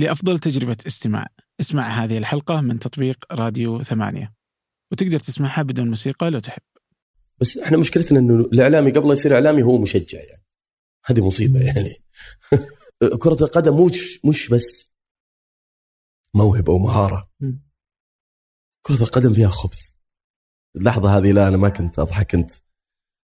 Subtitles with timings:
[0.00, 1.26] لأفضل تجربة استماع.
[1.60, 4.32] اسمع هذه الحلقة من تطبيق راديو ثمانية.
[4.92, 6.62] وتقدر تسمعها بدون موسيقى لو تحب.
[7.40, 10.44] بس إحنا مشكلتنا إنه الإعلامي قبل يصير إعلامي هو مشجع يعني.
[11.04, 12.02] هذه مصيبة يعني.
[13.22, 14.90] كرة القدم مش مش بس
[16.34, 17.30] موهبة ومهارة.
[18.82, 19.90] كرة القدم فيها خبث.
[20.76, 22.30] اللحظة هذه لا أنا ما كنت أضحك.
[22.30, 22.52] كنت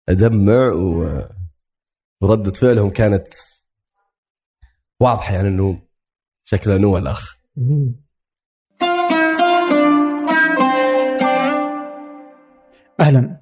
[0.09, 1.21] أدمع و...
[2.21, 3.27] وردة فعلهم كانت
[4.99, 5.84] واضحة يعني أنه
[6.47, 7.35] شكله نوى الأخ
[12.99, 13.37] أهلا.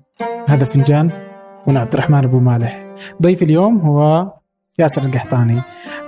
[0.48, 1.10] هذا فنجان
[1.68, 2.96] وأنا عبد الرحمن أبو مالح.
[3.22, 4.32] ضيفي اليوم هو
[4.80, 5.62] ياسر القحطاني.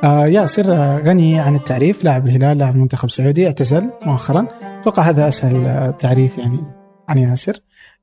[0.03, 4.47] آه ياسر آه، غني عن التعريف لاعب الهلال لاعب المنتخب السعودي اعتزل مؤخرا.
[4.79, 6.63] أتوقع هذا أسهل آه، تعريف يعني
[7.09, 7.59] عن ياسر.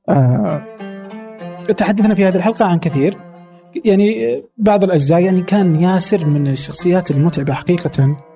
[0.09, 0.63] آه
[1.77, 3.17] تحدثنا في هذه الحلقة عن كثير.
[3.85, 8.32] يعني آه، بعض الأجزاء يعني كان ياسر من الشخصيات المتعبة حقيقه.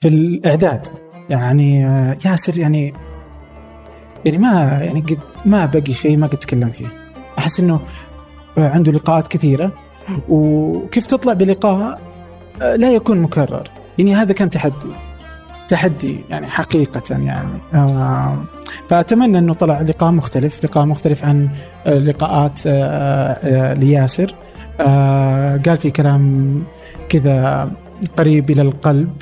[0.00, 0.86] في الإعداد.
[1.30, 2.94] يعني آه، ياسر يعني
[4.24, 6.86] يعني ما يعني قد ما بقي شيء ما قد تكلم فيه.
[7.38, 7.80] أحس إنه
[8.58, 9.72] عنده لقاءات كثيرة.
[10.28, 12.00] وكيف تطلع بلقاء
[12.62, 13.62] آه، لا يكون مكرر.
[13.98, 14.88] يعني هذا كان تحدي.
[15.68, 17.60] تحدي يعني حقيقة يعني.
[17.74, 18.36] آه،
[18.88, 20.64] فأتمنى أنه طلع لقاء مختلف.
[20.64, 21.48] لقاء مختلف عن
[21.86, 24.34] آه، لقاءات آه، آه، لياسر.
[24.80, 26.62] آه، قال في كلام
[27.08, 27.70] كذا
[28.16, 29.12] قريب إلى القلب.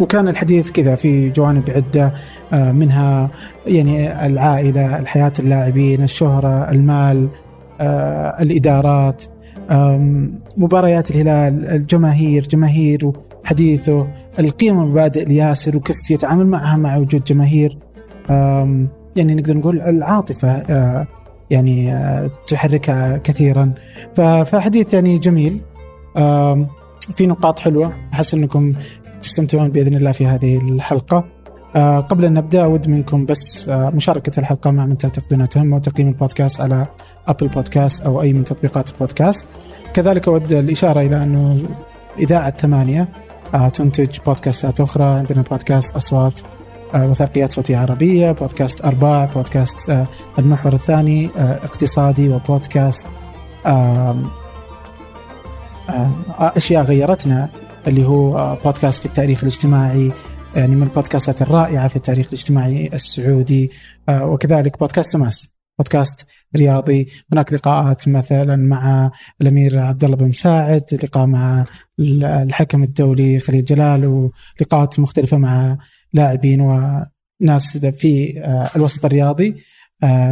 [0.00, 2.12] وكان الحديث كذا في جوانب عدة
[2.52, 3.30] آه، منها
[3.66, 7.28] يعني العائلة الحياة اللاعبين الشهرة المال
[7.80, 9.24] آه، الإدارات
[9.70, 13.12] آم، مباريات الهلال الجماهير جماهير
[13.44, 14.06] وحديثه
[14.38, 17.78] القيم والمبادئ لياسر وكيف يتعامل معها مع وجود جماهير.
[19.16, 21.06] يعني نقدر نقول العاطفة آه،
[21.50, 21.94] يعني
[22.46, 23.72] تحركها كثيرا.
[24.44, 25.60] فحديث يعني جميل.
[27.14, 28.72] في نقاط حلوة أحس أنكم
[29.22, 31.24] تستمتعون بإذن الله في هذه الحلقة.
[31.76, 36.08] آه، قبل أن نبدأ أود منكم بس آه، مشاركة الحلقة مع من تعتقدونها تهم وتقييم
[36.08, 36.86] البودكاست على
[37.28, 39.46] أبل بودكاست أو أي من تطبيقات البودكاست.
[39.94, 41.58] كذلك أود الإشارة إلى أنه
[42.18, 43.08] إذاعة ثمانية
[43.54, 46.40] آه، تنتج بودكاستات أخرى عندنا بودكاست أصوات
[46.94, 50.06] آه، وثائقيات صوتية عربية بودكاست أرباع بودكاست
[50.38, 53.06] المحور الثاني اقتصادي وبودكاست
[56.38, 57.48] أشياء غيرتنا.
[57.86, 60.12] اللي هو بودكاست في التاريخ الاجتماعي
[60.56, 63.70] يعني من البودكاستات الرائعة في التاريخ الاجتماعي السعودي
[64.08, 67.08] آه، وكذلك بودكاست تماس بودكاست رياضي.
[67.32, 71.64] هناك لقاءات مثلا مع الأمير عبد الله بن مساعد لقاء مع
[72.00, 75.78] الحكم الدولي خليل جلال ولقاءات مختلفة مع
[76.12, 79.56] لاعبين وناس في آه، الوسط الرياضي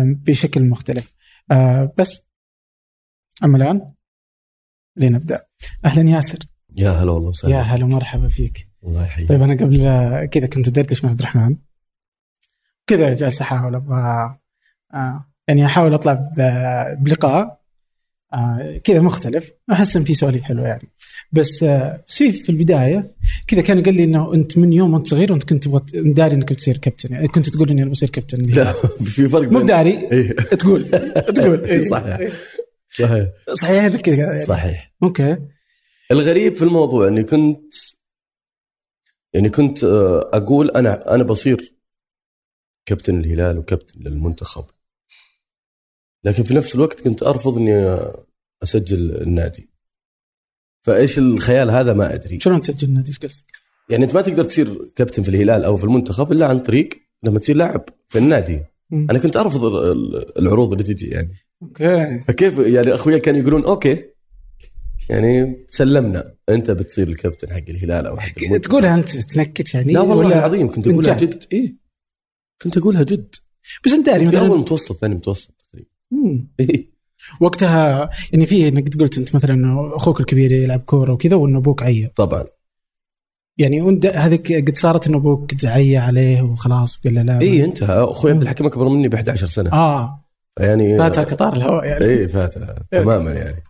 [0.04, 1.14] بشكل مختلف.
[1.98, 2.26] بس
[3.44, 3.92] أما الآن
[4.96, 5.46] لنبدأ.
[5.84, 6.38] أهلا ياسر.
[6.76, 8.68] يا هلا والله يا وسهلا هلا ومرحبا فيك.
[8.84, 9.28] الله يحييك.
[9.28, 11.56] طيب أنا قبل آه، كذا كنت أدردش مع عبد الرحمن.
[12.86, 14.36] كذا جالس أحاول أبغى
[14.94, 17.60] آه يعني أحاول اطلع ب- بلقاء.
[18.32, 19.50] آه كذا مختلف.
[19.72, 20.88] أحس إن في سواليف حلوة يعني.
[21.32, 23.14] بس آه بس في في البداية
[23.46, 25.80] كذا كان قال لي إنه أنت من يوم وأنت صغير وأنت كنت تبغى
[26.12, 27.12] داري إنك بتصير كابتن.
[27.14, 28.42] يعني كنت تقول إني أنا بصير كابتن.
[28.42, 28.72] لا
[29.04, 30.32] في فرق مو داري إيه.
[30.32, 30.84] تقول
[31.36, 31.88] تقول إيه.
[31.88, 32.20] صحيح.
[32.98, 33.26] صحيح.
[33.54, 34.16] صحيح كذا.
[34.16, 34.44] يعني.
[34.46, 34.92] صحيح.
[35.02, 35.36] أوكي.
[36.10, 37.74] الغريب في الموضوع إني كنت
[39.34, 41.74] يعني كنت آه، أقول أنا أنا بصير
[42.86, 44.64] كابتن الهلال وكابتن للمنتخب.
[46.24, 47.98] لكن في نفس الوقت كنت أرفض إني
[48.62, 49.70] أسجل النادي.
[50.80, 52.40] فإيش الخيال هذا ما أدري.
[52.40, 53.52] شلون تسجل نادي إيش قصدك؟
[53.90, 56.88] يعني أنت ما تقدر تصير كابتن في الهلال أو في المنتخب إلا عن طريق
[57.22, 58.64] لما تصير لاعب في النادي.
[58.90, 59.06] مم.
[59.10, 61.32] أنا كنت أرفض ال- ال- العروض اللي تجي يعني.
[61.62, 62.20] okay.
[62.28, 64.10] فكيف يعني أخويا كانوا يقولون okay
[65.10, 66.34] يعني سلمنا.
[66.48, 68.70] انت بتصير الكابتن حق الهلال أو حق المنتخب.
[68.70, 69.92] تقولها أنت تنكت يعني.
[69.92, 71.76] لا والله العظيم كنت أقولها جد؟ اي
[72.62, 73.34] كنت أقولها جد.
[73.86, 75.90] بس أنت داري في مثلا أول متوسط ثاني متوسط تقريبا.
[76.60, 76.96] إيه.
[77.40, 81.82] وقتها يعني في إنك قلت أنت مثلا إنه أخوك الكبير يلعب كورة وكذا وإنه أبوك
[81.82, 82.12] عيا.
[82.16, 82.44] طبعا.
[83.58, 88.04] يعني وأنت هذيك قد صارت إنه أبوك دعي عليه وخلاص قال له لا اي انتهى.
[88.04, 89.72] أخوي عبد الحكيم أكبر مني ب 11 سنة.
[89.72, 90.24] آه.
[90.60, 92.04] يعني فاتها قطار الهواء يعني.
[92.04, 92.74] اي فاتها.
[92.90, 93.62] تماما يعني.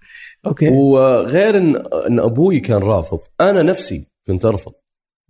[0.47, 0.69] أوكي.
[0.69, 1.77] وغير ان
[2.07, 4.73] إن أبوي كان رافض أنا نفسي كنت أرفض.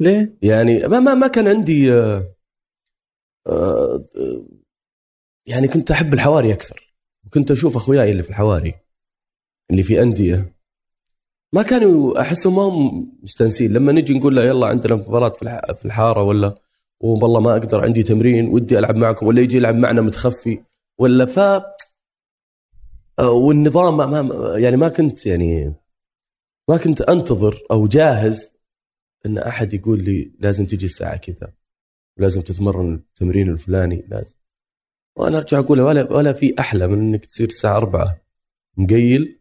[0.01, 2.35] ليه؟ يعني ما ما, ما كان عندي آه،
[3.47, 4.05] آه،
[5.47, 6.95] يعني كنت أحب الحواري أكثر.
[7.27, 8.75] وكنت أشوف أخوياي اللي في الحواري
[9.71, 10.57] اللي في أندية.
[11.53, 15.73] ما كانوا أحسهم ما هم مستانسين لما نجي نقول له يلا عندنا مباراة في الح-
[15.73, 16.55] في الحارة ولا
[17.01, 20.59] والله ما أقدر عندي تمرين ودي ألعب معكم ولا يجي يلعب معنا متخفي.
[20.99, 21.39] ولا ف
[23.21, 25.75] والنظام ما ما يعني ما كنت يعني
[26.69, 28.57] ما كنت أنتظر أو جاهز
[29.27, 31.53] إن أحد يقول لي لازم تجي الساعة كذا
[32.19, 34.35] ولازم تتمرن التمرين الفلاني لازم.
[35.19, 38.21] وأنا أرجع أقول ولا ولا في أحلى من إنك تصير الساعة 4
[38.77, 39.41] مقيل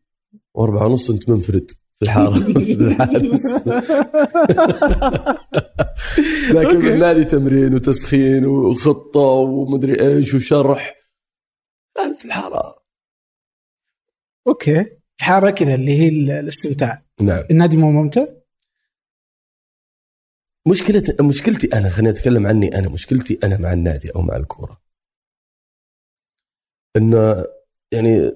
[0.54, 3.42] وأربعة ونص أنت منفرد في الحاره في الحارس
[6.56, 6.78] لكن okay.
[6.78, 10.96] بالنادي تمرين وتسخين وخطة ومدري إيش وشرح.
[12.18, 12.65] في الحارة.
[14.48, 14.86] okay.
[15.20, 17.02] الحارة كذا اللي هي ال- الاستمتاع.
[17.22, 17.44] نعم.
[17.52, 18.26] النادي مو ممتع؟
[20.68, 24.82] مشكلة مشكلتي أنا خليني أتكلم عني أنا مشكلتي أنا مع النادي أو مع الكورة.
[26.98, 27.46] انه
[27.92, 28.32] يعني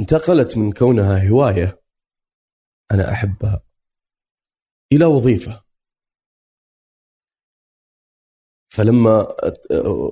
[0.00, 1.80] انتقلت من كونها هواية
[2.92, 3.62] أنا أحبها
[4.92, 5.64] إلى وظيفة.
[8.68, 9.26] فلما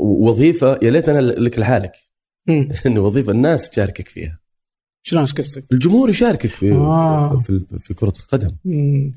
[0.00, 1.92] وظيفة يا ليت أنا لك لحالك.
[2.86, 4.41] إن وظيفة الناس تشاركك فيها.
[5.02, 7.40] شلون إيش قصدك؟ الجمهور يشاركك في آه.
[7.40, 9.14] في, في, كرة القدم مم.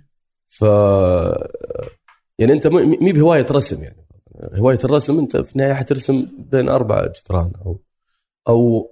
[0.48, 0.62] ف
[2.40, 4.06] يعني أنت مي بهواية رسم يعني
[4.54, 7.82] هواية الرسم أنت في النهاية حترسم بين أربع جدران أو
[8.50, 8.90] أو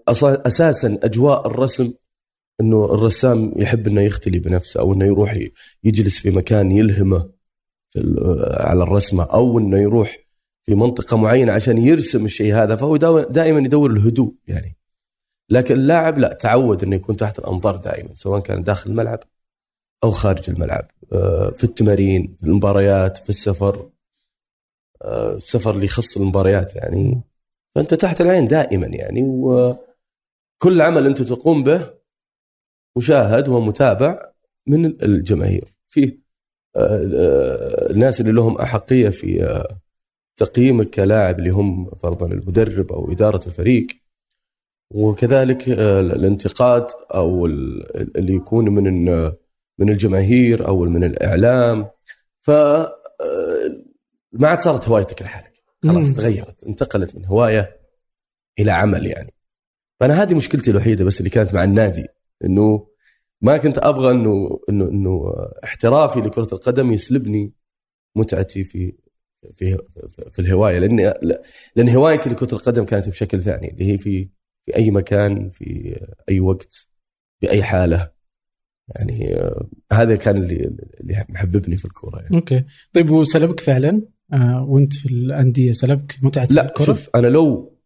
[0.48, 1.94] أساسا أجواء الرسم
[2.62, 5.38] إنه الرسام يحب إنه يختلي بنفسه أو إنه يروح
[5.84, 7.30] يجلس في مكان يلهمه
[7.90, 8.00] في
[8.60, 10.18] على الرسمة أو إنه يروح
[10.64, 14.78] في منطقة معينة عشان يرسم الشيء هذا فهو دائما يدور الهدوء يعني
[15.50, 19.20] لكن اللاعب لا تعود إنه يكون تحت الأنظار دائما سواء كان داخل الملعب
[20.04, 20.88] أو خارج الملعب.
[21.14, 23.90] آه، في التمارين في المباريات في السفر
[25.02, 27.22] آه، السفر اللي يخص المباريات يعني.
[27.76, 31.94] فأنت تحت العين دائما يعني وكل عمل أنت تقوم به
[32.98, 34.32] مشاهد ومتابع
[34.68, 35.76] من الجماهير.
[35.90, 36.24] فيه
[36.76, 39.64] آه، الناس اللي لهم أحقية في
[40.38, 43.88] تقييمك كلاعب اللي هم فرضا المدرب أو إدارة الفريق
[44.94, 49.04] وكذلك آه، الانتقاد أو ال- اللي يكون من
[49.80, 51.90] من الجماهير أو من الإعلام.
[52.40, 52.90] ف آه،
[54.32, 55.54] ما عاد صارت هوايتك لحالك.
[55.84, 56.14] خلاص مم.
[56.14, 57.80] تغيرت انتقلت من هواية
[58.60, 59.34] إلى عمل يعني.
[60.00, 62.08] فأنا هذه مشكلتي الوحيدة بس اللي كانت مع النادي
[62.46, 62.88] إنه
[63.42, 65.24] ما كنت أبغى إنه إنه إنه
[65.64, 67.54] احترافي لكرة القدم يسلبني
[68.16, 68.94] متعتي في
[69.54, 69.78] في
[70.10, 71.14] في, في الهوايه لأن
[71.76, 74.30] لأن هوايتي لكرة القدم كانت بشكل ثاني اللي هي في
[74.66, 76.00] في أي مكان في
[76.30, 76.88] أي وقت
[77.42, 78.12] بأي حالة.
[78.96, 82.36] يعني آه، هذا كان اللي اللي محببني في الكورة يعني.
[82.36, 82.66] أوكي.
[82.94, 84.02] طيب وسلبك فعلا؟
[84.34, 87.78] آه وأنت في الأندية سلبك؟ متعة لا الكرة؟ شوف أنا لو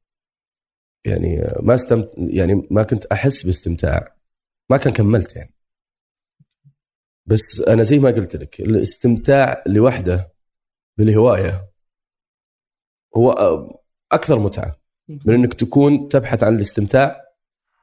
[1.06, 4.18] يعني ما استمت يعني ما كنت أحس باستمتاع
[4.70, 5.54] ما كان كملت يعني.
[7.26, 10.34] بس أنا زي ما قلت لك الاستمتاع لوحده
[10.98, 11.72] بالهواية
[13.18, 13.32] هو
[14.12, 14.77] أكثر متعة.
[15.10, 17.22] من إنك تكون تبحث عن الاستمتاع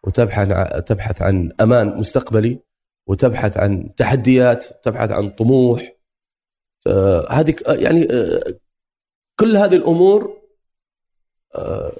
[0.04, 2.58] وتبحث عن تبحث عن أمان مستقبلي
[3.06, 5.92] وتبحث عن تحديات تبحث عن طموح
[6.86, 8.54] آه، هذه آه، يعني آه،
[9.40, 10.38] كل هذه الأمور
[11.54, 11.92] آه،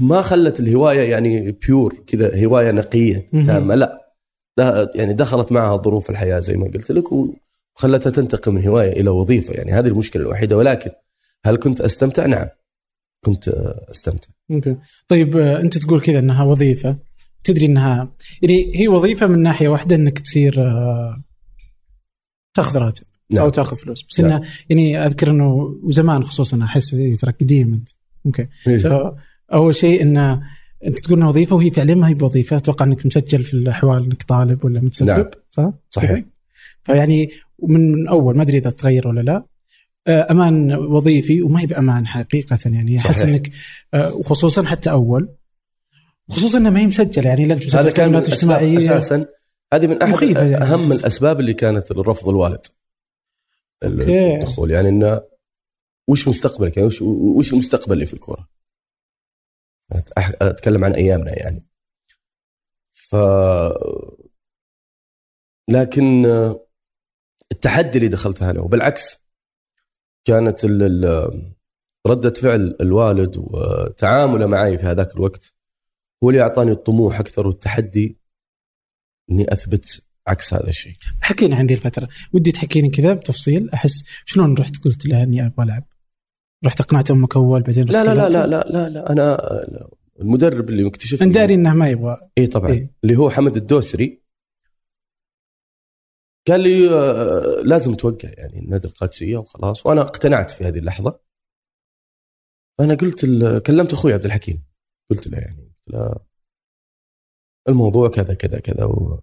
[0.00, 3.26] ما خلت الهواية يعني بيور كذا هواية نقية.
[3.46, 4.00] تامة لا
[4.94, 9.54] يعني دخلت معها ظروف الحياة زي ما قلت لك وخلتها تنتقل من هواية إلى وظيفة
[9.54, 10.90] يعني هذه المشكلة الوحيدة ولكن
[11.44, 12.46] هل كنت أستمتع؟ نعم
[13.24, 13.48] كنت
[13.90, 14.76] أستمتع أوكي
[15.08, 16.98] طيب آه أنت تقول كذا إنها وظيفة
[17.44, 18.12] تدري إنها
[18.42, 21.24] يعني هي وظيفة من ناحية واحدة إنك تصير آه
[22.54, 23.42] تاخذ راتب نعم.
[23.44, 24.30] أو تاخذ فلوس بس نعم.
[24.30, 27.88] انه يعني أذكر إنه وزمان خصوصا أحس ترى قديم أنت
[28.26, 28.78] أوكي إيه.
[28.78, 29.14] so,
[29.52, 30.42] أول شيء انه
[30.86, 34.22] أنت تقول إنها وظيفة وهي فعليا ما هي بوظيفة أتوقع إنك مسجل في الأحوال إنك
[34.22, 35.30] طالب ولا متسبب نعم.
[35.50, 36.10] صح؟ صحيح.
[36.10, 36.24] كذا؟
[36.82, 37.30] فيعني
[37.62, 39.44] من أول ما أدري إذا تغير ولا لا
[40.08, 42.96] أمان وظيفي وما هي بأمان حقيقة يعني.
[42.98, 43.22] أحس.
[43.22, 43.50] إنك
[43.94, 45.28] آه، وخصوصا حتى أول.
[46.30, 48.78] خصوصا انه ما هي مسجلة يعني لا مسجل هذا كان اجتماعية.
[48.78, 49.26] أساسا.
[49.72, 50.56] هذه من أحد يعني.
[50.56, 52.66] أهم الأسباب اللي كانت لرفض الوالد.
[53.84, 54.70] الدخول.
[54.70, 55.20] يعني إنه
[56.08, 58.48] وش مستقبلك؟ يعني وش وش المستقبل اللي في الكورة؟
[60.18, 61.66] أتكلم عن أيامنا يعني.
[62.90, 63.16] ف
[65.68, 66.66] لكن آه،
[67.52, 69.20] التحدي اللي دخلتها أنا وبالعكس
[70.24, 70.64] كانت
[72.06, 75.52] ردة فعل الوالد وتعامله معي في هذاك الوقت
[76.24, 78.18] هو اللي أعطاني الطموح أكثر والتحدي
[79.30, 80.94] إني أثبت عكس هذا الشيء.
[81.22, 85.66] حكينا عن ذي الفترة ودي تحكيني كذا بتفصيل أحس شلون رحت قلت له إني أبغى
[85.66, 85.84] ألعب
[86.66, 89.40] رحت اقنعت أم مكول بعدين لا لا لا؟ لا لا لا, لا أنا.
[90.20, 92.90] المدرب اللي مكتشف أنا داري إنه ما يبغى اي طبعا إيه.
[93.04, 94.22] اللي هو حمد الدوسري
[96.48, 99.86] قال لي آه، لازم توقع يعني النادي القادسية وخلاص.
[99.86, 101.20] وأنا اقتنعت في هذه اللحظة.
[102.78, 103.26] فانا قلت
[103.66, 104.64] كلمت أخوي عبد الحكيم.
[105.10, 106.14] قلت له يعني قلت له
[107.68, 109.20] الموضوع كذا كذا كذا و...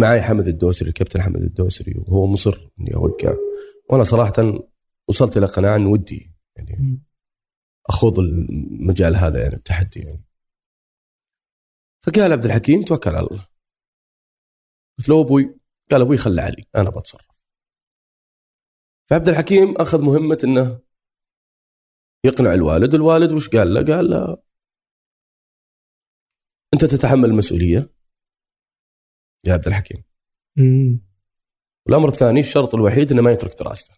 [0.00, 3.34] معي حمد الدوسري الكابتن حمد الدوسري وهو مصر إني أوقع.
[3.90, 4.32] وأنا صراحة
[5.08, 7.00] وصلت إلى قناعة ان ودي يعني.
[7.88, 10.24] أخوض المجال هذا يعني التحدي يعني.
[12.06, 13.46] فقال عبد الحكيم توكل على الله.
[14.98, 17.32] قلت له أبوي قال أبوي خلى علي أنا بتصرف.
[19.10, 20.80] فعبد الحكيم أخذ مهمة إنه
[22.24, 24.42] يقنع الوالد الوالد وش قال له؟ قال له
[26.74, 27.90] أنت تتحمل المسؤولية
[29.46, 30.04] يا عبد الحكيم.
[30.56, 31.00] مم.
[31.86, 33.94] والأمر الثاني الشرط الوحيد إنه ما يترك دراسته.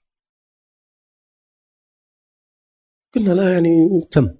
[3.15, 4.39] قلنا لا يعني تم.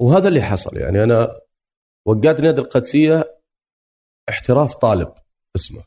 [0.00, 1.40] وهذا اللي حصل يعني أنا
[2.06, 3.35] وقعت نادي القادسيه
[4.28, 5.14] احتراف طالب
[5.56, 5.82] اسمه.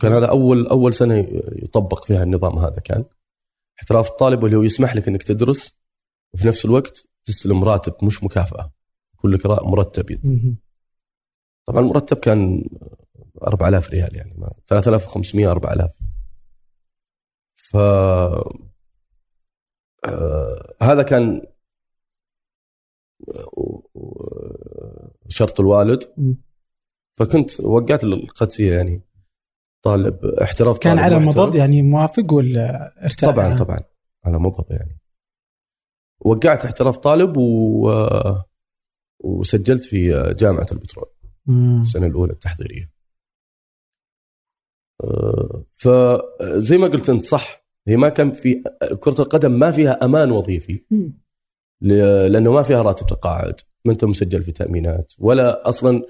[0.00, 1.14] كان هذا أول أول سنة
[1.62, 3.04] يطبق فيها النظام هذا كان.
[3.78, 5.74] احتراف الطالب واللي هو يسمح لك إنك تدرس
[6.34, 8.72] وفي نفس الوقت تستلم راتب مش مكافأة
[9.14, 10.20] يكون لك مرتب.
[11.66, 12.64] طبعا المرتب كان
[13.42, 15.90] 4000 ريال يعني ما- 3500 4000
[17.54, 17.76] ف
[20.06, 21.46] آه، هذا كان
[25.28, 26.02] شرط الوالد.
[27.18, 29.02] فكنت وقعت القدسيه يعني.
[29.84, 31.26] طالب احتراف كان طالب على.
[31.26, 33.80] مضض يعني موافق ولا ارتاح؟ طبعا طبعا
[34.24, 35.00] على مضض يعني.
[36.20, 37.90] وقعت احتراف طالب و...
[39.24, 41.06] وسجلت في جامعة البترول
[41.46, 41.82] مم.
[41.82, 42.92] السنة الأولى التحضيرية.
[45.04, 48.62] آه، فزي ما قلت انت صح هي ما كان في
[49.00, 50.84] كرة القدم ما فيها أمان وظيفي.
[52.28, 53.60] لأنه ما فيها راتب تقاعد.
[53.86, 55.12] ما انت مسجل في تأمينات.
[55.18, 56.02] ولا أصلا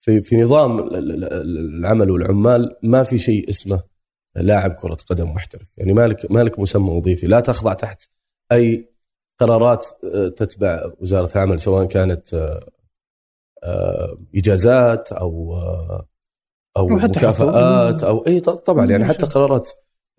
[0.00, 3.82] في في نظام ال- ال- ال- العمل والعمال ما في شيء اسمه
[4.36, 5.72] لاعب كرة قدم محترف.
[5.78, 7.26] يعني مالك مالك مسمى وظيفي.
[7.26, 8.02] لا تخضع تحت
[8.52, 8.90] أي
[9.40, 12.60] قرارات آه، تتبع وزارة العمل سواء كانت آه،
[13.64, 15.56] آه، إجازات أو
[16.76, 19.26] أو مكافآت أو إي طبعا يعني حتى.
[19.26, 19.70] قرارات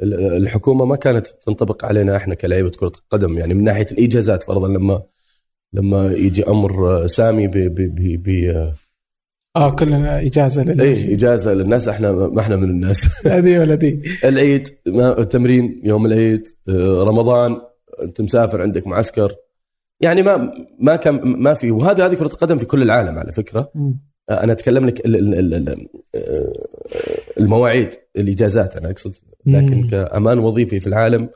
[0.02, 3.38] ال- الحكومة ما كانت تنطبق علينا إحنا كلاعيبة كرة قدم.
[3.38, 5.04] يعني من ناحية الإجازات فرضا لما
[5.74, 8.54] لما يجي أمر سامي ب ب ب ب
[9.56, 11.06] آه كلنا إجازة للناس.
[11.06, 13.06] اي إجازة للناس إحنا ما إحنا من الناس.
[13.28, 17.58] هذه ولا ذي العيد ما التمرين يوم العيد آه، رمضان
[18.04, 19.36] أنت مسافر عندك معسكر.
[20.02, 23.72] يعني ما ما كان ما في وهذا هذه كرة القدم في كل العالم على فكرة.
[24.30, 26.54] آه، أنا أتكلم لك ال- ال- ال- ال- آه،
[27.40, 29.16] المواعيد الإجازات أنا أقصد.
[29.46, 29.88] لكن.
[29.88, 31.30] كأمان وظيفي في العالم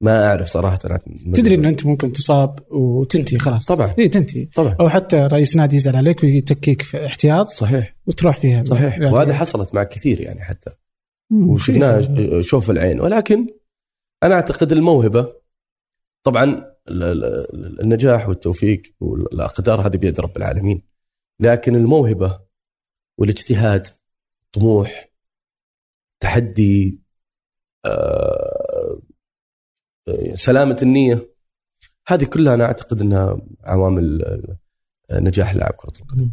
[0.00, 0.98] ما أعرف صراحة أنا
[1.34, 3.66] تدري إن أنت ممكن تصاب وتنتهي خلاص.
[3.66, 3.94] طبعا.
[3.98, 4.44] اي تنتهي.
[4.44, 4.76] طبعا.
[4.80, 7.96] أو حتى رئيس نادي يزعل عليك ويتكيك في احتياط صحيح.
[8.06, 8.64] وتروح فيها.
[8.64, 8.98] صحيح.
[8.98, 10.70] يعني- وهذه حصلت مع كثير يعني حتى.
[11.66, 13.00] كيف؟ شوف العين.
[13.00, 13.46] ولكن
[14.22, 15.32] أنا أعتقد الموهبة
[16.22, 16.44] طبعا
[16.88, 20.82] ال- ال- النجاح والتوفيق والأقدار هذه بيد رب العالمين.
[21.40, 22.40] لكن الموهبة
[23.18, 23.86] والاجتهاد
[24.52, 25.10] طموح
[26.20, 27.00] تحدي
[27.84, 28.55] آه،
[30.34, 31.28] سلامة النية.
[32.08, 34.22] هذه كلها أنا أعتقد إنها عوامل
[35.10, 36.30] آه، نجاح لاعب كرة القدم.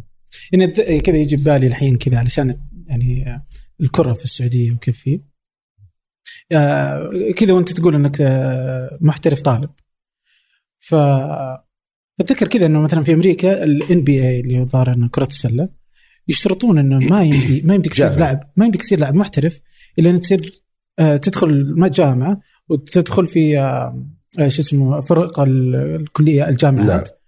[0.52, 3.44] يعني الد- كذا يجي ببالي الحين كذا علشان يعني آه،
[3.80, 5.20] الكرة في السعودية وكيف فيه.
[6.52, 8.16] آه، كذا وأنت تقول إنك
[9.00, 9.70] محترف طالب.
[10.78, 10.94] ف
[12.20, 15.68] أتذكر كذا إنه مثلا في أمريكا الان بي اي اللي الظاهر إنه كرة السلة
[16.28, 18.18] يشترطون إنه ما يمدي ما يمديك تصير.
[18.18, 19.60] لاعب ما يمديك تصير لاعب محترف
[19.98, 20.62] إلا ان تصير
[20.98, 24.04] تدخل جامعة وتدخل في آه،
[24.38, 27.18] آه، شو اسمه فرق ال- الكلية الجامعات نعم.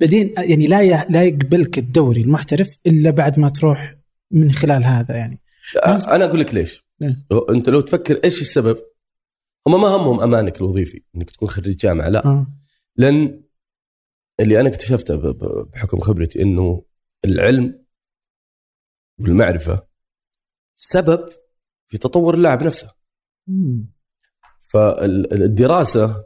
[0.00, 3.94] بعدين يعني لا لا يقبلك الدوري المحترف إلا بعد ما تروح
[4.30, 5.40] من خلال هذا يعني
[5.86, 7.26] أنا أقول لك ليش إيه.
[7.50, 8.78] أنت لو تفكر إيش السبب
[9.66, 12.46] هم ما همهم أمانك الوظيفي إنك تكون خريج جامعة لا آه.
[12.96, 13.42] لأن
[14.40, 15.32] اللي أنا اكتشفته
[15.64, 16.84] بحكم خبرتي إنه
[17.24, 17.84] العلم
[19.20, 19.86] والمعرفة
[20.76, 21.28] سبب
[21.86, 22.94] في تطور اللاعب نفسه
[23.46, 23.92] مم.
[24.72, 26.24] فالدراسة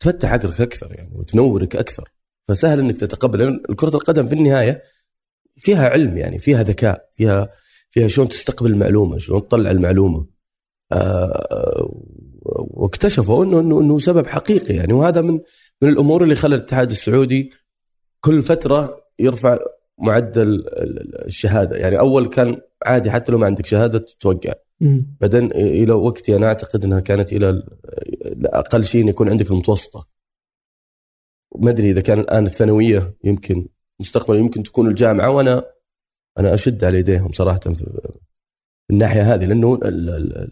[0.00, 2.10] تفتح عقلك أكثر يعني وتنورك أكثر.
[2.48, 4.82] فسهل إنك تتقبل لأن كرة القدم في النهاية
[5.56, 7.48] فيها علم يعني فيها ذكاء فيها
[7.90, 10.26] فيها شلون تستقبل المعلومة شلون تطلع المعلومة.
[10.92, 11.90] آه،
[12.42, 14.92] واكتشفوا إنه إنه إنه سبب حقيقي يعني.
[14.92, 15.40] وهذا من
[15.82, 17.52] من الأمور اللي خلى الاتحاد السعودي
[18.20, 19.58] كل فترة يرفع
[19.98, 21.98] معدل ال- الشهادة يعني.
[21.98, 24.52] أول كان عادي حتى لو ما عندك شهادة تتوقع.
[25.20, 30.08] بعدين إلى وقتي أنا أعتقد إنها كانت إلى ال- أقل شيء يكون عندك المتوسطة
[31.58, 33.68] ما أدري إذا كان الآن الثانوية يمكن
[34.00, 35.64] مستقبلا يمكن تكون الجامعة وأنا
[36.38, 38.10] أنا أشد على يديهم صراحة في
[38.90, 40.50] الناحية هذه لأنه ال- ال-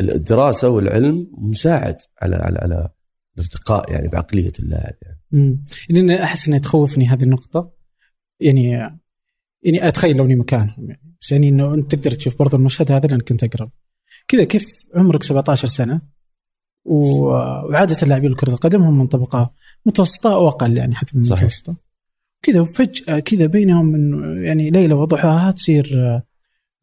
[0.00, 2.88] ال- الدراسة والعلم مساعد على على على
[3.36, 5.20] الارتقاء يعني بعقلية اللاعب يعني.
[5.30, 5.64] مم.
[5.90, 7.72] لأن أحس انها تخوفني هذه النقطة
[8.40, 8.68] يعني
[9.62, 13.06] يعني أتخيل لو إني مكانهم يعني بس يعني إنه أنت تقدر تشوف برضو المشهد هذا
[13.06, 13.70] لأنك كنت اقرب
[14.28, 16.00] كذا كيف عمرك 17 سنة؟
[16.84, 19.52] و- وعادة اللاعبين كره القدم هم من طبقة
[19.86, 21.38] متوسطة أو أقل يعني حتى من صحيح.
[21.40, 21.76] المتوسطة.
[22.42, 25.98] كذا وفجأة كذا بينهم انه يعني ليلة وضحاها تصير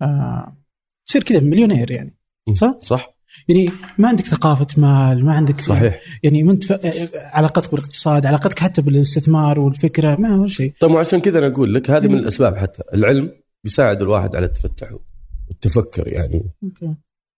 [0.02, 0.58] آه،
[1.08, 2.18] تصير كذا مليونير يعني.
[2.54, 3.16] صح؟ صح.
[3.48, 6.00] يعني ما عندك ثقافة مال ما عندك صحيح.
[6.24, 6.80] يعني ما انت ف-
[7.34, 10.74] علاقتك بالاقتصاد علاقتك حتى بالاستثمار والفكرة ما هو شيء.
[10.80, 12.20] طيب وعشان كذا أنا أقول لك هذه من مم.
[12.20, 12.84] الأسباب حتى.
[12.94, 13.32] العلم
[13.64, 14.96] بيساعد الواحد على التفتح
[15.48, 16.52] والتفكر يعني.
[16.64, 16.96] أوكي.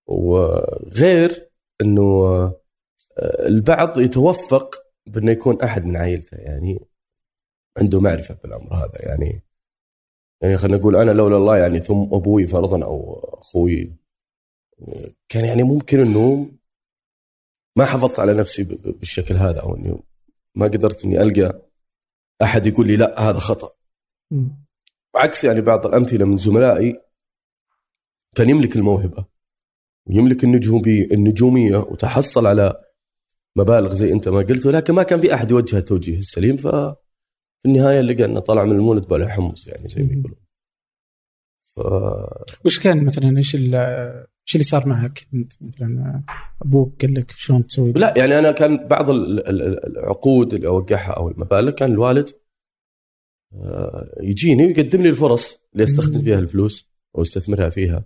[0.07, 1.49] وغير
[1.81, 4.75] إنه آه، البعض يتوفق
[5.05, 6.79] بإنه يكون أحد من عائلته يعني
[7.77, 9.43] عنده معرفة بالأمر هذا يعني.
[10.41, 13.95] يعني خلينا نقول أنا لولا الله يعني ثم أبوي فرضا أو أخوي
[15.29, 16.51] كان يعني ممكن إنه
[17.75, 20.03] ما حافظت على نفسي بالشكل هذا أو اني
[20.55, 21.61] ما قدرت إني ألقى
[22.41, 23.75] أحد يقول لي لا هذا خطأ.
[25.15, 27.01] عكس يعني بعض الأمثلة من زملائي
[28.35, 29.25] كان يملك الموهبة
[30.05, 32.73] ويملك النجومي النجومية وتحصل على
[33.55, 36.95] مبالغ زي أنت ما قلت ولكن ما كان في أحد يوجه التوجيه السليم ففي
[37.65, 40.37] النهاية لقى أنه طلع من المولد بلا حمص يعني زي ما يقولون.
[41.61, 41.79] ف
[42.65, 43.65] وش كان مثلا؟ إيش إيش
[44.55, 46.23] اللي صار معك؟ أنت مثلا
[46.61, 50.67] أبوك قال لك شلون تسوي؟ لا يعني أنا كان بعض ال- ال- ال- العقود اللي
[50.67, 52.29] أوقعها أو المبالغ كان الوالد
[54.21, 56.21] يجيني ويقدم لي الفرص اللي استخدم.
[56.21, 58.05] فيها الفلوس أو استثمرها فيها.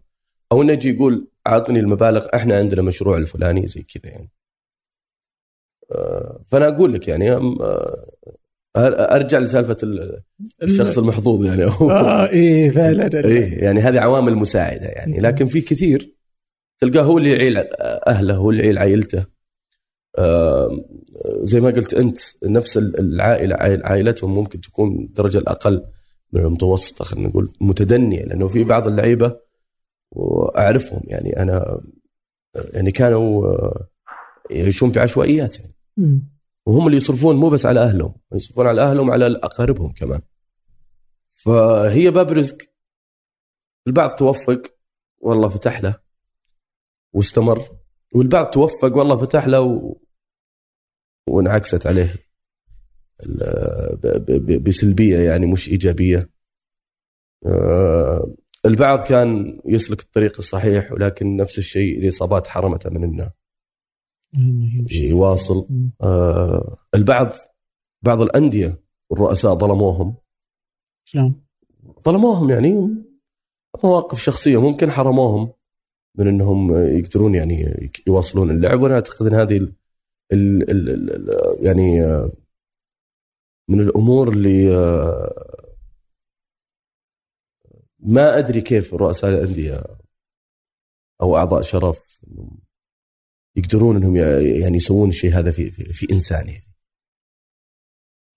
[0.52, 4.30] أو إنه يجي يقول اعطني المبالغ إحنا عندنا مشروع الفلاني زي كذا يعني.
[5.92, 8.06] آه، فأنا أقول لك يعني آه،
[9.16, 10.22] أرجع لسالفة ال-
[10.64, 11.64] الشخص المحظوظ يعني.
[11.82, 15.18] آه إيه فعلا إيه يعني هذه عوامل مساعدة يعني.
[15.20, 16.16] لكن في كثير
[16.80, 17.58] تلقاه هو اللي يعيل
[18.08, 19.35] أهله هو اللي يعيل عائلته.
[21.44, 25.86] زي ما قلت أنت نفس العائلة عائل- عائلتهم ممكن تكون الدرجه الأقل
[26.34, 29.40] من المتوسطة خلينا نقول متدنية لأنه في بعض اللعيبة
[30.12, 31.82] وأعرفهم يعني أنا
[32.74, 33.88] يعني كانوا آه،
[34.52, 35.74] يعيشون في عشوائيات يعني.
[36.66, 40.22] وهم اللي يصرفون مو بس على أهلهم يصرفون على أهلهم على أقاربهم كمان
[41.28, 42.58] فهي باب رزق
[43.88, 44.62] البعض توفق
[45.18, 45.96] والله فتح له
[47.14, 47.62] واستمر
[48.16, 49.96] والبعض توفق والله فتح له.
[51.28, 52.26] وانعكست عليه.
[54.60, 56.30] بسلبية يعني مش إيجابية
[57.46, 58.36] آه،
[58.66, 63.32] البعض كان يسلك الطريق الصحيح ولكن نفس الشيء الإصابات حرمته من إنه.
[64.92, 65.68] يواصل.
[66.02, 67.32] آه، البعض
[68.02, 70.16] بعض الأندية والرؤساء ظلموهم
[71.08, 71.46] شلون؟
[72.06, 72.96] ظلموهم يعني
[73.84, 75.54] مواقف شخصية ممكن حرموهم
[76.18, 79.72] من إنهم يقدرون يعني يواصلون اللعب وأنا أعتقد إن هذه
[80.34, 82.32] ال ال ال ال يعني آه،
[83.70, 85.76] من الأمور اللي آه،
[88.00, 89.84] ما أدري كيف رؤساء الأندية
[91.22, 92.22] أو أعضاء شرف
[93.56, 94.16] يقدرون إنهم
[94.62, 96.76] يعني يسوون الشيء هذا في في, في إنسان يعني.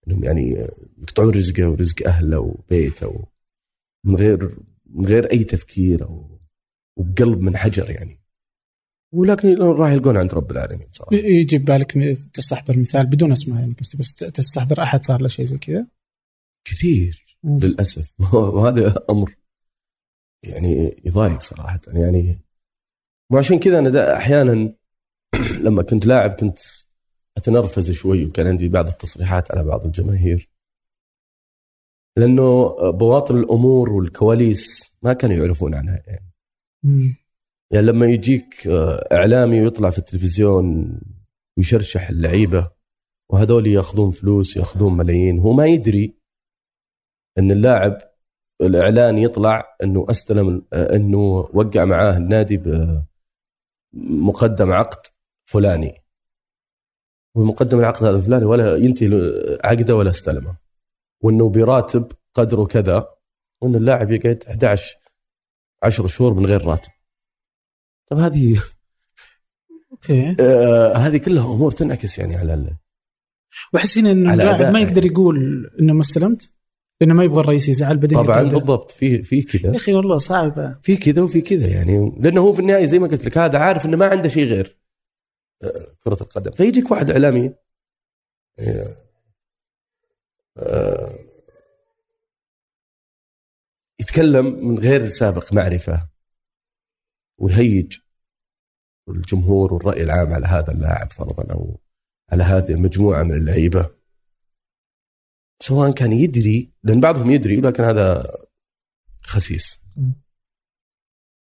[0.09, 3.27] إنهم يعني يقطعون رزقه ورزق أهله وبيته
[4.05, 6.41] من غير من غير أي تفكير أو
[6.97, 8.21] وبقلب من حجر يعني.
[9.15, 11.17] ولكن راح يلقون عند رب العالمين صراحة.
[11.17, 15.45] يجي ببالك م- تستحضر مثال بدون أسماء يعني قصدي بس تستحضر أحد صار له شيء
[15.45, 15.87] زي كذا؟
[16.67, 18.15] كثير للأسف.
[18.55, 19.35] وهذا أمر
[20.45, 21.81] يعني يضايق صراحة.
[21.87, 22.39] يعني
[23.33, 24.75] وعشان كذا أنا أحيانا
[25.65, 26.59] لما كنت لاعب كنت
[27.37, 30.49] أتنرفز شوي وكان عندي بعض التصريحات على بعض الجماهير.
[32.19, 36.33] لأنه بواطن الأمور والكواليس ما كانوا يعرفون عنها يعني.
[36.85, 37.17] مم.
[37.73, 40.99] يعني لما يجيك آه، إعلامي ويطلع في التلفزيون
[41.59, 42.71] ويشرشح اللعيبة
[43.31, 46.19] وهذول ياخذون فلوس ياخذون ملايين هو ما يدري
[47.39, 47.99] إن اللاعب
[48.61, 51.19] الاعلان يطلع إنه أستلم آه، إنه
[51.55, 52.63] وقع معاه النادي
[53.93, 55.07] بمقدم عقد
[55.51, 56.05] فلاني.
[57.37, 59.09] ومقدم العقد هذا فلاني ولا ينتهي
[59.65, 60.57] عقده ولا استلمه.
[61.23, 63.15] وإنه براتب قدره كذا
[63.63, 64.97] وإن اللاعب يقعد 11
[65.83, 66.98] 10 شهور من غير راتب.
[68.11, 68.63] طب هذه
[69.93, 70.37] أوكي.
[70.41, 72.77] آه هذه كلها أمور تنعكس يعني على ال-
[73.75, 76.53] وأحس هنا انه اللاعب ما يقدر يقول إنه ما استلمت
[77.01, 78.55] لأنه ما يبغى الرئيس يزعل بعدين طبعا يتردد.
[78.55, 78.91] بالضبط.
[78.91, 82.13] في في يا كذا أخي والله صعبه في كذا وفي كذا يعني.
[82.21, 84.79] لأنه هو في النهاية زي ما قلت لك هذا عارف إنه ما عنده شيء غير
[85.63, 86.51] آه، كرة القدم.
[86.51, 87.55] فيجيك واحد إعلامي.
[88.59, 88.97] آه،
[90.59, 91.19] آه،
[94.01, 96.09] يتكلم من غير سابق معرفة.
[97.39, 97.99] ويهيج
[99.09, 101.81] الجمهور والرأي العام على هذا اللاعب فرضا أو
[102.33, 103.91] على هذه المجموعة من اللعيبة.
[105.61, 108.27] سواء كان يدري لأن بعضهم يدري ولكن هذا
[109.23, 109.81] خسيس.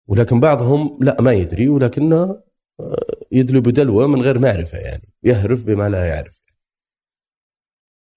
[0.06, 2.42] ولكن بعضهم لا ما يدري ولكنه
[2.80, 2.96] آه،
[3.32, 6.42] يدلو بدلوة من غير معرفة يعني يهرف بما لا يعرف.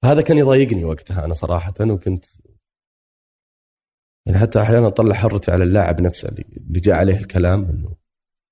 [0.03, 2.25] هذا كان يضايقني وقتها أنا صراحة وكنت
[4.25, 7.95] يعني حتى أحيانا أطلع حرتي على اللاعب نفسه اللي جاء عليه الكلام انه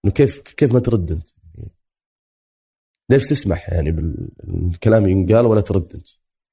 [0.05, 1.27] إنه كيف كيف ما ترد أنت؟
[3.09, 6.07] ليش تسمح يعني بالكلام ينقال ولا ترد أنت؟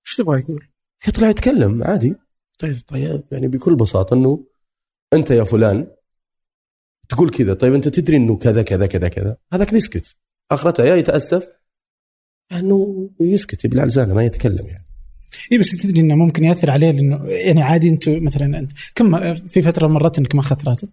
[0.07, 0.69] إيش تبغى يقول؟
[1.09, 2.17] يطلع يتكلم عادي
[2.59, 4.47] طيب طيب يعني بكل بساطة إنه
[5.13, 5.91] أنت يا فلان
[7.09, 10.17] تقول كذا طيب أنت تدري إنه كذا كذا كذا كذا هذاك بيسكت
[10.51, 11.49] اخرتها يا يتأسف
[12.53, 14.90] إنه يسكت يبلع لسانه ما يتكلم يعني
[15.53, 19.63] اي بس تدري إنه ممكن يأثر عليه لأنه يعني عادي أنتم مثلا أنت كم في
[19.63, 20.89] فترة مرت إنك ما أخذت راتب؟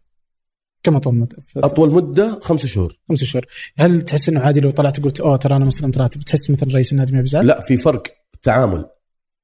[0.84, 3.46] كم أطول مده؟ أطول مدة خمس شهور خمس شهور،
[3.78, 6.74] هل تحس إنه عادي لو طلعت وقلت أوه ترى أنا ما استلمت راتب تحس مثلا
[6.74, 8.86] رئيس النادي ما بيزعل؟ لا في فرق التعامل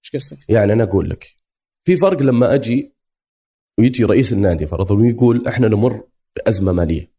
[0.03, 1.37] إيش قصدك؟ يعني أنا أقول لك
[1.83, 2.93] في فرق لما أجي
[3.79, 6.03] ويجي رئيس النادي فرضا ويقول إحنا نمر
[6.35, 7.11] بأزمة مالية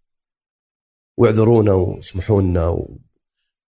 [1.16, 2.98] واعذرونا واسمحوا لنا و...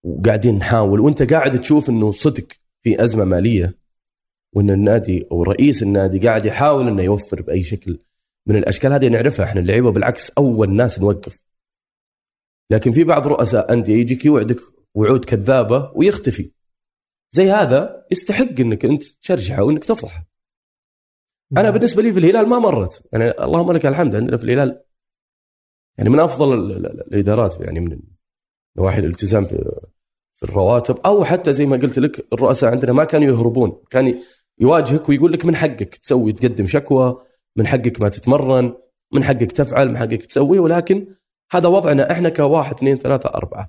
[0.02, 2.46] وقاعدين نحاول وأنت قاعد تشوف إنه صدق
[2.80, 3.78] في أزمة مالية
[4.56, 7.98] وإن النادي أو رئيس النادي قاعد يحاول إنه يوفر بأي شكل
[8.46, 11.44] من الأشكال هذه نعرفها إحنا اللعيبة بالعكس أول ناس نوقف.
[12.70, 14.60] لكن في بعض رؤساء أندية يجيك يوعدك
[14.94, 16.52] وعود كذابة ويختفي.
[17.30, 20.26] زي هذا يستحق إنك أنت تشرجحه وإنك تفضحه.
[21.56, 23.08] أنا بالنسبة لي في الهلال ما مرت.
[23.12, 24.82] يعني اللهم لك الحمد عندنا في الهلال.
[25.98, 27.98] يعني من أفضل ال- ال- ال- الإدارات يعني من
[28.76, 29.80] نواحي الالتزام في
[30.32, 33.82] في الرواتب أو حتى زي ما قلت لك الرؤساء عندنا ما كانوا يهربون.
[33.90, 34.22] كان
[34.60, 37.22] يواجهك ويقول لك من حقك تسوي تقدم شكوى
[37.56, 38.74] من حقك ما تتمرن
[39.12, 41.06] من حقك تفعل من حقك تسوي ولكن
[41.50, 43.68] هذا وضعنا إحنا كواحد اثنين ثلاثة أربعة.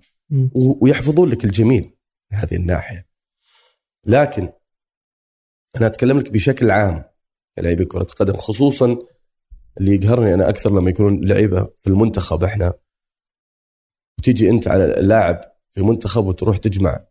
[0.81, 1.93] ويحفظون لك الجميل
[2.31, 3.07] من هذه الناحية.
[4.05, 4.49] لكن
[5.75, 7.03] أنا أتكلم لك بشكل عام
[7.57, 8.97] كلاعبي كرة قدم خصوصا
[9.79, 12.73] اللي يقهرني أنا أكثر لما يكونون لعيبة في المنتخب إحنا.
[14.19, 17.05] وتيجي أنت على اللاعب في منتخب وتروح تجمع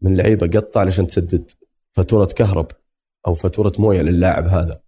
[0.00, 1.50] من لعيبة قطع علشان تسدد
[1.92, 2.66] فاتورة كهرب.
[3.26, 4.80] أو فاتورة موية للاعب هذا.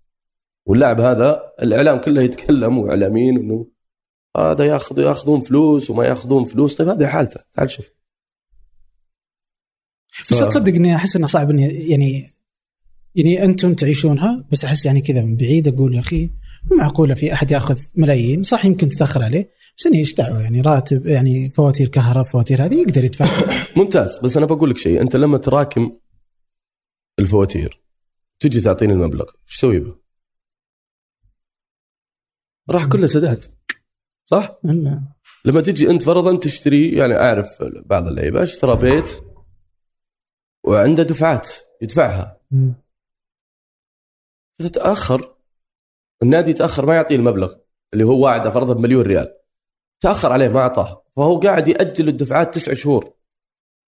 [0.66, 3.66] واللاعب هذا الإعلام كله يتكلم وإعلاميين إنه
[4.37, 6.74] هذا ياخذ ياخذون فلوس وما ياخذون فلوس.
[6.74, 7.40] طيب هذه حالته.
[7.53, 7.90] تعال شوف.
[10.31, 12.35] بس ف- تصدق إني أحس إنه صعب اني يعني
[13.14, 16.31] يعني أنتم تعيشونها بس أحس يعني كذا من بعيد أقول يا أخي
[16.70, 21.07] معقولة في أحد ياخذ ملايين؟ صح يمكن تتأخر عليه بس إني إيش دعوة؟ يعني راتب
[21.07, 23.27] يعني فواتير كهرباء فواتير هذه يقدر يدفع.
[23.77, 24.18] ممتاز.
[24.18, 25.92] بس أنا بقول لك شيء أنت لما تراكم
[27.18, 27.81] الفواتير
[28.40, 29.31] تجي تعطيني المبلغ.
[29.42, 29.98] إيش تسوي به؟
[32.70, 33.44] راح كله سداد.
[34.24, 34.59] صح؟
[35.44, 39.09] لما تجي أنت فرضا تشتري يعني أعرف بعض اللعيبة اشترى بيت
[40.64, 41.51] وعنده دفعات
[41.83, 42.40] يدفعها.
[44.59, 45.37] فتتأخر.
[46.22, 47.55] النادي يتأخر ما يعطيه المبلغ
[47.92, 49.38] اللي هو واعده فرضا بمليون ريال.
[50.01, 51.05] تأخر عليه ما أعطاه.
[51.16, 53.14] فهو قاعد يأجل الدفعات تسع شهور.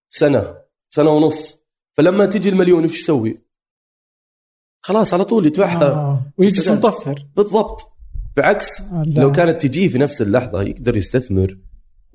[0.09, 0.61] سنة.
[0.89, 1.59] سنة ونص.
[1.97, 3.41] فلما تجي المليون إيش يسوي؟
[4.81, 6.33] خلاص على طول يدفعها آه.
[6.37, 6.67] ويجلس.
[6.67, 7.87] مطفر بالضبط.
[8.37, 9.03] بعكس آه،.
[9.07, 11.57] لو كانت تجيه في نفس اللحظة يقدر يستثمر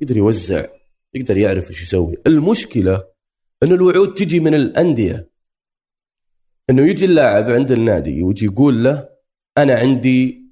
[0.00, 0.66] يقدر يوزع
[1.14, 2.16] يقدر يعرف إيش يسوي.
[2.26, 3.04] المشكلة
[3.62, 5.30] إنه الوعود تجي من الأندية.
[6.70, 9.08] إنه يجي اللاعب عند النادي ويجي يقول له
[9.58, 10.46] أنا عندي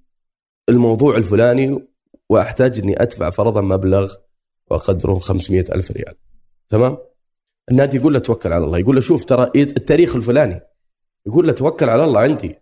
[0.68, 1.88] الموضوع الفلاني
[2.28, 4.14] وأحتاج إني أدفع فرضا مبلغ
[4.70, 6.14] وقدره 500 ألف ريال.
[6.68, 6.98] تمام؟
[7.70, 8.78] النادي يقول له توكل على الله.
[8.78, 10.60] يقول له شوف ترى التاريخ الفلاني.
[11.26, 12.56] يقول له توكل على الله عندي.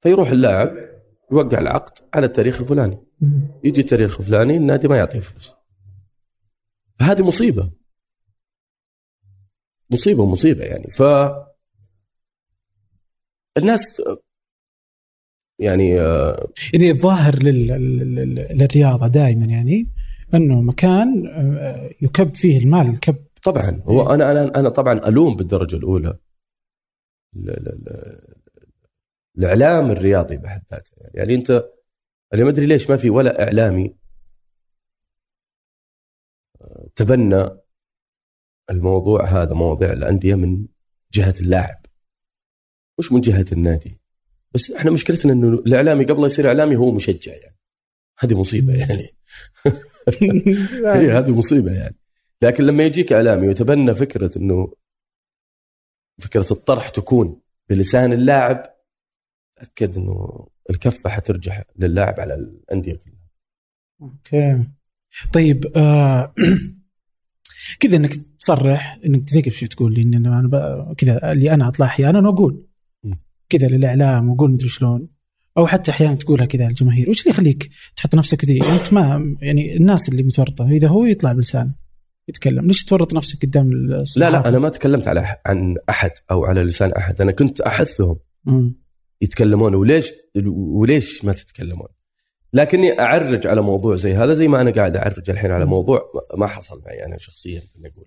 [0.00, 0.76] فيروح اللاعب
[1.32, 2.98] يوقع العقد على التاريخ الفلاني.
[3.64, 5.54] يجي التاريخ الفلاني النادي ما يعطيه فلوس.
[7.00, 7.70] فهذه مصيبة.
[9.92, 10.88] مصيبة مصيبه يعني.
[10.88, 11.02] ف
[13.58, 14.02] الناس
[15.58, 17.66] يعني آه، يعني الظاهر لل...
[17.66, 18.14] لل...
[18.14, 19.92] لل- للرياضة دائما يعني
[20.34, 23.82] أنه مكان آه، يكب فيه المال الكب طبعا.
[23.84, 26.08] هو أنا أنا أنا طبعا ألوم بالدرجة الأولى.
[26.08, 26.27] ال- ال- ال-
[29.38, 31.50] الإعلام الرياضي بحد ذاته يعني, يعني أنت
[32.34, 33.94] أنا ما أدري ليش ما في ولا إعلامي
[36.60, 37.48] آه، تبنى
[38.70, 40.66] الموضوع هذا مواضيع الانديه من
[41.12, 41.86] جهة اللاعب.
[42.98, 44.00] مش من جهة النادي.
[44.54, 47.58] بس إحنا مشكلتنا إنه الإعلامي قبل يصير إعلامي هو مشجع يعني.
[48.18, 49.16] هذه مصيبة يعني.
[51.00, 51.96] هي هذه مصيبة يعني.
[52.42, 54.72] لكن لما يجيك إعلامي ويتبنى فكرة إنه
[56.18, 58.62] فكرة الطرح تكون بلسان اللاعب
[59.56, 63.28] تاكد إنه الكفة حترجح للاعب على الأندية كلها.
[64.02, 64.64] أوكي.
[65.32, 66.34] طيب آه
[67.80, 72.28] كذا إنك تصرح إنك زي كيف تقول لي إن أنا كذا اللي أنا أطلع أحيانا
[72.28, 72.66] وأقول.
[73.48, 75.08] كذا للإعلام وأقول مدري شلون.
[75.58, 79.76] أو حتى أحيانا تقولها كذا الجماهير وش اللي يخليك تحط نفسك ذي أنت ما يعني
[79.76, 81.74] الناس اللي متورطة إذا هو يطلع بلسانه.
[82.28, 82.66] يتكلم.
[82.66, 86.62] ليش تورط نفسك قدام الصحافة؟ لا لا أنا ما تكلمت على عن أحد أو على
[86.62, 87.20] لسان أحد.
[87.20, 88.70] أنا كنت أحثهم م.
[89.20, 90.12] يتكلمون وليش
[90.46, 91.88] وليش ما تتكلمون؟
[92.52, 96.46] لكني أعرج على موضوع زي هذا زي ما أنا قاعد أعرج الحين على موضوع ما
[96.46, 98.06] حصل معي أنا شخصيا نقول.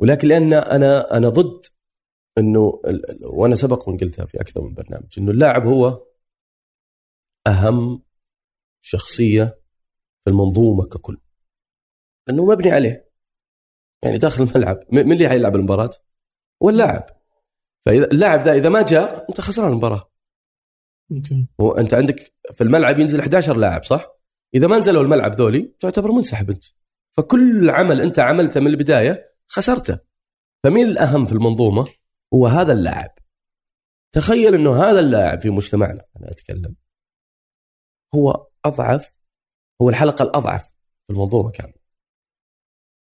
[0.00, 1.66] ولكن لأن أنا أنا ضد
[2.38, 2.80] إنه
[3.22, 6.06] وأنا سبق وقلتها في أكثر من برنامج إنه اللاعب هو
[7.46, 8.02] أهم
[8.80, 9.58] شخصية
[10.20, 11.18] في المنظومة ككل.
[12.28, 13.12] لأنه مبني عليه.
[14.04, 14.80] يعني داخل الملعب.
[14.92, 15.90] من اللي حيلعب المباراة؟
[16.62, 17.06] هو اللاعب.
[17.86, 20.10] فإذا اللاعب ذا إذا ما جاء أنت خسران المباراة.
[21.58, 24.14] وانت عندك في الملعب ينزل 11 لاعب صح؟
[24.54, 26.64] إذا ما نزلوا الملعب ذولي تعتبر منسحب أنت.
[27.16, 29.98] فكل عمل أنت عملته من البداية خسرته.
[30.64, 31.88] فمين الأهم في المنظومة؟
[32.34, 33.10] هو هذا اللاعب.
[34.12, 36.76] تخيل إنه هذا اللاعب في مجتمعنا أنا أتكلم
[38.14, 39.20] هو أضعف
[39.82, 40.72] هو الحلقة الأضعف
[41.06, 41.81] في المنظومة كاملة.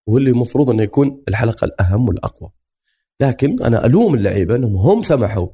[0.08, 2.50] واللي المفروض انه يكون الحلقة الأهم والأقوى.
[3.20, 5.48] لكن أنا ألوم اللعيبة أنهم هم سمحوا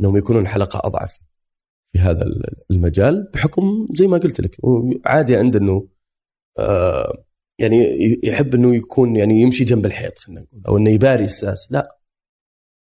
[0.00, 1.20] أنهم يكونون حلقة أضعف
[1.92, 2.24] في هذا
[2.70, 4.56] المجال بحكم زي ما قلت لك
[5.06, 5.88] عادي عنده إنه
[6.58, 7.24] آه
[7.58, 7.76] يعني
[8.24, 11.98] يحب إنه يكون يعني يمشي جنب الحيط خلينا نقول أو إنه يباري الساس لا.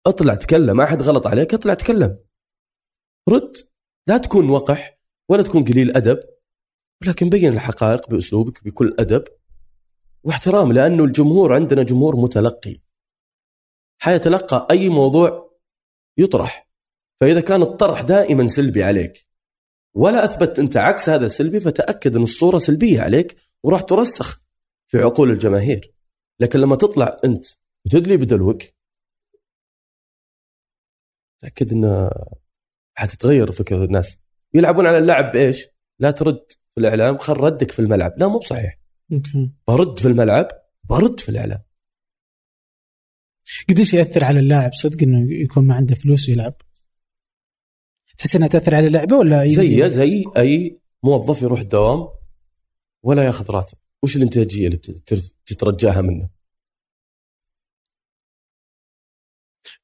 [0.08, 2.20] اطلع تكلم ما احد غلط عليك اطلع تكلم.
[3.30, 3.54] رد.
[4.08, 6.20] لا تكون وقح ولا تكون قليل أدب
[7.02, 9.24] ولكن بين الحقائق بأسلوبك بكل أدب.
[10.24, 12.82] واحترام لأنه الجمهور عندنا جمهور متلقي.
[14.02, 15.58] حيتلقى أي موضوع
[16.18, 16.70] يطرح.
[17.20, 19.28] فإذا كان الطرح دائما سلبي عليك
[19.94, 24.42] ولا أثبت أنت عكس هذا السلبي فتأكد أن الصورة سلبية عليك وراح ترسخ
[24.88, 25.94] في عقول الجماهير.
[26.40, 27.46] لكن لما تطلع أنت
[27.86, 28.64] وتدلي بدلوك
[31.40, 32.10] تأكد ان
[32.98, 34.18] حتتغير فكرة الناس.
[34.54, 35.68] يلعبون على اللعب بإيش؟
[36.00, 38.14] لا ترد في الإعلام خل ردك في الملعب.
[38.18, 38.80] لا مو بصحيح.
[39.68, 40.48] برد في الملعب
[40.84, 41.64] برد في الإعلام.
[43.70, 46.54] قديش يأثر على اللاعب؟ صدق إنه يكون ما عنده فلوس ويلعب؟
[48.18, 52.08] تحس انها تأثر على اللعبه ولا زي زي أي موظف يروح الدوام
[53.04, 54.78] ولا يأخذ راتب، وش الإنتاجية اللي
[55.46, 56.30] تترجاها منه؟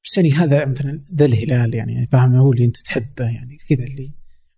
[0.03, 4.13] بس يعني هذا مثلا ذا الهلال يعني فاهم؟ هو اللي أنت تحبه يعني كذا اللي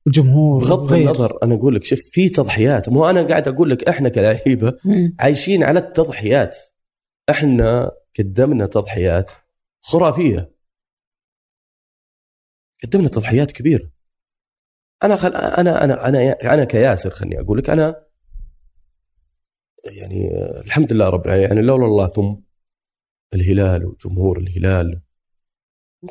[0.08, 1.02] الجمهور بغض غير.
[1.02, 2.90] النظر أنا أقول لك شوف في تضحيات.
[2.90, 4.78] مو أنا قاعد أقول لك إحنا كلاعيبة
[5.20, 6.58] عايشين على التضحيات.
[7.30, 9.32] إحنا قدمنا تضحيات
[9.82, 10.52] خرافية.
[12.84, 13.92] قدمنا تضحيات كبيرة.
[15.04, 15.36] أنا خل...
[15.36, 18.06] أنا أنا أنا أنا كياسر خليني أقول لك أنا
[19.86, 22.36] يعني الحمد لله رب العالمين يعني لولا الله ثم
[23.34, 25.02] الهلال وجمهور الهلال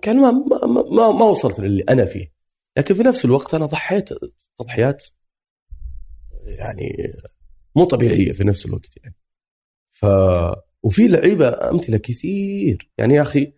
[0.02, 2.35] كان ما ما, ما, ما وصلت للي أنا فيه.
[2.76, 4.08] لكن في نفس الوقت أنا ضحيت
[4.56, 5.06] تضحيات
[6.58, 7.12] يعني
[7.76, 9.16] مو طبيعية في نفس الوقت يعني
[9.90, 10.06] ف
[10.82, 13.52] وفي لعيبة أمثلة كثير يعني يا أخي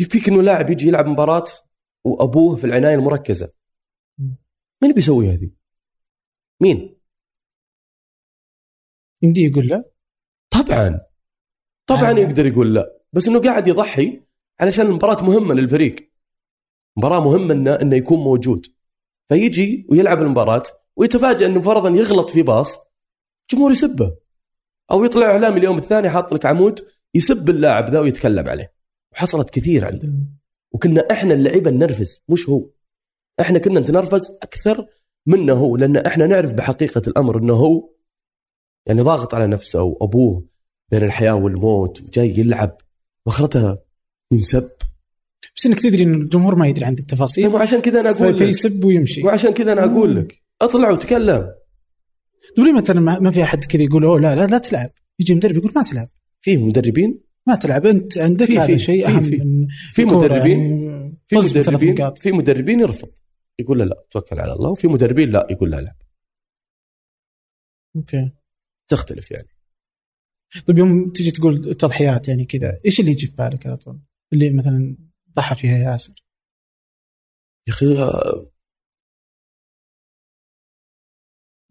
[0.00, 1.44] يكفيك إنه لاعب يجي يلعب مباراة
[2.04, 3.52] وأبوه في العناية المركزة
[4.82, 5.50] مين بيسوي هذه؟
[6.60, 7.00] مين؟
[9.22, 9.90] يمدي يقول لا؟
[10.50, 11.00] طبعا
[11.86, 12.18] طبعا آه.
[12.18, 14.22] يقدر يقول لا بس إنه قاعد يضحي
[14.60, 16.13] علشان المباراة مهمة للفريق
[16.96, 18.66] مباراة مهمة انه إنه يكون موجود.
[19.28, 20.62] فيجي ويلعب المباراة
[20.96, 22.78] ويتفاجئ إنه فرضا يغلط في باص
[23.52, 24.16] جمهور يسبه.
[24.90, 26.80] أو يطلع اعلامي اليوم الثاني حاط لك عمود
[27.14, 28.74] يسب اللاعب ذا ويتكلم عليه.
[29.12, 30.26] وحصلت كثير عندنا.
[30.72, 32.70] وكنا إحنا اللعيبة ننرفز مش هو.
[33.40, 34.86] إحنا كنا نتنرفز أكثر
[35.26, 37.90] منه هو لأن إحنا نعرف بحقيقة الأمر إنه هو.
[38.86, 40.44] يعني ضاغط على نفسه وأبوه
[40.90, 42.76] بين الحياة والموت وجاي يلعب
[43.26, 43.78] وأخرتها
[44.32, 44.70] ينسب
[45.56, 47.44] بس إنك تدري إن الجمهور ما يدري عن التفاصيل.
[47.44, 48.44] طيب وعشان كذا أنا أقول لك.
[48.44, 49.22] فيسب ويمشي.
[49.22, 51.50] وعشان كذا أنا أقول لك اطلع وتكلم.
[52.56, 54.90] طيب ليه مثلا ما في أحد كذا يقول أوه لا لا لا تلعب.
[55.18, 56.08] يجي مدرب يقول ما تلعب.
[56.40, 59.36] في مدربين؟ ما تلعب أنت عندك في هذا شيء أهم في.
[59.36, 63.08] من في مدربين يعني في مدربين في مدربين يرفض.
[63.58, 64.70] يقول لا لا توكل على الله.
[64.70, 65.96] وفي مدربين لا يقول لا لا.
[67.96, 68.30] أوكي.
[68.88, 69.48] تختلف يعني.
[70.66, 74.00] طيب يوم تجي تقول التضحيات يعني كذا إيش اللي يجي في بالك على طول؟
[74.32, 74.96] اللي مثلا
[75.36, 76.14] ضحى فيها ياسر.
[77.68, 77.86] يا أخي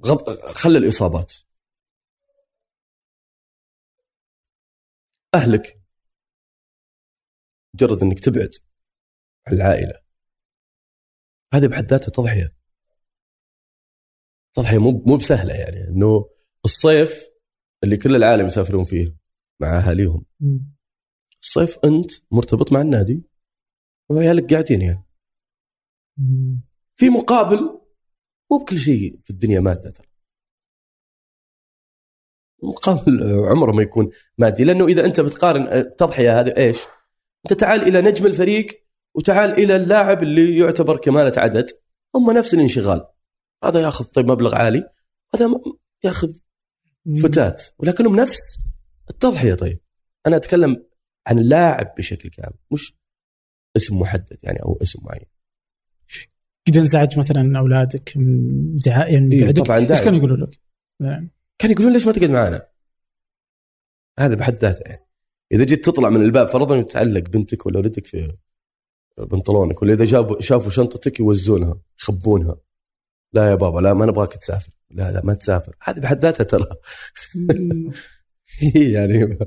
[0.05, 0.29] غض...
[0.55, 1.33] خلي الإصابات.
[5.35, 5.81] أهلك.
[7.75, 8.49] مجرد إنك تبعد
[9.47, 10.03] عن العائلة.
[11.53, 12.55] هذه بحد ذاتها تضحية.
[14.53, 16.29] تضحية مو مو بسهلة يعني إنه
[16.65, 17.23] الصيف
[17.83, 19.15] اللي كل العالم يسافرون فيه
[19.61, 20.25] مع أهاليهم.
[21.43, 23.23] الصيف أنت مرتبط مع النادي.
[24.09, 25.03] وعيالك قاعدين يعني
[26.95, 27.81] في مقابل
[28.51, 30.07] مو بكل شيء في الدنيا مادة ترى.
[32.63, 36.77] مقابل عمره ما يكون مادي لأنه إذا أنت بتقارن التضحيه هذه إيش؟
[37.45, 41.69] أنت تعال إلى نجم الفريق وتعال إلى اللاعب اللي يعتبر كمالة عدد
[42.15, 43.07] هم نفس الانشغال.
[43.63, 44.89] هذا ياخذ طيب مبلغ عالي
[45.35, 45.53] هذا
[46.03, 46.33] ياخذ
[47.23, 48.39] فتات ولكنهم نفس
[49.09, 49.79] التضحية طيب.
[50.27, 50.85] أنا أتكلم
[51.27, 52.93] عن اللاعب بشكل كامل مش
[53.75, 55.25] اسم محدد يعني أو اسم معين.
[56.67, 60.59] قد انزعج مثلا أولادك من زعاء يعني إيه طبعا إيش كانوا يقولوا لك؟
[61.01, 61.29] نعم.
[61.59, 62.67] كانوا يقولون ليش ما تقعد معنا؟
[64.19, 65.07] هذا بحد ذاته يعني.
[65.51, 68.37] إذا جيت تطلع من الباب فرضا وتعلق بنتك ولا ولدك في
[69.17, 72.57] بنطلونك ولا إذا جابوا شافوا شنطتك يوزونها يخبونها.
[73.33, 74.71] لا يا بابا لا ما نبغاك تسافر.
[74.89, 75.75] لا لا ما تسافر.
[75.83, 76.65] هذه بحد ذاتها ترى.
[78.95, 79.37] يعني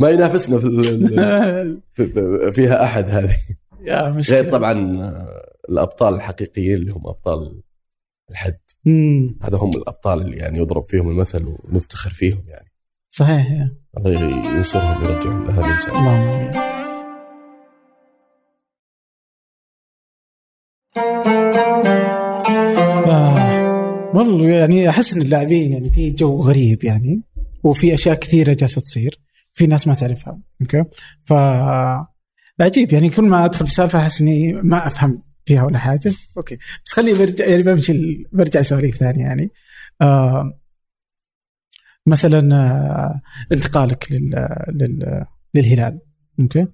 [0.00, 3.36] ما ينافسنا في فيها أحد هذه.
[3.84, 4.36] يا مشكلة.
[4.40, 4.72] غير طبعا
[5.68, 7.62] الأبطال الحقيقيين اللي هم أبطال
[8.30, 8.58] الحد.
[9.42, 12.72] هذا هم الأبطال اللي يعني يضرب فيهم المثل ونفتخر فيهم يعني.
[13.08, 13.76] صحيح يا.
[13.98, 14.10] الله
[14.56, 16.50] ينصرهم ويرجعهم الانسان اللهم آمين.
[23.10, 27.22] آه، والله يعني أحس إن اللاعبين يعني في جو غريب يعني
[27.64, 29.20] وفي أشياء كثيرة جالسة تصير.
[29.52, 30.40] في ناس ما تعرفها.
[30.60, 30.84] okay?
[31.24, 31.32] ف
[32.60, 36.12] عجيب يعني كل ما أدخل في سالفة أحس إني ما أفهم فيها ولا حاجة.
[36.36, 36.58] okay.
[36.84, 39.50] بس خليني برجع يعني بمشي برجع سواليف ثانية يعني.
[40.02, 40.60] آه
[42.06, 43.20] مثلا آه
[43.52, 46.00] انتقالك لل, لل للهلال.
[46.40, 46.66] okay?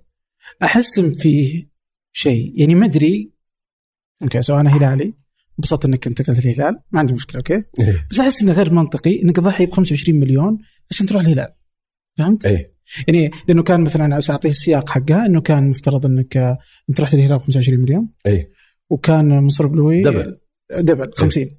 [0.62, 1.68] أحس إن فيه
[2.12, 2.60] شيء.
[2.60, 3.32] يعني ما أدري.
[4.22, 5.14] okay سواء أنا هلالي
[5.58, 7.54] انبسطت إنك انتقلت الهلال ما عندي مشكلة okay?
[7.54, 8.06] إيه.
[8.10, 10.58] بس أحس إنه غير منطقي إنك تضحي ب 25 مليون
[10.90, 11.55] عشان تروح الهلال.
[12.18, 12.76] فهمت؟ إيه.
[13.08, 16.36] يعني لأنه كان مثلا أعطيه السياق حقها إنه كان مفترض إنك
[16.88, 18.08] انت رحت الهلال ب 25 مليون.
[18.26, 18.50] إيه.
[18.90, 20.38] وكان منصور بلوي دبل.
[20.78, 21.50] دبل 50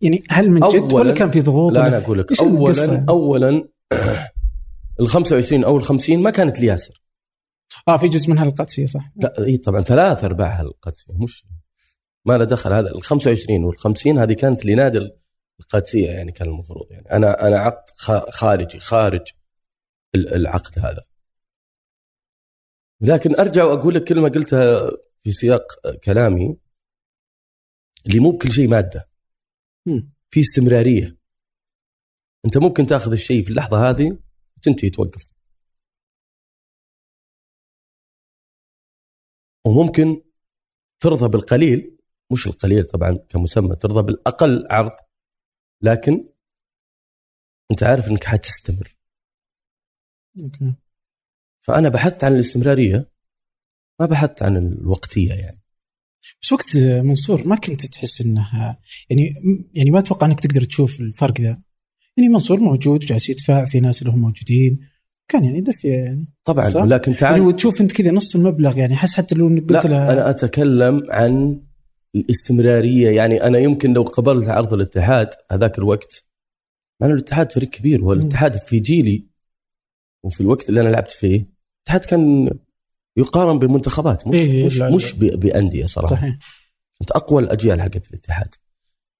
[0.00, 2.30] يعني هل من جد ولا كان في ضغوط؟ لا أنا أقول لك.
[2.30, 3.68] إيش القصة؟ اولا؟ اولا
[5.00, 7.02] ال 25 أو ال 50 ما كانت لياسر
[7.88, 11.46] آه في جزء منها القادسيه صح؟ لا اي طبعا ثلاث أرباعها القادسيه مش
[12.26, 12.90] ما له دخل هذا.
[12.90, 14.98] ال 25 وال 50 هذه كانت لنادي
[15.60, 17.10] القادسية يعني كان المفروض يعني.
[17.12, 19.26] أنا أنا عقد خا- خارجي خارج
[20.14, 21.04] ال- العقد هذا.
[23.00, 24.90] لكن أرجع وأقول لك كلمه قلتها
[25.22, 25.62] في سياق
[26.04, 26.56] كلامي
[28.06, 29.08] اللي مو بكل شيء مادة.
[30.30, 31.16] في استمرارية.
[32.44, 34.18] أنت ممكن تأخذ الشيء في اللحظة هذه
[34.56, 35.32] وتنتهي توقف.
[39.66, 40.22] وممكن
[41.00, 41.96] ترضى بالقليل
[42.32, 45.05] مش القليل طبعا كمسمى ترضى بالأقل عرض.
[45.82, 46.28] لكن
[47.70, 48.96] أنت عارف إنك حتستمر.
[50.42, 50.74] okay.
[51.62, 53.10] فأنا بحثت عن الاستمرارية
[54.00, 55.62] ما بحثت عن الوقتية يعني.
[56.42, 59.34] بس وقت منصور ما كنت تحس إنها يعني
[59.74, 61.62] يعني ما أتوقع إنك تقدر تشوف الفرق ذا.
[62.16, 64.78] يعني منصور موجود وجالس يدفع في ناس اللي هم موجودين.
[65.28, 68.94] كان يعني دفع يعني طبعا صح؟ لكن تعال يعني وتشوف أنت كذا نص المبلغ يعني
[68.94, 71.65] أحس حتى لو إنك لا قلت له أنا أتكلم عن
[72.14, 73.10] الاستمرارية.
[73.10, 76.24] يعني أنا يمكن لو قبلت عرض الاتحاد هذاك الوقت
[77.00, 79.26] مع إنه الاتحاد فريق كبير والاتحاد في جيلي
[80.24, 81.46] وفي الوقت اللي أنا لعبت فيه
[81.78, 82.50] الاتحاد كان
[83.16, 84.80] يقارن بمنتخبات مش إيه، مش.
[84.80, 86.10] مش بأندية صراحة.
[86.16, 86.38] صحيح.
[86.98, 88.54] كنت أقوى الأجيال حقت الاتحاد.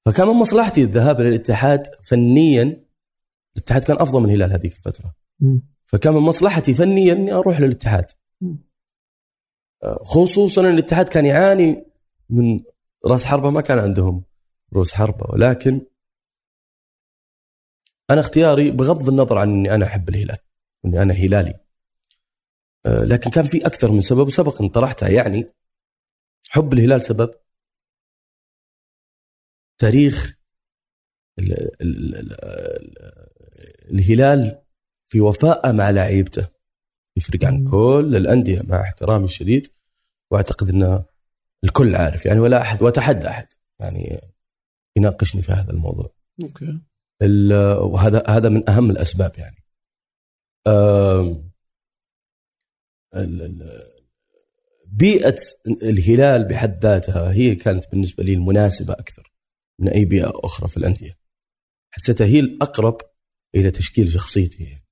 [0.07, 2.85] فكان من مصلحتي الذهاب إلى الاتحاد فنيا
[3.57, 5.14] الاتحاد كان أفضل من الهلال هذيك الفترة.
[5.40, 5.62] مم.
[5.85, 8.07] فكان من مصلحتي فنيا إني أروح للاتحاد.
[8.40, 8.59] مم.
[9.83, 11.85] آه، خصوصا إن الاتحاد كان يعاني
[12.31, 12.61] من
[13.07, 14.25] راس حربة ما كان عندهم
[14.75, 15.81] رؤوس حربة ولكن
[18.11, 20.38] أنا اختياري بغض النظر عن إني أنا أحب الهلال
[20.85, 21.61] إني أنا هلالي
[22.87, 25.47] آه، لكن كان في أكثر من سبب وسبق أن طرحتها يعني
[26.49, 27.31] حب الهلال سبب
[29.79, 30.37] تاريخ
[31.38, 32.95] ال ال ال ال
[33.90, 34.62] الهلال
[35.07, 36.49] في وفاء مع لعيبته
[37.16, 37.64] يفرق عن.
[37.71, 39.69] كل الأندية مع احترامي الشديد
[40.31, 41.05] وأعتقد ان
[41.64, 43.48] الكل عارف يعني ولا أحد وأتحدى أحد
[43.81, 44.21] يعني
[44.96, 46.15] يناقشني في هذا الموضوع.
[46.42, 46.81] أوكي.
[47.81, 49.65] وهذا هذا من أهم الأسباب يعني.
[54.87, 55.37] بيئة
[55.83, 59.33] الهلال بحد ذاتها هي كانت بالنسبة لي المناسبة أكثر
[59.81, 61.19] من أي بيئة أخرى في الأندية.
[61.90, 62.98] حسيتها هي الأقرب
[63.54, 64.87] إلى تشكيل شخصيتي يعني.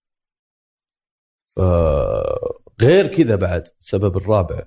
[1.51, 4.67] فغير كذا بعد السبب الرابع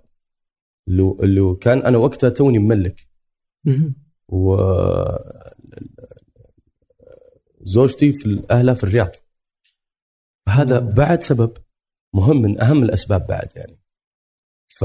[0.87, 3.09] اللي اللي كان أنا وقتها توني مملك
[3.65, 3.95] مم.
[4.29, 4.55] و
[7.61, 9.11] زوجتي في اهلها في الرياض
[10.47, 10.89] فهذا مم.
[10.89, 11.57] بعد سبب
[12.15, 13.79] مهم من أهم الأسباب بعد يعني
[14.79, 14.83] ف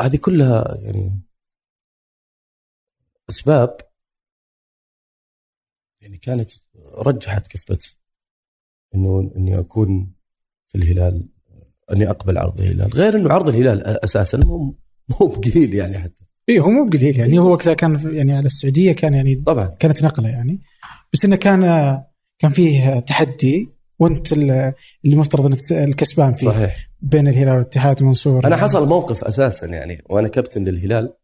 [0.00, 1.20] هذه كلها يعني
[3.30, 3.76] أسباب
[6.00, 7.78] يعني كانت رجحت كفة
[8.94, 10.14] إنه إني أكون
[10.68, 11.28] في الهلال
[11.92, 12.92] أني أقبل عرض الهلال.
[12.94, 14.74] غير إنه عرض الهلال أساسا مو
[15.08, 16.24] مو بقليل يعني حتى.
[16.48, 17.38] اي هو مو بقليل يعني.
[17.38, 19.66] هو وقتها كان يعني على السعودية كان يعني طبعا.
[19.66, 20.60] كانت نقلة يعني.
[21.12, 21.60] بس إنه كان
[22.38, 23.68] كان فيه تحدي
[23.98, 24.74] وأنت اللي
[25.04, 26.46] مفترض إنك الكسبان فيه.
[26.46, 26.90] صحيح.
[27.00, 28.46] بين الهلال والاتحاد منصور.
[28.46, 31.14] أنا حصل موقف أساسا يعني وأنا كابتن للهلال.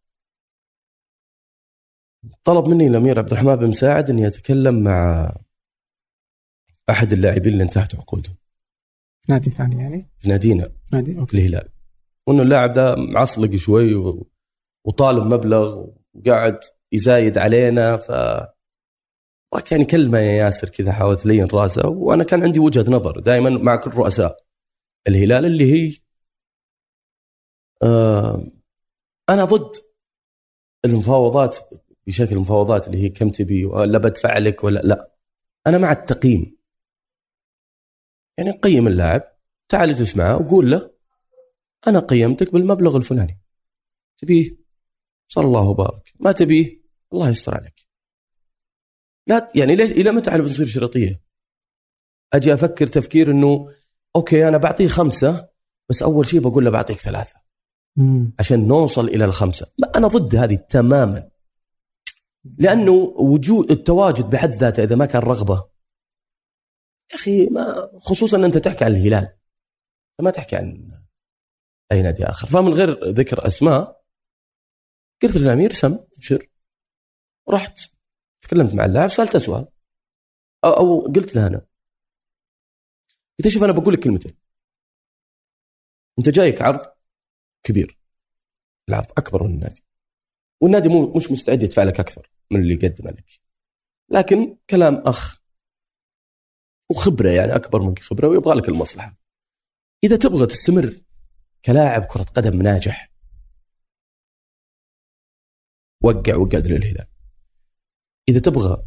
[2.45, 5.33] طلب مني الأمير عبد الرحمن بن مساعد إني أتكلم مع
[6.91, 8.35] أحد اللاعبين اللي انتهت عقودهم.
[9.31, 10.65] في نادي ثاني يعني؟ في نادينا.
[10.65, 11.69] في نادي في الهلال
[12.27, 14.31] وإنه اللاعب ده معصلق شوي و...
[14.87, 16.61] وطالب مبلغ وقاعد
[16.93, 18.11] يزايد علينا ف
[19.73, 21.89] يعني كلمه يا ياسر كذا حاولت لين راسه.
[21.89, 24.37] وأنا كان عندي وجهة نظر دائما مع كل رؤساء
[25.09, 25.97] الهلال اللي هي
[27.83, 28.47] آه
[29.31, 29.77] أنا ضد
[30.85, 31.57] المفاوضات
[32.07, 35.13] بشكل المفاوضات اللي هي كم تبي ولا بدفع لك ولا لا.
[35.67, 36.60] أنا مع التقييم.
[38.41, 39.23] يعني قيم اللاعب
[39.69, 40.91] تعال اجلس معه وقول له
[41.89, 43.41] أنا قيمتك بالمبلغ الفلاني.
[44.19, 44.59] تبيه؟
[45.29, 46.13] صلى الله وبارك.
[46.21, 46.83] ما تبيه؟
[47.13, 47.87] الله يستر عليك.
[49.27, 51.23] لا يعني ليش إلى متى إحنا بنصير شرطية؟
[52.33, 53.69] أجي أفكر تفكير إنه
[54.17, 55.49] أوكي أنا بعطيه خمسة
[55.89, 57.35] بس أول شيء بقول له بعطيك ثلاثة.
[57.97, 58.33] مم.
[58.39, 59.67] عشان نوصل إلى الخمسة.
[59.79, 61.31] لا أنا ضد هذه تماما.
[62.59, 65.70] لأنه وجود التواجد بحد ذاته إذا ما كان رغبة
[67.15, 69.37] أخي ما خصوصا ان أنت تحكي عن الهلال.
[70.21, 70.93] ما تحكي عن
[71.93, 72.49] أي نادي آخر.
[72.49, 74.05] فمن غير ذكر أسماء
[75.23, 76.47] قلت للأمير سم ابشر
[77.51, 77.81] رحت
[78.43, 79.69] تكلمت مع اللاعب سألته سؤال.
[80.65, 81.67] أو, أو قلت له أنا.
[83.39, 84.37] قلت شوف أنا بقول لك كلمتين.
[86.19, 86.93] أنت جايك عرض
[87.63, 87.99] كبير.
[88.89, 89.85] العرض أكبر من النادي.
[90.61, 93.25] والنادي مو مش مستعد يدفع لك أكثر من اللي يقدمه لك.
[94.09, 95.40] لكن كلام أخ.
[96.91, 99.15] وخبرة يعني أكبر منك خبرة ويبغى لك المصلحة.
[100.05, 101.03] إذا تبغى تستمر
[101.65, 103.13] كلاعب كرة قدم ناجح
[106.03, 107.07] وقع وقعد للهلال.
[108.29, 108.87] إذا تبغى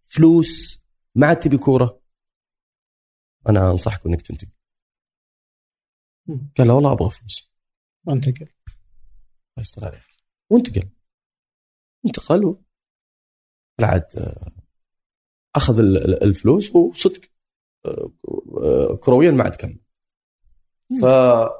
[0.00, 0.80] فلوس
[1.14, 2.02] ما عاد تبي كورة
[3.48, 4.50] أنا انصحك إنك تنتقل.
[6.58, 7.50] قال لا والله أبغى فلوس.
[8.04, 10.02] وانتقل الله يستر عليك.
[10.50, 10.90] وانتقل.
[12.06, 12.56] انتقل
[13.80, 14.36] العاد
[15.56, 17.20] أخذ ال- ال- الفلوس وصدق
[17.86, 18.12] آه،
[18.62, 19.78] آه، كرويا ما عاد كمل
[21.00, 21.50] ف آه،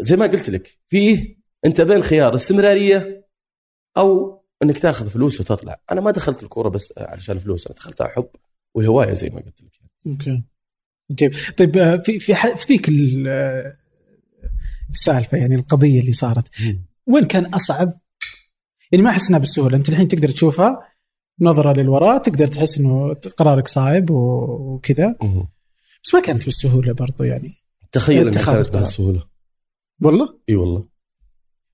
[0.00, 3.28] زي ما قلت لك فيه أنت بين خيار استمرارية
[3.96, 5.80] أو إنك تأخذ فلوس وتطلع.
[5.92, 8.28] أنا ما دخلت الكورة بس علشان فلوس أنا دخلتها حب
[8.74, 10.42] وهواية زي ما قلت لك أوكي.
[11.10, 13.76] جيب طيب آه، في في في ذيك ال- آه،
[14.90, 16.48] السالفة يعني القضية اللي صارت
[17.06, 18.00] وين كان أصعب؟
[18.92, 20.78] يعني ما أحس إنها بالسهولة أنت الحين تقدر تشوفها
[21.40, 25.16] نظرة للوراء تقدر تحس إنه قرارك صعب وكذا.
[26.04, 27.54] بس ما كانت بالسهولة برضو يعني
[27.92, 28.82] تخيل انها كانت القرار.
[28.82, 29.22] بهالسهوله
[30.02, 30.84] والله إي والله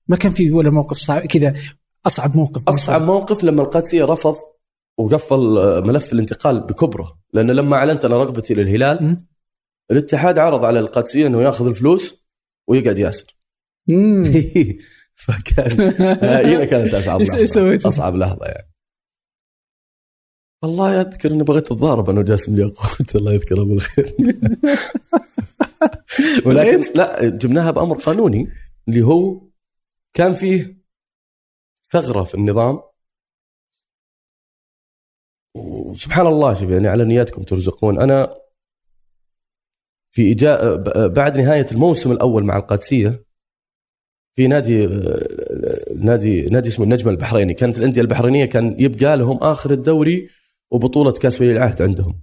[0.07, 1.55] ما كان في ولا موقف صعب كذا
[2.07, 4.35] أصعب موقف أصعب موقف لما القادسيه رفض
[4.97, 9.27] وقفل آه، ملف الانتقال بكبره لأن لما أعلنت أنا رغبتي للهلال مم.
[9.91, 12.25] الاتحاد عرض على القادسيه إنه يأخذ الفلوس
[12.67, 13.37] ويقعد ياسر.
[15.15, 15.79] فكان
[16.45, 18.74] هنا كانت أصعب لحظة؟ أصعب لحظة يعني
[20.63, 24.15] والله أذكر إني بغيت أتضارب أنا وجاسم الياقوت الله يذكره بالخير.
[26.45, 28.47] ولكن لا جبناها بأمر قانوني
[28.87, 29.41] اللي هو
[30.13, 30.77] كان فيه
[31.91, 32.79] ثغرة في النظام.
[35.55, 37.99] وسبحان الله شوف يعني على نياتكم ترزقون.
[37.99, 38.35] أنا
[40.11, 40.75] في إجاء
[41.07, 43.25] بعد نهاية الموسم الأول مع القادسية
[44.35, 44.87] في نادي
[45.95, 47.53] نادي نادي اسمه النجم البحريني.
[47.53, 50.29] كانت الأندية البحرينية كان يبقى لهم آخر الدوري
[50.75, 52.21] وبطولة كاس ولي العهد عندهم.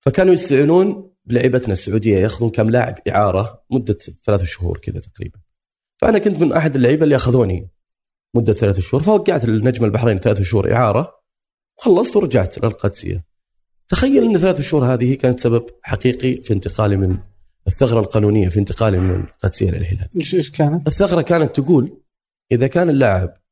[0.00, 5.38] فكانوا يستعينون بلعيبتنا السعودية ياخذون كم لاعب إعارة مدة ثلاث شهور كذا تقريبا.
[6.00, 7.68] فأنا كنت من أحد اللعيبة اللي أخذوني
[8.34, 9.02] مدة ثلاث شهور.
[9.02, 11.22] فوقعت النجم البحرين ثلاث شهور إعارة
[11.78, 13.24] خلصت ورجعت للقادسية.
[13.88, 17.18] تخيل إن ثلاث شهور هذه كانت سبب حقيقي في انتقالي من
[17.66, 22.02] الثغرة القانونية في انتقالي من القادسية للهلال إيش كانت؟ الثغرة كانت تقول
[22.52, 23.42] إذا كان اللاعب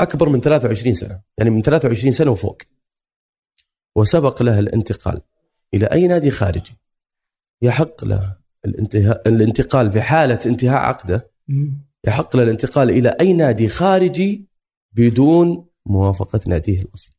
[0.00, 2.62] أكبر من 23 سنة يعني من 23 سنة وفوق
[3.96, 5.20] وسبق له الانتقال.
[5.74, 6.76] إلى أي نادي خارجي؟
[7.62, 11.30] يحق له الانتهاء الانتقال في حالة انتهاء عقده.
[12.06, 14.48] يحق له الانتقال إلى أي نادي خارجي
[14.92, 17.14] بدون موافقة ناديه الاصلي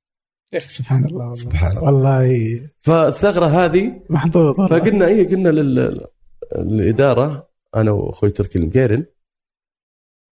[0.53, 1.17] يا أخي سبحان الله.
[1.26, 1.84] والله سبحان الله.
[1.84, 2.69] والله.
[2.80, 4.67] فالثغرة هذه محظوظ والله.
[4.67, 6.07] فقلنا إيه قلنا لل-
[6.55, 9.05] للإدارة أنا وأخوي تركي المقيرن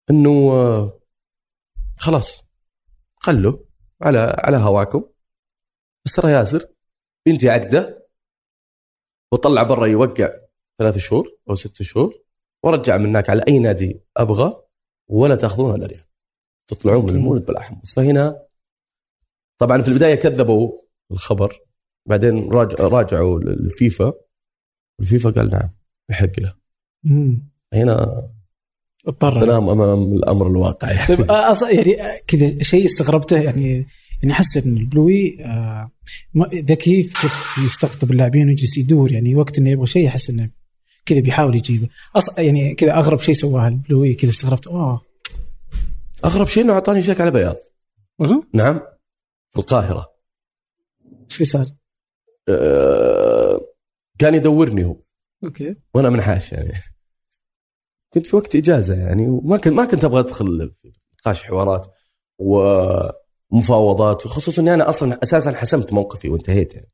[0.09, 0.99] إنه آه،
[1.97, 2.43] خلاص
[3.19, 3.57] خلوا
[4.01, 5.03] على على هواكم.
[6.05, 6.67] بس ترى ياسر.
[7.27, 8.07] بنتي عقده.
[9.33, 10.29] وطلع برا يوقع
[10.79, 12.23] ثلاث شهور أو ست شهور.
[12.65, 14.63] ورجع من هناك على أي نادي أبغى.
[15.09, 16.03] ولا تأخذون ولا ريال
[16.69, 18.45] تطلعون من المولد بلا حمص فهنا
[19.61, 20.81] طبعا في البداية كذبوا
[21.11, 21.59] الخبر.
[22.09, 24.13] بعدين راجع راجعوا للفيفا
[24.99, 25.69] الفيفا قال نعم
[26.11, 26.55] يحق له.
[27.73, 28.29] هنا
[29.07, 29.45] اضطر.
[29.45, 30.91] تنام أمام الأمر الواقع.
[30.91, 31.07] يعني.
[31.07, 31.29] طيب
[31.87, 33.41] يعني كذا شيء استغربته.
[33.41, 33.87] يعني
[34.22, 35.91] يعني احس ان البلوي آه،
[36.34, 40.49] ما- ذكي في كيف يستقطب اللاعبين ويجلس يدور يعني وقت إنه يبغى شيء احس إنه
[41.05, 41.88] كذا بيحاول يجيبه.
[42.15, 42.38] أص...
[42.39, 45.01] يعني كذا أغرب شيء سواها البلوي كذا استغربت اوه
[46.26, 47.55] أغرب شيء إنه أعطاني شيك على بياض؟
[48.53, 48.80] نعم.
[49.51, 50.05] في القاهرة.
[51.30, 51.65] إيش اللي صار؟
[52.49, 53.59] أه
[54.19, 55.01] كان يدورني هو.
[55.43, 55.75] okay.
[55.93, 56.72] وأنا منحاش يعني.
[58.13, 61.93] كنت في وقت إجازة يعني وما كنت ما كنت أبغى أدخل في نقاش حوارات.
[63.51, 66.91] ومفاوضات وخصوصا اني أنا أصلا أساسا حسمت موقفي وانتهيت يعني.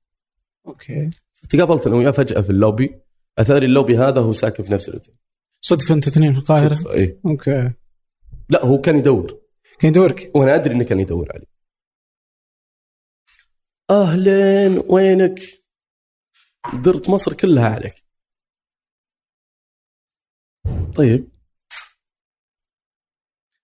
[0.68, 1.10] okay.
[1.50, 3.02] تقابلت أنا وياه فجأة في اللوبي
[3.38, 5.16] اثاري اللوبي هذا هو ساكن في نفس الأوتيل.
[5.62, 7.20] صدفه أنتوا اثنين في القاهرة؟ صدفة، إيه.
[7.26, 7.72] okay.
[8.50, 9.42] لا هو كان يدور.
[9.80, 11.46] كان يدورك؟ وأنا أدري إنه كان يدور علي.
[13.90, 15.40] اهلين وينك؟
[16.74, 18.04] درت مصر كلها عليك.
[20.96, 21.30] طيب.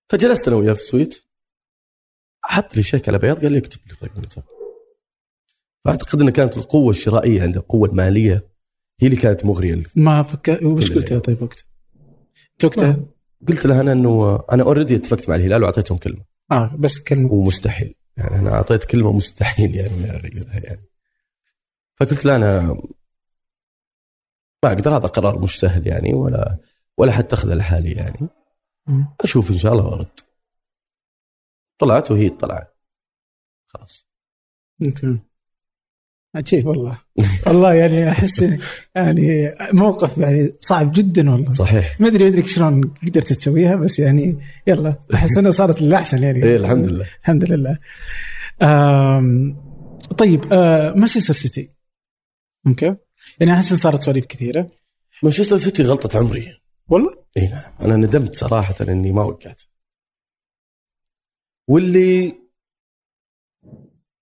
[0.09, 1.32] فجلست أنا وياه في ال suite.
[2.45, 4.47] حط لي شيك على بياض قال لي اكتب لي الرقم تبغاه.
[5.85, 8.47] فأعتقد إنه كانت القوة الشرائية عنده القوة المالية
[8.99, 11.65] هي اللي كانت مغرية ما فكر وش قلت له طيب وقتها؟
[12.63, 13.05] وقتها
[13.47, 16.23] قلت له أنا إنه أنا اوريدي اتفقت مع الهلال وأعطيتهم كلمة.
[16.51, 17.31] آه بس كلمة.
[17.31, 20.89] ومستحيل يعني أنا أعطيت كلمة مستحيل يعني من اغيرها يعني
[21.95, 22.61] فقلت له أنا
[24.63, 26.57] ما أقدر هذا قرار مش سهل يعني ولا
[26.97, 28.27] ولا حتخذه لحالي يعني.
[29.21, 30.19] أشوف إن شاء الله وأرد.
[31.78, 32.78] طلعت وهي طلعت.
[33.65, 34.07] خلاص.
[36.36, 36.99] عجيب والله.
[37.47, 38.45] والله يعني أحس
[38.95, 41.51] يعني موقف يعني صعب جدا والله.
[41.51, 42.01] صحيح.
[42.01, 44.93] ما أدري ما أدري شلون قدرت تسويها بس يعني يلا.
[45.13, 46.43] أحس إنها صارت للأحسن يعني.
[46.43, 47.07] إيه الحمد لله.
[47.21, 47.78] الحمد لله.
[48.61, 49.57] آم
[50.17, 51.71] طيب آه مانشستر سيتي.
[52.67, 52.95] okay.
[53.39, 54.67] يعني أحس صارت سواليف كثيرة.
[55.24, 56.61] مانشستر سيتي غلطة عمري.
[56.88, 57.61] والله؟ اي نعم.
[57.82, 59.61] أنا ندمت صراحة إني ما وقعت.
[61.68, 62.34] واللي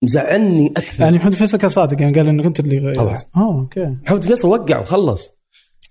[0.04, 1.04] مزعلني أكثر.
[1.04, 3.18] يعني محمد فيصل كان صادق يعني قال انه كنت اللي غير طبعاً.
[3.36, 3.86] آه okay.
[3.86, 5.32] محمد فيصل وقع وخلص.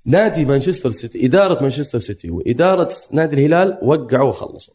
[0.04, 4.74] نادي مانشستر سيتي إدارة مانشستر سيتي واداره نادي الهلال وقعوا وخلصوا.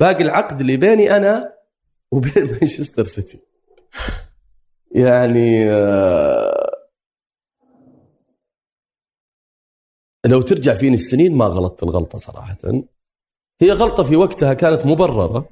[0.00, 1.52] باقي العقد اللي بيني أنا
[2.12, 3.40] وبين مانشستر سيتي.
[4.90, 6.70] يعني آه،
[10.26, 12.56] لو ترجع فيني السنين ما غلطت الغلطة صراحة.
[13.60, 15.48] هي غلطة في وقتها كانت مبررة.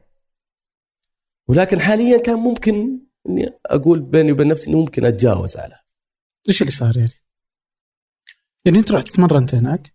[1.48, 5.78] ولكن حاليا كان ممكن إني أقول بيني وبين نفسي اني ممكن أتجاوز على.
[6.48, 7.12] إيش اللي صار يعني؟
[8.64, 9.94] يعني أنت رحت تمرنت هناك؟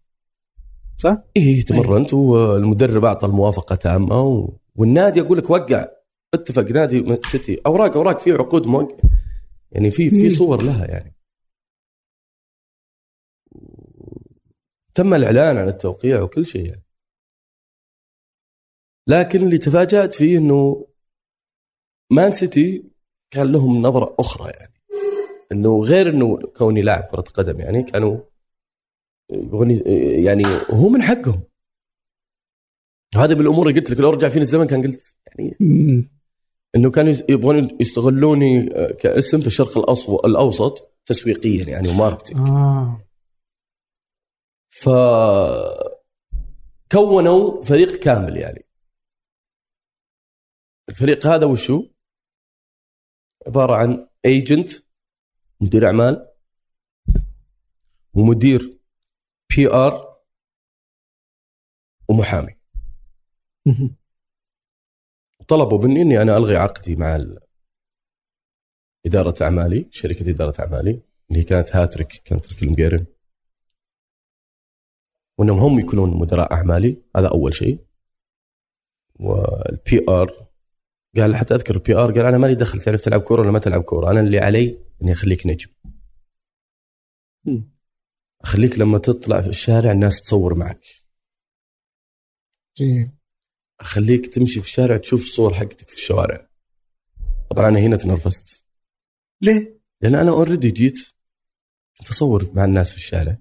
[0.96, 4.58] صح؟ إيه تمرنت والمدرب أعطى الموافقة تامة و...
[4.76, 5.88] والنادي أقول لك وقع.
[6.34, 7.62] اتفق نادي سيتي.
[7.66, 9.10] أوراق أوراق في عقود موقع.
[9.72, 10.10] يعني في.
[10.10, 11.16] في صور لها يعني.
[14.96, 16.84] تم الإعلان عن التوقيع وكل شيء يعني.
[19.08, 20.88] لكن اللي تفاجأت فيه إنه
[22.12, 22.84] مان سيتي
[23.32, 24.74] كان لهم نظرة أخرى يعني.
[25.52, 28.20] إنه غير إنه كوني لاعب كرة قدم يعني كانوا
[29.32, 29.72] يبغون
[30.26, 31.44] يعني هو من حقهم.
[33.16, 35.58] هذا بالأمور اللي قلت لك لو رجع فيني الزمن كان قلت يعني.
[36.76, 42.50] إنه كانوا يبغون يستغلوني كاسم في الشرق الأوسط- الأوسط تسويقيا يعني و marketing.
[42.50, 43.04] آه.
[44.70, 44.90] ف
[46.92, 48.64] كونوا فريق كامل يعني.
[50.90, 51.84] الفريق هذا وشو؟
[53.48, 54.72] عبارة عن agent
[55.62, 56.34] مدير أعمال
[58.14, 58.80] ومدير
[59.50, 60.18] بي ار
[62.10, 62.58] ومحامي.
[65.48, 67.20] طلبوا مني إني أنا ألغي عقدي مع
[69.06, 71.02] إدارة أعمالي شركة إدارة أعمالي.
[71.32, 73.06] اللي كانت هاتريك كانت المقيرن
[75.38, 77.02] وإنهم هم يكونون مدراء أعمالي.
[77.16, 77.86] هذا أول شيء.
[79.20, 80.47] وال PR
[81.20, 83.84] قال حتى أذكر ال PR قال أنا مالي دخل تعرف تلعب كورة ولا ما تلعب
[83.84, 85.70] كورة؟ أنا اللي علي إني أخليك نجم.
[88.42, 90.86] أخليك لما تطلع في الشارع الناس تصور معك.
[93.80, 96.50] أخليك تمشي في الشارع تشوف صور حقتك في الشوارع.
[97.50, 98.66] طبعا أنا هنا تنرفزت.
[99.42, 101.00] ليه؟ لأن أنا اوريدي جيت
[101.98, 103.38] كنت أصور مع الناس في الشارع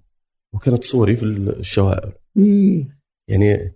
[0.53, 2.12] وكانت صوري في الشوارع.
[3.29, 3.74] يعني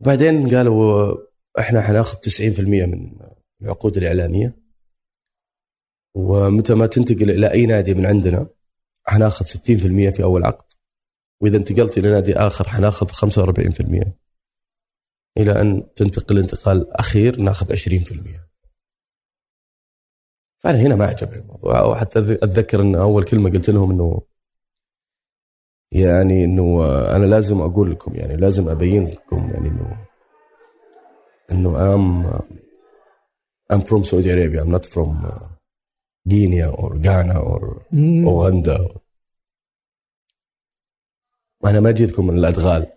[0.00, 1.27] بعدين قالوا
[1.58, 3.18] إحنا حناخذ 90% من
[3.62, 4.56] العقود الاعلانيه
[6.14, 8.48] ومتى ما تنتقل إلى أي نادي من عندنا
[9.04, 10.72] حناخذ 60% في أول عقد.
[11.40, 14.12] وإذا انتقلت إلى نادي آخر حناخذ 45%
[15.38, 18.48] إلى أن تنتقل انتقال أخير ناخذ 20%
[20.58, 21.82] فانا هنا ما عجبني الموضوع.
[21.82, 24.22] وحتى أتذكر إن أول كلمة قلت لهم إنه
[25.92, 26.84] يعني إنه
[27.16, 30.07] أنا لازم أقول لكم يعني لازم أبين لكم يعني إنه
[31.50, 32.26] إنه I'm
[33.72, 35.30] I'm from Saudi Arabia I'm not from
[36.30, 37.80] غينيا أو غانا أو
[38.26, 38.88] اوغندا
[41.64, 42.92] أنا ما جيتكم من الأدغال.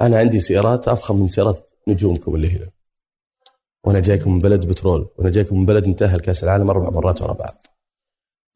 [0.00, 2.70] أنا عندي سيارات أفخم من سيارات نجومكم اللي هنا.
[3.84, 7.32] وأنا جايكم من بلد بترول وأنا جايكم من بلد متأهل كاس العالم أربع مرات ورا
[7.32, 7.66] بعض.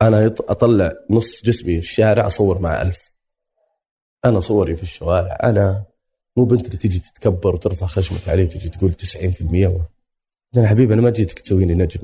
[0.03, 3.15] أنا أطلع نص جسمي في الشارع أصور مع ألف.
[4.25, 5.85] أنا صوري في الشوارع أنا
[6.37, 8.97] مو بنت اللي تيجي تتكبر وترفع خشمك علي وتجي تقول 90%
[9.53, 9.81] و...
[10.57, 12.01] يا حبيبي أنا ما جيتك تسويني نجم.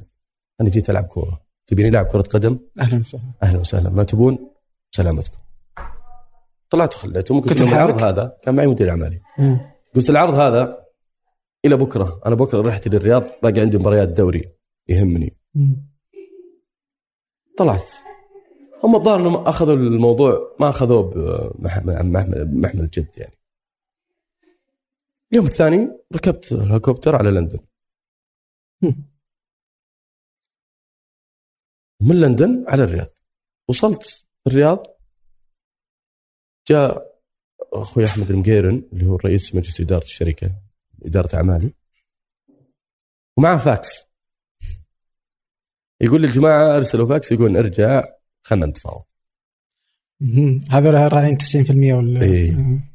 [0.61, 1.47] أنا جيت ألعب كورة.
[1.67, 3.33] تبيني العب كرة قدم؟ أهلا وسهلا.
[3.43, 3.91] أهلا وسهلا.
[3.91, 4.51] ما تبون؟
[4.91, 5.39] سلامتكم.
[6.71, 8.39] طلعت وخليتهم قلت لهم العرض؟ هذا.
[8.43, 9.21] كان معي مدير أعمالي.
[9.95, 10.87] قلت العرض هذا
[11.65, 12.21] إلى بكرة.
[12.27, 14.53] أنا بكرة رحت للرياض باقي عندي مباريات دوري
[14.89, 15.37] يهمني.
[17.59, 17.91] طلعت.
[18.85, 21.03] هم الظاهر إنهم أخذوا الموضوع ما أخذوه
[21.55, 23.40] بمحمل جد يعني.
[25.33, 27.59] اليوم الثاني ركبت الهليكوبتر على لندن.
[32.03, 33.11] من لندن على الرياض.
[33.69, 34.87] وصلت الرياض
[36.69, 37.21] جاء
[37.73, 40.63] أخوي أحمد المقيرن اللي هو رئيس مجلس إدارة الشركة
[41.05, 41.75] إدارة أعمالي.
[43.39, 44.05] ومعه فاكس.
[46.01, 48.05] يقول للجماعة أرسلوا فاكس يقول أرجع
[48.43, 49.05] خلينا نتفاوض.
[50.71, 52.90] هذول راعين 90% ولا؟ إيه.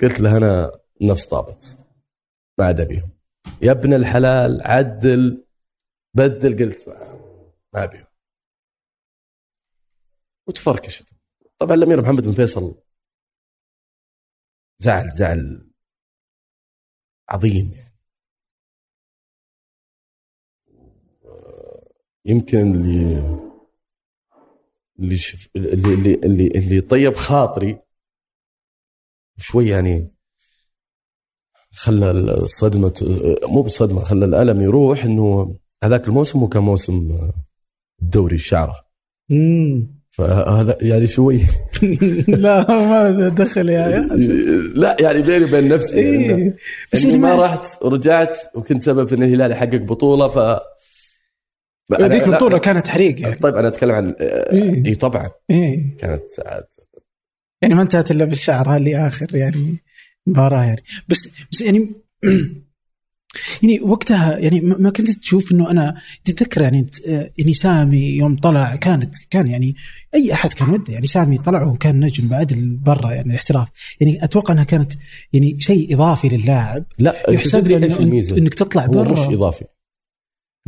[0.00, 1.78] قلت له أنا نفس طابت.
[2.58, 3.10] ما عاد أبيهم.
[3.62, 5.46] يا ابن الحلال عدل
[6.14, 6.88] بدل قلت
[7.74, 8.06] ما أبيهم.
[10.48, 11.14] وتفركشت.
[11.58, 12.82] طبعا الأمير محمد بن فيصل
[14.78, 15.70] زعل زعل
[17.28, 17.98] عظيم يعني.
[22.24, 23.38] يمكن اللي.
[25.00, 25.16] اللي
[25.56, 27.82] اللي اللي, اللي طيب خاطري
[29.38, 30.10] شوي يعني
[31.72, 32.92] خلى الصدمة
[33.42, 37.18] مو بالصدمة خلى الألم يروح إنه هذاك الموسم وكان موسم
[38.02, 38.88] الدوري الشعرة
[40.10, 41.40] فهذا يعني شوي
[42.28, 44.08] لا ما دخل يا
[44.82, 46.56] لا يعني بيني وبين نفسي إيه.
[46.92, 50.60] بس يعني ما رحت ورجعت وكنت سبب ان الهلال يحقق بطولة ف
[52.00, 53.34] هذيك البطوله كانت حريق يعني.
[53.34, 54.86] طيب أنا أتكلم عن إيه.
[54.86, 55.96] إي طبعا إيه.
[55.96, 56.22] كانت
[57.62, 59.76] يعني ما انتهت إلا بالشعر اللي آخر يعني
[60.26, 60.82] مباراة يعني.
[61.08, 61.90] بس بس يعني
[63.62, 66.86] يعني وقتها يعني ما كنت تشوف إنه أنا تتذكر يعني
[67.38, 69.74] يعني سامي يوم طلع كانت كان يعني
[70.14, 72.52] أي أحد كان وده يعني سامي طلع وكان نجم بعد
[72.84, 73.68] برا يعني الاحتراف.
[74.00, 74.92] يعني أتوقع إنها كانت
[75.32, 79.12] يعني شيء إضافي لللاعب لا يحسب لي إيش الميزة؟ إنك تطلع برا.
[79.12, 79.64] مش إضافي.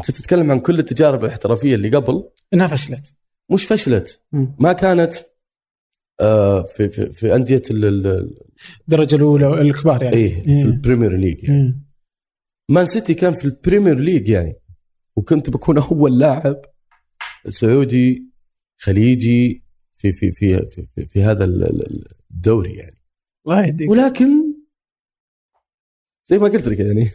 [0.00, 2.24] أنت تتكلم عن كل التجارب الاحترافية اللي قبل؟
[2.54, 3.14] إنها فشلت.
[3.50, 4.20] مش فشلت.
[4.58, 5.14] ما كانت
[6.64, 10.16] في في, في أندية الدرجة الأولى الكبار يعني.
[10.16, 10.62] إيه, إيه.
[10.62, 11.62] في ال Premier League يعني.
[11.62, 11.84] مم.
[12.70, 14.54] مان سيتي كان في ال Premier League يعني.
[15.16, 16.60] وكنت بكون أول لاعب
[17.48, 18.30] سعودي
[18.80, 21.44] خليجي في في في في, في, في هذا
[22.30, 22.96] الدوري يعني.
[23.46, 23.90] الله يهديك.
[23.90, 24.50] ولكن
[26.30, 27.10] زي ما قلت لك يعني.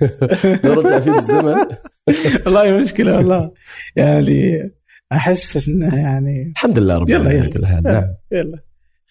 [0.63, 1.65] لو رجع فيه الزمن.
[2.45, 3.51] والله مشكلة والله.
[3.95, 4.71] يعني
[5.11, 7.83] أحس انه يعني الحمد لله رب العالمين كل حال.
[7.83, 8.15] نعم.
[8.31, 8.59] يلا.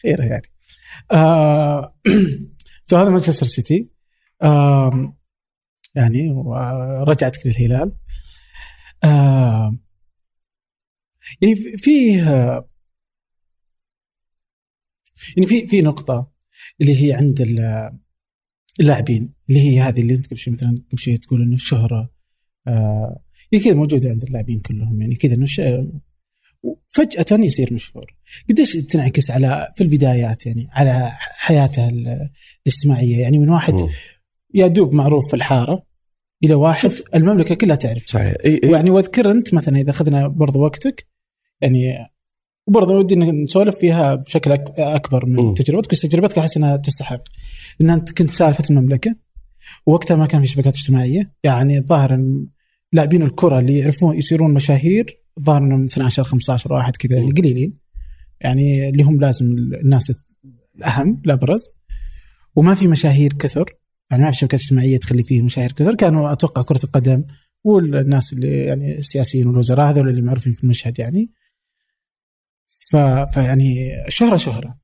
[0.04, 0.42] خير يعني.
[1.12, 1.96] آه
[2.88, 3.90] سو هذا مانشستر سيتي.
[5.94, 7.96] يعني ورجعتك للهلال
[11.42, 12.22] يعني فيه
[15.36, 16.32] يعني في في نقطة
[16.80, 17.40] اللي هي عند
[18.80, 22.12] اللاعبين اللي هي هذه اللي أنت قبل شوي مثلا قبل شوي تقول إنه الشهرة
[22.66, 25.00] آه يعني كذا موجودة عند اللاعبين كلهم.
[25.00, 25.46] يعني كذا إنه
[26.88, 28.14] فجأة يصير مشهور
[28.50, 33.88] قديش تنعكس على في البدايات يعني على حياته الاجتماعية يعني من واحد.
[34.54, 35.86] يا دوب معروف في الحارة
[36.44, 37.02] إلى واحد شوف.
[37.14, 41.06] المملكة كلها تعرف صحيح يعني واذكر أنت مثلا إذا أخذنا برضو وقتك
[41.60, 42.08] يعني
[42.66, 45.54] وبرضه ودي نسولف فيها بشكل أكبر من م.
[45.54, 47.22] تجربتك بس تجربتك أحس أنها تستحق
[47.80, 49.16] إن أنت كنت سالفة المملكة
[49.86, 52.20] ووقتها ما كان في شبكات اجتماعية يعني الظاهر
[52.92, 57.78] لاعبين الكرة اللي يعرفون يصيرون مشاهير الظاهر إنهم 12 15 واحد كذا يعني قليلين.
[58.40, 60.12] يعني اللي هم لازم الناس
[60.76, 61.68] الأهم الأبرز.
[62.56, 63.76] وما في مشاهير كثر.
[64.10, 65.94] يعني ما في شبكات اجتماعية تخلي فيه مشاهير كثر.
[65.94, 67.24] كانوا أتوقع كرة القدم
[67.64, 71.30] والناس اللي يعني السياسيين والوزراء هذول اللي معروفين في المشهد يعني.
[72.66, 72.96] ف...
[73.34, 74.78] فيعني شهرة شهرة.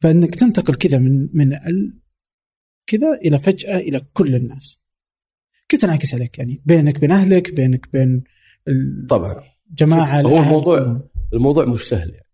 [0.00, 1.98] فإنك تنتقل كذا من من ال...
[2.86, 4.82] كذا إلى فجأة إلى كل الناس.
[5.68, 8.24] كيف تنعكس عليك يعني بينك بين أهلك بينك بين
[8.68, 9.06] ال...
[9.08, 9.55] طبعا.
[9.70, 11.08] جماعة هو الموضوع-.
[11.32, 12.26] الموضوع مش سهل يعني.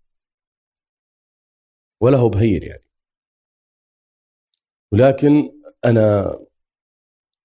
[2.01, 2.85] ولا هو بهين يعني.
[4.93, 6.39] ولكن أنا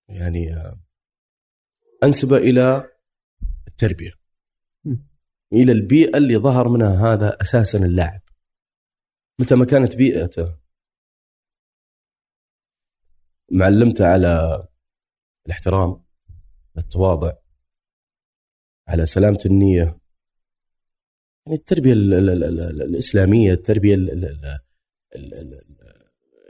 [0.10, 0.80] يعني آه،
[2.04, 2.90] انسبه إلى
[3.68, 4.12] التربية.
[4.86, 5.08] مم.
[5.54, 8.22] إلى البيئة اللي ظهر منها هذا أساسا اللاعب.
[9.40, 10.58] متى ما كانت بيئته.
[13.52, 14.64] معلمته على
[15.46, 16.04] الاحترام
[16.78, 17.34] التواضع.
[18.88, 20.00] على سلامة النية.
[21.46, 24.60] يعني التربية ال ال ال ال الإسلامية التربية ال ال ال
[25.16, 25.62] ال ال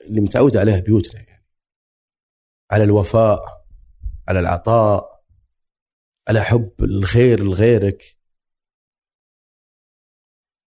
[0.07, 1.45] اللي متعود عليها بيوتنا يعني.
[2.71, 3.65] على الوفاء
[4.27, 5.23] على العطاء
[6.27, 8.17] على حب الخير لغيرك.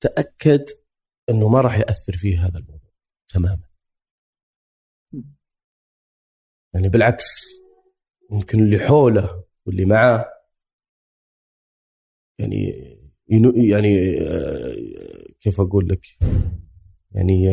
[0.00, 0.64] تأكد
[1.30, 2.90] إنه ما راح يأثر فيه هذا الموضوع
[3.28, 3.70] تماما.
[6.74, 7.50] يعني بالعكس
[8.30, 10.39] ممكن اللي حوله واللي معاه
[12.40, 12.72] يعني
[13.70, 14.18] يعني
[15.40, 16.06] كيف أقول لك
[17.12, 17.44] يعني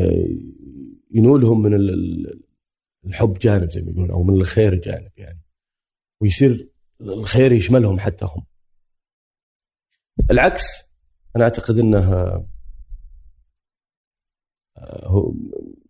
[1.12, 2.44] ينولهم من ال- ال-
[3.06, 5.42] الحب جانب زي ما يقولون أو من الخير جانب يعني
[6.22, 6.70] ويصير
[7.02, 8.46] الخير يشملهم حتى هم.
[10.32, 10.64] العكس
[11.36, 12.48] أنا أعتقد انه آه،
[15.04, 15.34] هو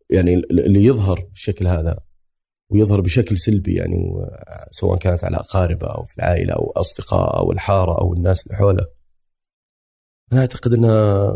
[0.10, 2.00] يعني اللي يظهر بالشكل هذا
[2.70, 3.96] ويظهر بشكل سلبي يعني
[4.72, 8.88] سواء كانت على أقاربه أو في العائلة أو أصدقاء أو الحارة أو الناس اللي حوله.
[10.34, 11.34] أنا أعتقد انها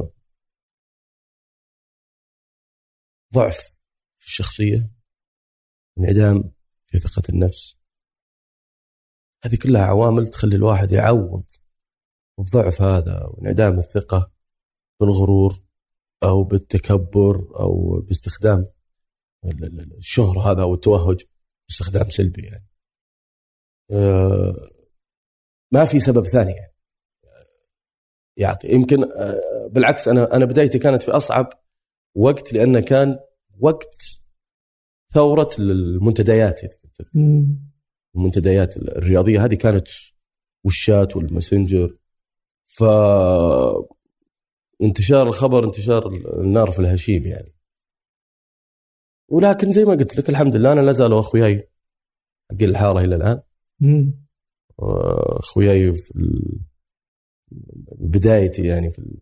[3.33, 3.81] ضعف
[4.17, 4.91] في الشخصية
[5.97, 6.51] انعدام
[6.85, 7.77] في ثقة النفس.
[9.43, 11.43] هذه كلها عوامل تخلي الواحد يعوض
[12.39, 14.31] الضعف هذا وانعدام الثقة
[14.99, 15.63] بالغرور
[16.23, 18.67] أو بالتكبر أو باستخدام
[19.45, 21.21] ال- ال- الشهره هذا أو التوهج
[21.69, 22.67] باستخدام سلبي يعني.
[23.91, 24.69] آه،
[25.73, 26.71] ما في سبب ثاني يعني.
[28.37, 31.49] يعطي يمكن آه، بالعكس أنا أنا بدايتي كانت في أصعب
[32.15, 33.19] وقت لأنه كان
[33.59, 33.95] وقت
[35.13, 36.61] ثورة المنتديات.
[38.15, 39.87] المنتديات الرياضية هذه كانت
[40.65, 41.97] والشات والماسنجر.
[42.65, 42.83] ف
[44.83, 46.07] انتشار الخبر انتشار
[46.39, 47.53] النار في الهشيم يعني.
[49.31, 51.69] ولكن زي ما قلت لك الحمد لله أنا لا زالوا أخوياي
[52.51, 53.41] حق الحارة إلى الآن.
[55.39, 56.13] أخوياي في
[57.91, 59.19] بدايتي يعني في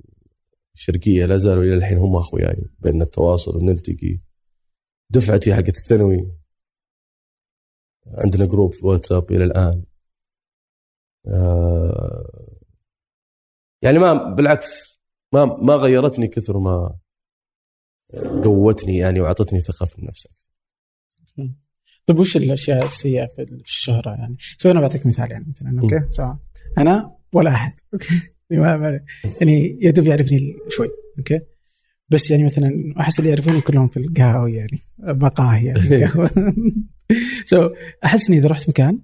[0.75, 4.19] الشرقيه لا زالوا إلى الحين هم أخوياي بيننا التواصل ونلتقي.
[5.09, 6.31] دفعتي حقت الثانوي
[8.07, 9.83] عندنا group في الواتساب إلى الآن.
[11.27, 12.49] آه،
[13.81, 15.01] يعني ما بالعكس
[15.33, 16.99] ما ما غيرتني كثر ما
[18.43, 20.49] قوتني يعني وأعطتني ثقة في النفس أكثر
[22.05, 26.37] طيب وش الأشياء السيئة في الشهرة يعني؟ شوف أنا بعطيك مثال يعني مثلا okay؟ سواء.
[26.77, 28.07] أنا ولا أحد okay؟
[29.41, 30.87] يعني يا دوب يعرفني شوي
[31.17, 31.39] okay؟
[32.09, 36.07] بس يعني مثلا أحس اللي يعرفوني كلهم في القهوة يعني مقاهي يعني.
[37.45, 37.69] so
[38.05, 38.99] أحس إني إذا رحت مكان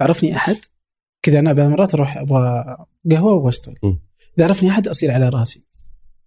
[0.00, 0.56] عرفني أحد
[1.22, 2.76] كذا أنا بعض المرات أروح أبغى
[3.10, 3.98] قهوة وابغى اشتغل.
[4.38, 5.64] إذا عرفني أحد أصير على رأسي.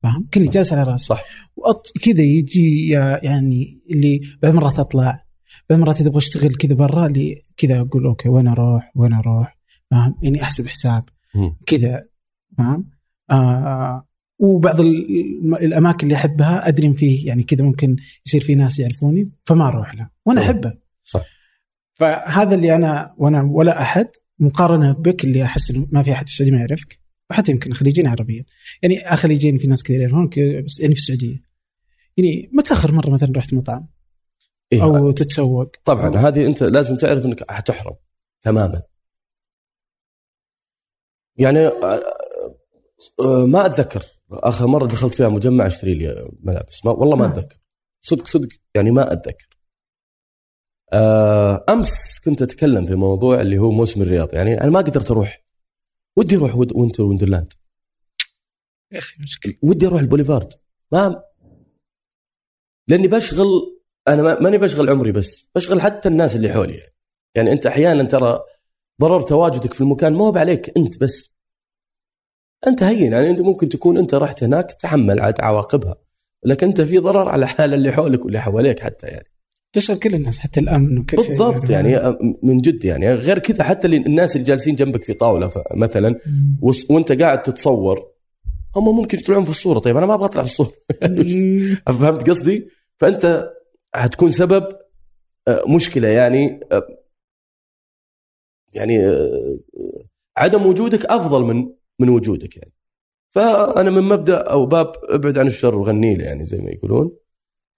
[0.09, 0.47] فاهم؟ كني.
[0.47, 1.05] جالس على راسي.
[1.05, 1.23] صح.
[1.55, 1.91] وأط...
[2.03, 2.89] كذا يجي
[3.23, 5.23] يعني اللي بعض المرات أطلع
[5.69, 9.57] بعض المرات إذا أبغى أشتغل كذا برا اللي كذا أقول okay وين أروح؟ وين أروح؟
[9.91, 11.03] فاهم يعني أحسب حساب.
[11.65, 12.03] كذا.
[12.57, 12.89] فاهم
[13.31, 14.07] آه
[14.39, 17.95] وبعض ال- الأماكن اللي أحبها أدري فيه يعني كذا ممكن
[18.25, 20.41] يصير في ناس يعرفوني فما أروح له وأنا.
[20.41, 20.73] أحبه.
[21.03, 21.21] صح.
[21.93, 24.07] فهذا اللي أنا وأنا ولا أحد
[24.39, 26.99] مقارنة بك اللي أحس ما في أحد في السعودية ما يعرفك.
[27.31, 28.45] وحتى يمكن خليجيين عربيين.
[28.81, 31.43] يعني خليجيين في ناس كثير يعرفونك بس يعني في السعودية.
[32.17, 33.87] يعني متى آخر مرة مثلا رحت مطعم؟
[34.71, 34.83] إيه.
[34.83, 37.95] أو تتسوق؟ طبعا هذه أنت لازم تعرف إنك حتحرم
[38.41, 38.81] تماما.
[41.37, 42.03] يعني آه،
[43.19, 44.05] آه، ما أتذكر.
[44.31, 46.85] آخر مرة دخلت فيها مجمع أشتري لي ملابس.
[46.85, 47.27] ما والله ما آه.
[47.29, 47.57] أتذكر.
[48.01, 48.49] صدق صدق.
[48.75, 49.47] يعني ما أتذكر.
[50.93, 54.33] آه، أمس كنت أتكلم في موضوع اللي هو موسم الرياض.
[54.33, 55.44] يعني أنا ما قدرت أروح
[56.17, 57.53] ودي أروح ود- Winter Wonderland.
[58.91, 59.53] يا أخي مشكلة.
[59.63, 60.53] ودي أروح البوليفارد.
[60.91, 61.23] ما
[62.87, 66.73] لأني بشغل أنا ما- ماني بشغل عمري بس بشغل حتى الناس اللي حولي.
[66.73, 66.91] يعني,
[67.35, 68.39] يعني أنت أحيانا ترى
[69.01, 71.35] ضرر تواجدك في المكان ما هو عليك أنت بس.
[72.67, 75.95] أنت هين يعني أنت ممكن تكون أنت رحت هناك تحمل عاد عواقبها.
[76.45, 79.34] لكن أنت في ضرر على حال اللي حولك واللي حواليك حتى يعني.
[79.75, 83.13] تشغل كل الناس حتى الأمن وكل شيء بالضبط يعني من جد يعني.
[83.13, 86.19] غير كذا حتى الناس اللي جالسين جنبك في طاولة مثلا
[86.89, 88.07] وأنت قاعد تتصور
[88.75, 89.79] هم ممكن يطلعون في الصورة.
[89.79, 90.71] طيب أنا ما أبغى أطلع في الصورة.
[91.99, 93.53] فهمت قصدي؟ فأنت
[93.95, 94.67] حتكون سبب
[95.69, 96.59] مشكلة يعني
[98.73, 98.97] يعني
[100.37, 101.69] عدم وجودك أفضل من
[101.99, 102.73] من وجودك يعني.
[103.31, 107.11] فأنا من مبدأ أو باب ابعد عن الشر وغني له يعني زي ما يقولون.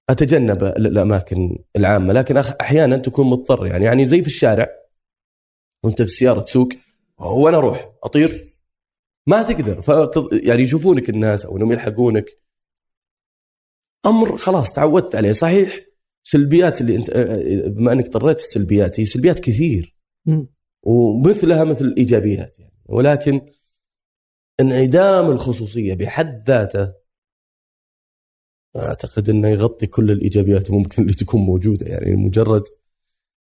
[0.10, 4.68] أتجنب ال- الأماكن العامة لكن أحيانا تكون مضطر يعني يعني زي في الشارع
[5.84, 6.70] وأنت في السياره تسوق
[7.18, 8.54] وأنا أروح أطير.
[9.28, 10.34] ما تقدر فتض...
[10.34, 12.26] يعني يشوفونك الناس أو إنهم يلحقونك.
[14.06, 15.32] أمر خلاص تعودت عليه.
[15.32, 15.80] صحيح
[16.24, 17.12] سلبيات اللي أنت
[17.68, 19.96] بما إنك طريت السلبيات هي سلبيات كثير.
[20.84, 22.82] ومثلها مثل الإيجابيات يعني.
[22.86, 23.42] ولكن
[24.60, 26.94] انعدام الخصوصية بحد ذاته
[28.76, 31.88] أعتقد إنه يغطي كل الإيجابيات ممكن اللي تكون موجودة.
[31.88, 32.64] يعني مجرد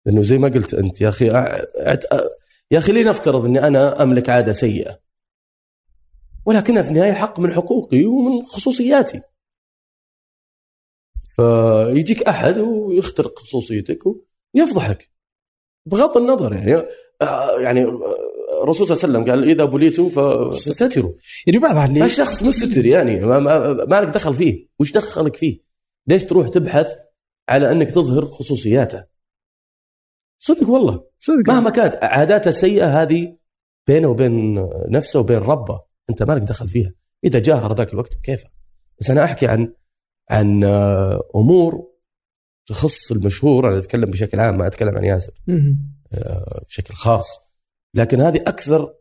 [0.08, 1.64] إنه زي ما قلت أنت يا أخي أع-
[1.94, 2.30] أع-
[2.70, 5.00] يا أخي لنفترض إني أنا أملك عادة سيئة.
[6.46, 9.20] ولكنها في النهاية حق من حقوقي ومن خصوصياتي.
[11.20, 14.02] فيجيك أحد ويخترق خصوصيتك
[14.54, 15.10] ويفضحك.
[15.86, 16.70] بغض النظر يعني
[17.62, 17.84] يعني
[18.62, 21.12] الرسول صلى الله عليه وسلم قال إذا بليتم فاستتروا.
[21.46, 23.20] يعني بعضها اللي الشخص مستتر يعني.
[23.20, 25.60] ما, ما, ما لك دخل فيه؟ وش دخلك فيه؟
[26.06, 26.88] ليش تروح تبحث
[27.48, 29.04] على أنك تظهر خصوصياته؟
[30.38, 31.04] صدق والله.
[31.18, 31.48] صدق.
[31.48, 33.36] مهما كانت عاداته السيئه هذه
[33.86, 35.80] بينه وبين نفسه وبين ربه
[36.10, 36.92] أنت ما لك دخل فيها.
[37.24, 38.48] إذا جاهر ذاك الوقت كيفه
[39.00, 39.72] بس أنا أحكي عن
[40.30, 41.86] عن آه، أمور
[42.66, 43.68] تخص المشهور.
[43.68, 45.32] أنا أتكلم بشكل عام ما أتكلم عن ياسر.
[45.46, 45.96] مم.
[46.68, 47.45] بشكل خاص.
[47.96, 48.94] لكن هذه أكثر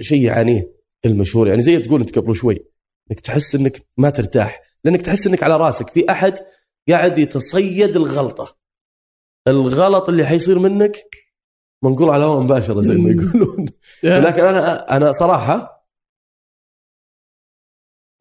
[0.00, 1.48] شيء يعانيه المشهور.
[1.48, 2.66] يعني زي تقول أنت قبل شوي
[3.10, 6.38] إنك تحس إنك ما ترتاح لأنك تحس إنك على راسك في أحد
[6.88, 8.58] قاعد يتصيد الغلطة.
[9.48, 10.96] الغلط اللي حيصير منك
[11.84, 13.68] منقول على هواء مباشرة زي ما يقولون.
[14.04, 15.86] ولكن أنا أنا صراحة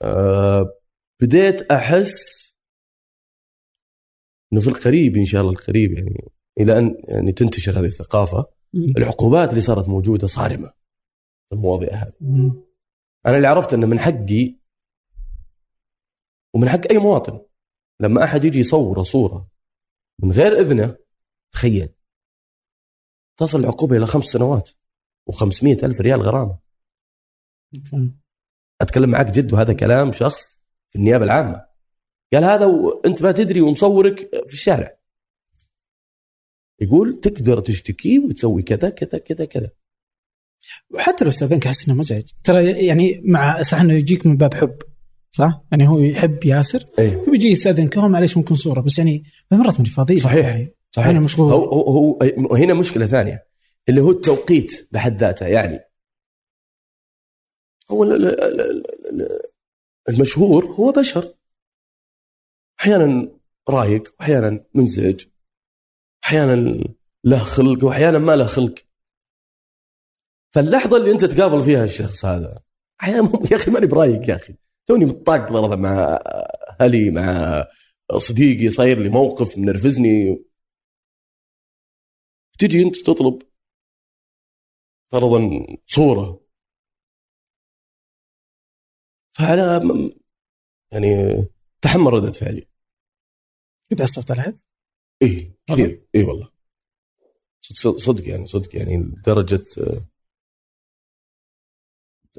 [0.02, 0.80] آه،
[1.22, 2.44] بديت أحس
[4.54, 8.46] إنه في القريب إن شاء الله القريب يعني إلى أن يعني تنتشر هذه الثقافة.
[8.76, 10.68] العقوبات اللي صارت موجودة صارمة
[11.50, 12.14] في المواضيع هذه.
[13.26, 14.56] أنا اللي عرفت إنه من حقي
[16.56, 17.46] ومن حق أي مواطن
[18.00, 19.50] لما أحد يجي يصور صورة
[20.22, 20.98] من غير إذنه
[21.52, 21.90] تخيل.
[23.40, 24.70] تصل العقوبة إلى خمس سنوات
[25.32, 26.60] و500 ألف ريال غرامة.
[28.82, 30.60] أتكلم معك جد وهذا كلام شخص
[30.90, 31.68] في النيابة العامة.
[32.34, 34.18] قال هذا وانت ما تدري ومصورك
[34.48, 35.03] في الشارع.
[36.82, 39.70] يقول تقدر تشتكيه وتسوي كذا كذا كذا كذا.
[40.94, 44.78] وحتى لو استاذنك احس إنه مزعج ترى يعني مع صح إنه يجيك من باب حب
[45.32, 47.18] صح؟ يعني هو يحب ياسر إيه.
[47.18, 50.48] وبيجي يستاذنك هو معليش ممكن صورة بس يعني مرات ماني فاضي صحيح.
[50.48, 51.08] يعني صحيح.
[51.08, 51.54] أنا مشغول.
[51.54, 53.48] هو, هو, هو هنا مشكلة ثانية
[53.90, 55.80] اللي هو التوقيت بحد ذاته يعني.
[57.92, 58.84] هو ال- ال- ال-
[59.22, 59.42] ال-
[60.10, 61.34] المشهور هو بشر.
[62.80, 63.32] أحيانا
[63.70, 65.26] رايق واحيانا منزعج.
[66.26, 66.84] أحيانا
[67.24, 68.76] له خلق وأحيانا ما له خلق.
[70.56, 72.64] فاللحظة اللي أنت تقابل فيها الشخص هذا
[73.02, 74.56] أحيانا يا أخي ماني برايق يا أخي.
[74.88, 76.20] توني مطاق ضربه مع
[76.82, 77.64] أهلي مع
[78.18, 80.46] صديقي صاير لي موقف منرفزني.
[82.60, 83.42] تجي أنت تطلب
[85.12, 85.40] فرضا
[85.86, 86.44] صورة.
[89.32, 89.82] فانا
[90.92, 91.08] يعني
[91.82, 92.68] تحمل رده فعلي.
[93.92, 94.60] قد عصبت على حد؟
[95.22, 95.53] إيه.
[95.70, 96.06] كثير.
[96.16, 96.50] إي والله.
[97.98, 99.62] صدق- يعني صدق يعني درجة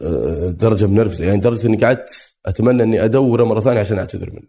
[0.02, 1.24] آه، درجة منرفزة.
[1.26, 4.48] يعني درجة إني قعدت أتمنى إني أدوره مرة ثانية عشان أعتذر منه.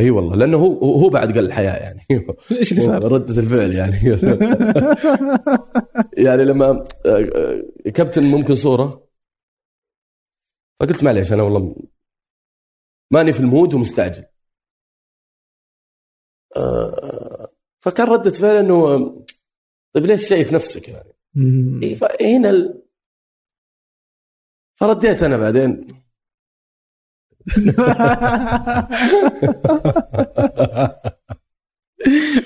[0.00, 0.36] إي والله.
[0.36, 2.06] لأنه هو هو بعد قال الحياة يعني.
[2.52, 3.96] إيش اللي صار؟ ردة الفعل يعني.
[6.26, 6.66] يعني لما
[7.06, 9.08] آه، آه، كابتن ممكن صورة.
[10.80, 11.76] فقلت معليش أنا والله
[13.10, 14.24] ماني في المود ومستعجل.
[17.84, 18.98] فكان ردة فعل إنه
[19.92, 21.12] طيب ليش شايف نفسك يعني؟
[21.82, 22.82] إيه، فهنا ال...
[24.80, 25.86] فرديت أنا بعدين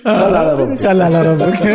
[0.05, 0.79] خل على ربك.
[0.87, 1.63] خل على ربك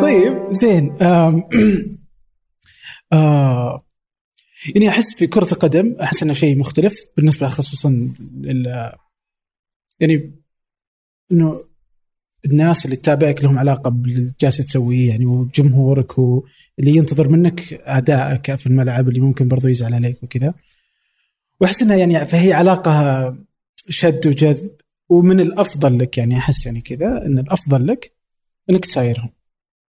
[0.00, 0.96] طيب زين
[3.12, 3.84] آه،
[4.74, 8.14] يعني أحس في كرة القدم أحس إنه شيء مختلف بالنسبة خصوصا
[10.00, 10.32] يعني
[11.32, 11.64] إنه
[12.44, 18.66] الناس اللي تتابعك لهم علاقة باللي جالس تسويه يعني وجمهورك واللي ينتظر منك أدائك في
[18.66, 20.54] الملعب اللي ممكن برضو يزعل عليك وكذا.
[21.60, 23.36] وأحس انها يعني فهي علاقة
[23.88, 24.70] شد وجذب
[25.08, 28.12] ومن الأفضل لك يعني أحس يعني كذا إن الأفضل لك
[28.70, 29.30] إنك تسايرهم.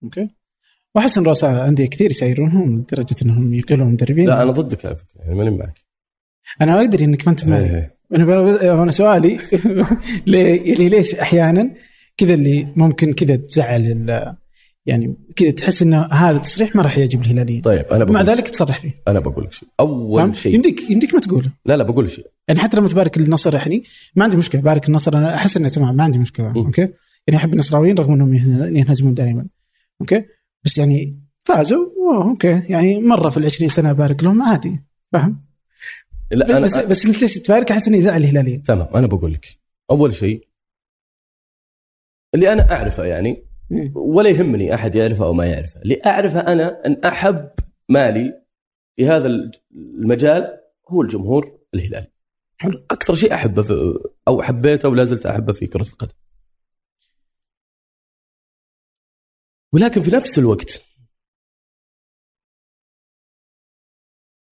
[0.03, 0.29] أوكي؟
[0.95, 4.27] واحس ان رؤساء أندية كثير يسايرونهم لدرجة إنهم يقولون مدربين.
[4.27, 5.85] لا أنا ضدك على فكرة يعني ماني معك.
[6.61, 7.65] أنا أدري إنك ما أنت معي.
[7.65, 7.97] إيه.
[8.15, 9.39] أنا أنا سؤالي
[10.27, 11.71] يعني ليش أحيانا
[12.17, 14.35] كذا اللي ممكن كذا تزعل
[14.87, 17.61] يعني كذا تحس انه هذا التصريح ما راح يعجب الهلاليين.
[17.61, 18.95] طيب أنا مع بقول ذلك تصرح فيه.
[19.09, 20.55] أنا بقول لك شيء؟ أول شيء.
[20.55, 21.51] يمديك يمديك ما تقوله.
[21.67, 22.27] لا لا بقول شيء.
[22.49, 23.85] يعني حتى لما تبارك النصر يعني
[24.17, 24.61] ما عندي مشكلة.
[24.61, 26.49] بارك النصر أنا أحس إنه تمام ما عندي مشكلة.
[26.49, 26.57] م.
[26.57, 26.89] أوكي؟
[27.27, 28.35] يعني أحب النصراويين رغم إنهم
[28.77, 29.47] ينهزمون دائما.
[30.01, 30.25] أوكي؟
[30.65, 32.63] بس يعني فازوا أوه، أوكي.
[32.69, 34.85] يعني مرة في العشرين سنة بارك لهم عادي.
[35.13, 35.41] فاهم؟
[36.31, 38.63] لا أنا بس بس أنت ليش تبارك؟ أحس انه يزعل الهلاليين.
[38.63, 39.59] تمام أنا بقول لك.
[39.91, 40.49] أول شيء
[42.35, 43.93] اللي أنا أعرفه يعني إيه.
[43.95, 45.83] ولا يهمني أحد يعرفه أو ما يعرفه.
[45.83, 47.51] اللي أعرفه أنا أن أحب
[47.89, 48.43] مالي
[48.97, 52.11] في هذا المجال هو الجمهور الهلالي.
[52.59, 52.83] حلو.
[52.91, 53.95] أكثر شيء أحبه
[54.29, 56.15] أو حبيته ولا زلت أحبه في كرة القدم.
[59.73, 60.83] ولكن في نفس الوقت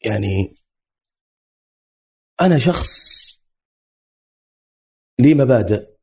[0.04, 0.52] يعني
[2.40, 3.18] أنا شخص
[5.20, 5.98] لي مبادئ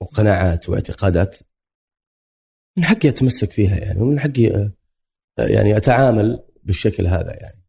[0.00, 1.38] وقناعات واعتقادات
[2.76, 4.72] من حقي أتمسك فيها يعني ومن حقي آه،
[5.38, 7.62] يعني أتعامل بالشكل هذا يعني.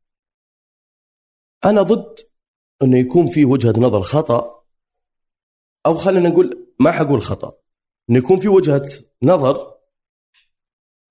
[1.65, 2.19] أنا ضد
[2.84, 4.65] إنه يكون في وجهة نظر خطأ
[5.86, 7.57] أو خلينا نقول ما حقول خطأ
[8.09, 8.89] إنه يكون في وجهة
[9.24, 9.72] نظر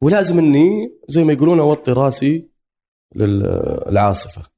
[0.02, 2.48] ولازم إني زي ما يقولون أوطي راسي
[3.14, 4.52] للعاصفة.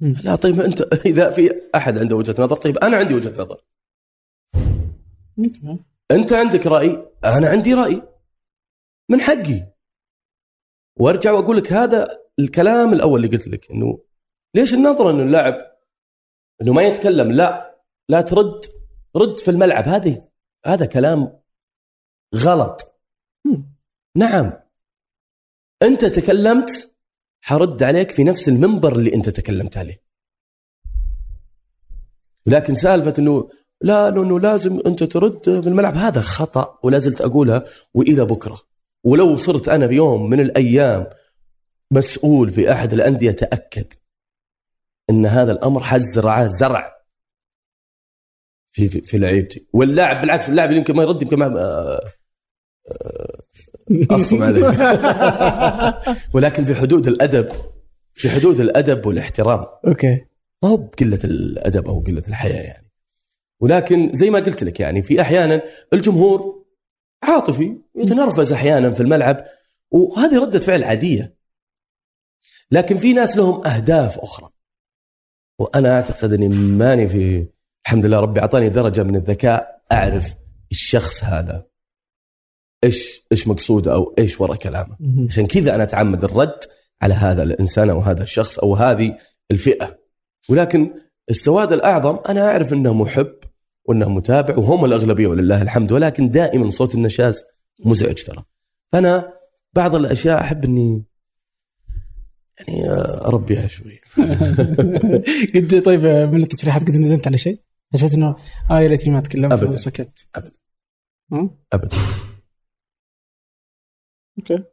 [0.00, 3.64] لا طيب أنت إذا في أحد عنده وجهة نظر طيب أنا عندي وجهة نظر.
[6.10, 8.02] أنت عندك رأي أنا عندي رأي.
[9.10, 9.72] من حقي.
[11.00, 14.04] وأرجع وأقول لك هذا الكلام الأول اللي قلت لك إنه
[14.54, 15.58] ليش النظرة إنه اللاعب
[16.62, 17.78] إنه ما يتكلم؟ لا
[18.08, 18.60] لا ترد
[19.16, 19.84] رد في الملعب.
[19.84, 20.28] هذه
[20.66, 21.42] هذا كلام
[22.34, 23.00] غلط.
[24.16, 24.61] نعم.
[25.82, 26.94] أنت تكلمت
[27.40, 30.02] حرد عليك في نفس المنبر اللي أنت تكلمت عليه.
[32.46, 33.48] ولكن سالفة إنه
[33.80, 38.60] لا لأنه لازم أنت ترد في الملعب هذا خطأ ولا زلت أقولها وإلى بكرة.
[39.04, 41.06] ولو صرت أنا بيوم من الأيام
[41.90, 43.92] مسؤول في أحد الأندية تأكد
[45.10, 46.92] إن هذا الأمر حزرع زرع
[48.72, 49.66] في في, في لعيبتي.
[49.72, 52.00] واللاعب بالعكس اللاعب يمكن ما يرد يمكن ما
[53.90, 54.64] اخصم عليه
[56.32, 57.48] ولكن في حدود الأدب
[58.14, 59.66] في حدود الأدب والاحترام.
[59.86, 60.24] أوكي.
[60.62, 62.92] ما هو بقلة الأدب أو قلة الحياة يعني.
[63.60, 65.62] ولكن زي ما قلت لك يعني في أحيانا
[65.92, 66.64] الجمهور
[67.22, 69.44] عاطفي يتنرفز أحيانا في الملعب
[69.90, 71.36] وهذه ردة فعل عادية.
[72.70, 74.48] لكن في ناس لهم أهداف أخرى.
[75.58, 77.46] وأنا أعتقد إني ماني في
[77.86, 80.34] الحمد لله ربي أعطاني درجة من الذكاء أعرف
[80.70, 81.71] الشخص هذا.
[82.84, 84.96] إيش إيش مقصوده أو إيش ورا كلامه.
[85.28, 86.58] عشان كذا أنا أتعمد الرد
[87.02, 89.16] على هذا الإنسان أو هذا الشخص أو هذه
[89.50, 89.98] الفئة
[90.48, 90.94] ولكن
[91.30, 93.34] السواد الأعظم أنا أعرف إنه محب
[93.84, 97.44] وإنه متابع وهم الأغلبية ولله الحمد ولكن دائما صوت النشاز
[97.84, 98.44] مزعج ترى
[98.88, 99.32] فأنا
[99.72, 101.04] بعض الأشياء أحب إني
[102.58, 102.90] يعني
[103.26, 104.00] أربيها شوي
[105.54, 107.60] قد طيب من التصريحات قد ندمت على شيء؟
[107.94, 108.36] حسيت إنه
[108.70, 109.62] آه يا ليتني ما تكلمت.
[109.62, 110.52] وسكت أبداً.
[111.30, 111.48] م?
[111.72, 111.96] ابدا
[114.38, 114.64] أوكي.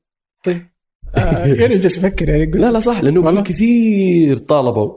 [0.44, 0.68] طيب.
[1.16, 4.96] آه يعني جالس أفكر يعني لا لا صح لأنه كثير طالبوا.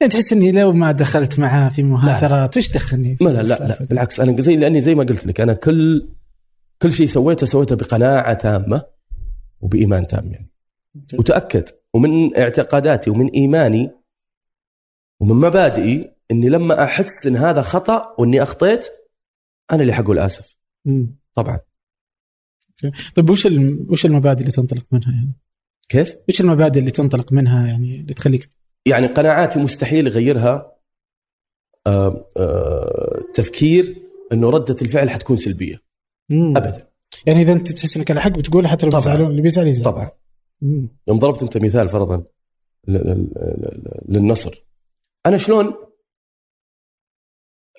[0.00, 3.84] يعني تحس إني لو ما دخلت معاه في مهاترات وش دخلني؟ ما لا لا, لا؟
[3.84, 6.08] بالعكس أنا زي لأني زي ما قلت لك أنا كل
[6.82, 8.82] كل شيء سويته سويته بقناعة تامة
[9.60, 10.50] وبإيمان تام يعني.
[11.18, 13.90] وتأكد ومن اعتقاداتي ومن إيماني
[15.20, 18.88] ومن مبادئي إني لما أحس إن هذا خطأ وإني أخطيت
[19.72, 20.56] أنا اللي حقول آسف.
[21.34, 21.58] طبعا.
[23.14, 23.48] طيب وش.
[23.88, 25.32] وش المبادئ اللي تنطلق منها يعني؟
[25.88, 28.48] كيف؟ وش المبادئ اللي تنطلق منها يعني اللي تخليك
[28.86, 30.78] يعني قناعاتي مستحيل اغيرها
[31.86, 34.02] آه، آه، تفكير
[34.32, 35.82] إنه ردة الفعل حتكون سلبية
[36.30, 36.56] مم.
[36.56, 36.88] ابدا
[37.26, 38.92] يعني إذا أنت تحس إنك على حق بتقول حتى لو.
[38.92, 40.10] بيزعلون اللي بيزعل يزعل طبعا
[40.62, 40.88] مم.
[41.08, 42.24] يوم ضربت أنت مثال فرضا
[44.08, 44.64] للنصر
[45.26, 45.74] أنا شلون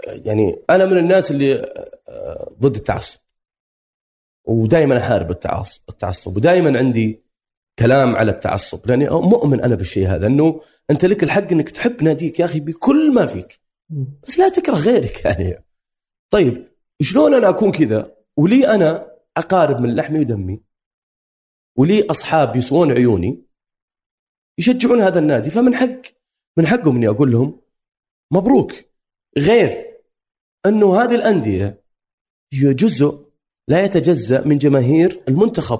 [0.07, 1.55] يعني أنا من الناس اللي
[2.09, 3.19] آه، ضد التعصب
[4.49, 7.23] ودائما أحارب التعصب التعصب ودائما عندي
[7.79, 12.39] كلام على التعصب لأني مؤمن أنا بالشيء هذا إنه أنت لك الحق إنك تحب ناديك
[12.39, 13.59] يا أخي بكل ما فيك.
[14.27, 15.65] بس لا تكره غيرك يعني.
[16.33, 16.71] طيب
[17.01, 20.61] شلون أنا أكون كذا؟ ولي أنا أقارب من لحمي ودمي.
[21.77, 23.43] ولي أصحاب يسوون عيوني.
[24.59, 26.01] يشجعون هذا النادي فمن حق
[26.57, 27.61] من حقهم إني أقول لهم
[28.33, 28.73] مبروك.
[29.37, 29.99] غير
[30.65, 31.83] إنه هذه الأندية
[32.53, 33.28] هي جزء
[33.69, 35.79] لا يتجزأ من جماهير المنتخب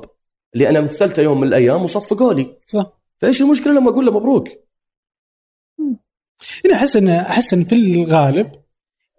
[0.54, 4.48] اللي أنا مثلته يوم من الأيام وصفقوا لي صح فإيش المشكلة لما أقول له مبروك؟
[6.66, 8.52] أنا احس ان أحس إن في الغالب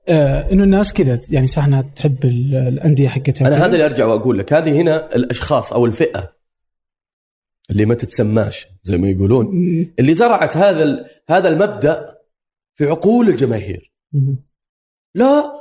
[0.09, 3.57] آه إنه الناس كذا يعني صح إنها تحب ال- الأندية حقتها أنا.
[3.57, 6.33] هذا اللي أرجع وأقول لك هذه هنا الأشخاص أو الفئة
[7.71, 9.47] اللي ما تتسماش زي ما يقولون.
[9.99, 12.19] اللي زرعت هذا هذا المبدأ
[12.75, 13.93] في عقول الجماهير.
[15.15, 15.53] لا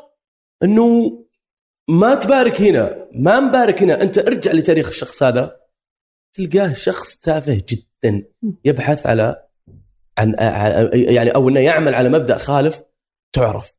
[0.64, 1.20] إنه
[1.90, 4.02] ما تبارك هنا ما مبارك هنا.
[4.02, 5.56] أنت ارجع لتاريخ الشخص هذا.
[6.34, 8.24] تلقاه شخص تافه جدا
[8.66, 9.44] يبحث على
[10.18, 10.36] عن
[10.94, 12.82] يعني أو إنه يعمل على مبدأ خالف
[13.34, 13.74] تعرف.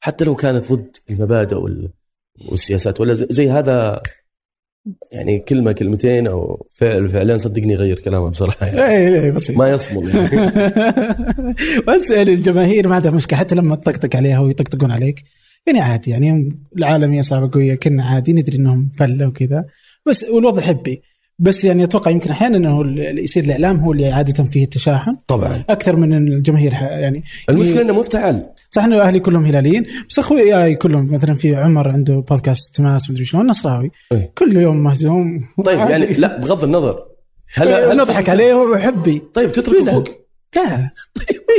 [0.00, 1.90] حتى لو كانت ضد المبادئ وال-
[2.48, 4.02] والسياسات ولا زي- هذا
[5.12, 8.66] يعني كلمة كلمتين أو فعل فعلين صدقني يغير كلامه بصراحة.
[8.66, 10.36] يعني اي اي بسيط ما يصمل يعني
[12.10, 15.22] يعني الجماهير ما عندها مشكله حتى لما تطقطق عليها ويطقطقون عليك.
[15.66, 19.64] يعني عادي يعني العالميه صارت قويه كنا عادي ندري إنهم فله وكذا.
[20.06, 21.02] بس والوضع حبي.
[21.38, 25.16] بس يعني أتوقع يمكن أحيانا إنه يصير الإعلام هو اللي عادة فيه التشاحن.
[25.26, 25.64] طبعا.
[25.68, 29.86] أكثر من الجماهير يعني المشكلة إنه مفتعل صح إنه أهلي كلهم هلاليين.
[30.10, 33.90] بس اخوياي كلهم مثلا في عمر عنده بودكاست تماس مدري شلون نصراوي.
[34.12, 34.32] إيه.
[34.38, 35.44] كل يوم مهزوم.
[35.64, 35.92] طيب عادي.
[35.92, 37.02] يعني لا بغض النظر.
[37.54, 39.22] هل هل هل نضحك عليه هو حبي.
[39.34, 39.92] طيب تترك لا.
[39.92, 40.08] أخوك؟
[40.56, 40.90] لا.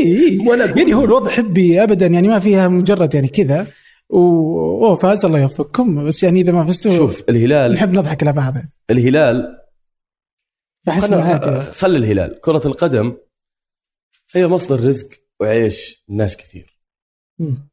[0.01, 3.67] اي وأنا أقول- يعني هو الوضع حبي ابدا يعني ما فيها مجرد يعني كذا.
[4.09, 6.05] و- أوه فاز الله يوفقكم.
[6.07, 8.53] بس يعني إذا ما فزتوا شوف الهلال نحب نضحك على بعض.
[8.89, 9.59] الهلال
[11.01, 12.41] خلنا عادي خلي الهلال.
[12.41, 13.17] كرة القدم
[14.35, 16.79] هي مصدر رزق وعيش ناس كثير.
[17.39, 17.69] مم.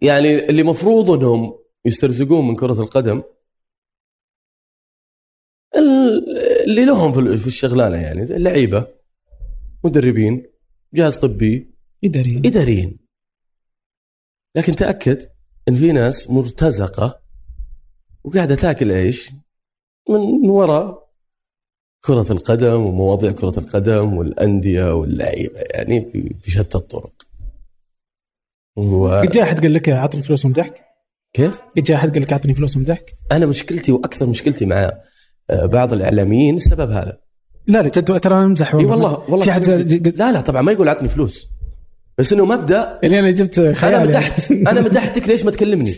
[0.00, 3.22] يعني اللي مفروض إنهم يسترزقون من كرة القدم
[5.76, 8.86] ال- اللي لهم في ال- في الشغلانة يعني اللعيبة
[9.84, 10.46] مدربين
[10.94, 11.74] جهاز طبي
[12.04, 12.98] اداري إداريين.
[14.54, 15.28] لكن تأكد
[15.68, 17.20] إن في ناس مرتزقة
[18.24, 19.30] وقاعدة تاكل عيش
[20.10, 21.08] من وراء
[22.04, 27.12] كرة القدم ومواضيع كرة القدم والأندية واللعيبة يعني في- في شتى الطرق.
[29.22, 30.84] قد جاء أحد قال لك أعطني فلوس ومدحك
[31.34, 34.90] وكيف؟ قد جاء أحد قال لك أعطني فلوس ومدحك أنا مشكلتي وأكثر مشكلتي مع
[35.50, 37.18] آه، بعض الإعلاميين السبب هذا.
[37.66, 38.74] لا لا جد ترى أمزح.
[38.74, 39.68] إي والله والله في حد
[40.16, 41.48] لا لا طبعا ما يقول أعطني فلوس.
[42.18, 44.08] بس إنه مبدأ يعني أنا جبت خيال أنا يعني.
[44.08, 44.50] مدحت.
[44.52, 45.94] أنا مدحتك ليش ما تكلمني؟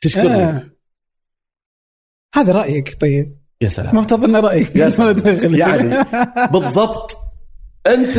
[0.00, 0.44] تشكرني.
[0.44, 0.70] آه.
[2.34, 3.40] هذا رأيك طيب.
[3.62, 3.96] يا سلام.
[3.96, 4.76] مفترض إنه رأيك.
[4.76, 5.54] يا سلام.
[5.54, 6.04] يعني
[6.52, 7.16] بالضبط.
[7.86, 8.16] أنت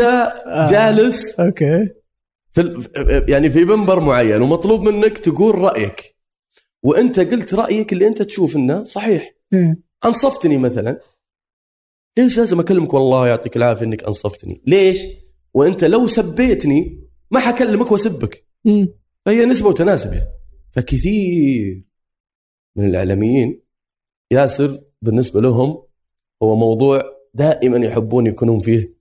[0.71, 1.89] جالس أوكي.
[2.51, 2.89] في
[3.27, 6.15] يعني في منبر معين ومطلوب منك تقول رأيك.
[6.83, 9.33] وأنت قلت رأيك اللي أنت تشوف إنه صحيح.
[9.53, 9.79] إيه.
[10.05, 10.99] أنصفتني مثلا.
[12.17, 14.61] ليش لازم أكلمك؟ والله يعطيك العافية إنك أنصفتني.
[14.67, 14.99] ليش؟
[15.53, 16.99] وانت لو سبيتني
[17.31, 18.45] ما حكلمك واسبك.
[19.25, 20.29] فهي نسبة وتناسب يعني
[20.71, 21.83] فكثير
[22.75, 23.61] من الإعلاميين
[24.31, 25.83] ياسر بالنسبة لهم
[26.43, 28.93] هو موضوع دائما يحبون يكونون فيه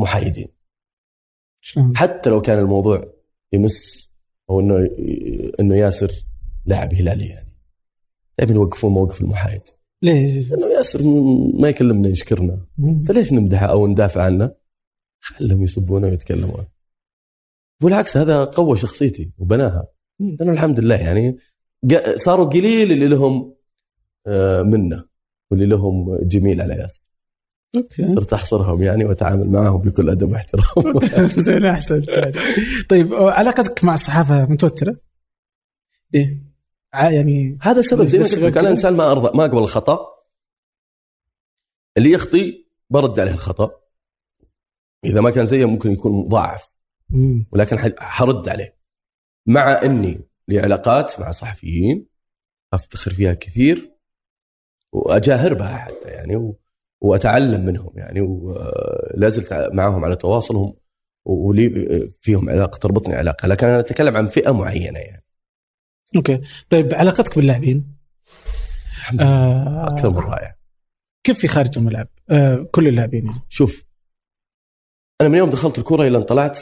[0.00, 0.48] محايدين؟
[1.94, 3.14] حتى لو كان الموضوع
[3.52, 4.10] يمس
[4.50, 4.90] أو إنه
[5.60, 6.12] إنه ياسر
[6.66, 7.52] لاعب هلالي يعني
[8.38, 9.62] دائما يوقفون موقف المحايد
[10.02, 11.02] ليش؟ لأنه ياسر
[11.60, 12.66] ما يكلمنا يشكرنا.
[13.06, 14.59] فليش نمدحه أو ندافع عنه؟
[15.20, 16.66] خلهم يسبونه ويتكلمون.
[17.82, 19.86] بالعكس هذا قوى شخصيتي وبناها.
[20.40, 21.36] أنا الحمد لله يعني
[22.16, 23.54] صاروا قليل اللي لهم
[24.26, 25.04] آه، منة
[25.50, 27.02] واللي لهم جميل على ياسر
[27.76, 28.14] أوكي.
[28.14, 30.98] صرت أحصرهم يعني وأتعامل معهم بكل أدب واحترام.
[31.46, 32.04] زين احسن
[32.88, 34.96] طيب علاقتك مع الصحافة متوترة؟
[36.14, 36.50] ليه؟
[36.94, 40.06] يعني هذا السبب زي ما قلت لك؟ أنا إنسان ما أرضى ما أقبل الخطأ.
[41.96, 43.79] اللي يخطي برد عليه الخطأ.
[45.04, 46.80] إذا ما كان زيه ممكن يكون مضاعف.
[47.52, 48.76] ولكن حرد عليه.
[49.46, 52.06] مع إني لي علاقات مع صحفيين
[52.72, 53.96] أفتخر فيها كثير
[54.92, 56.60] واجاهر بها حتى يعني و...
[57.00, 60.76] وأتعلم منهم يعني ولا زلت معهم على تواصل هم
[61.24, 61.70] ولي
[62.20, 63.48] فيهم علاقة تربطني علاقة.
[63.48, 65.24] لكن أنا أتكلم عن فئة معينة يعني.
[66.16, 66.40] أوكي.
[66.70, 67.96] طيب علاقتك باللاعبين؟
[69.20, 70.54] آه أكثر من رائع.
[71.24, 73.40] كيف في خارج الملعب؟ آه كل اللاعبين يعني.
[73.48, 73.84] شوف
[75.20, 76.58] أنا من يوم دخلت الكره إلى أن طلعت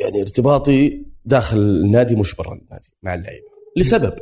[0.00, 3.46] يعني ارتباطي داخل النادي مش برا النادي مع اللعيبة
[3.76, 4.16] لسبب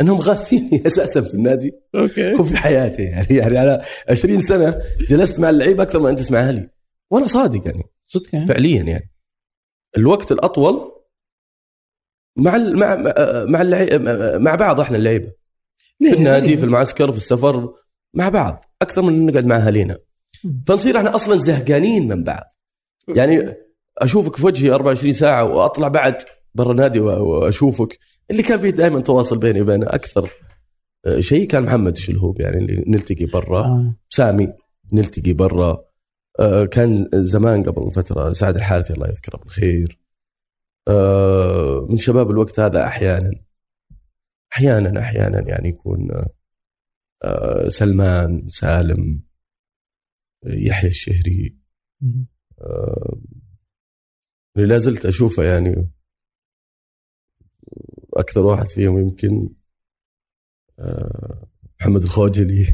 [0.00, 5.50] أنهم غاثني أساسا في النادي أوكي وفي حياتي يعني يعني أنا 20 سنة جلست مع
[5.50, 6.70] اللعيبة أكثر ما أنجلس مع أهلي
[7.10, 8.46] وأنا صادق يعني صدق أوكي.
[8.46, 9.10] فعليا يعني
[9.96, 10.92] الوقت الأطول
[12.38, 13.62] مع ال- مع مع.
[14.38, 15.32] مع بعض إحنا اللعيبة
[15.98, 17.74] في النادي في المعسكر في السفر
[18.14, 19.98] مع بعض أكثر من نقعد مع أهالينا.
[20.66, 22.44] فنصير إحنا أصلا زهقانين من بعض.
[23.08, 23.54] يعني
[23.98, 26.16] أشوفك في وجهي 24 ساعة وأطلع بعد
[26.54, 27.98] برا النادي وأشوفك.
[28.30, 30.30] اللي كان فيه دائما تواصل بيني وبينه أكثر
[31.06, 33.60] آه، شيء كان محمد الشلهوب يعني اللي نلتقي برا.
[33.60, 33.94] آه.
[34.10, 34.52] سامي
[34.92, 35.84] نلتقي برا.
[36.40, 39.98] آه، كان زمان قبل فترة سعد الحارثي الله يذكره بالخير.
[40.88, 43.30] آه، من شباب الوقت هذا أحيانا
[44.52, 46.08] أحيانا أحيانا يعني يكون
[47.24, 49.20] آه، سلمان سالم
[50.46, 51.56] يحيى الشهري.
[52.60, 53.18] آه،
[54.56, 55.90] اللي لا زلت أشوفه يعني
[58.14, 59.54] أكثر واحد فيهم يمكن
[60.78, 61.48] آه،
[61.80, 62.66] محمد الخوجلي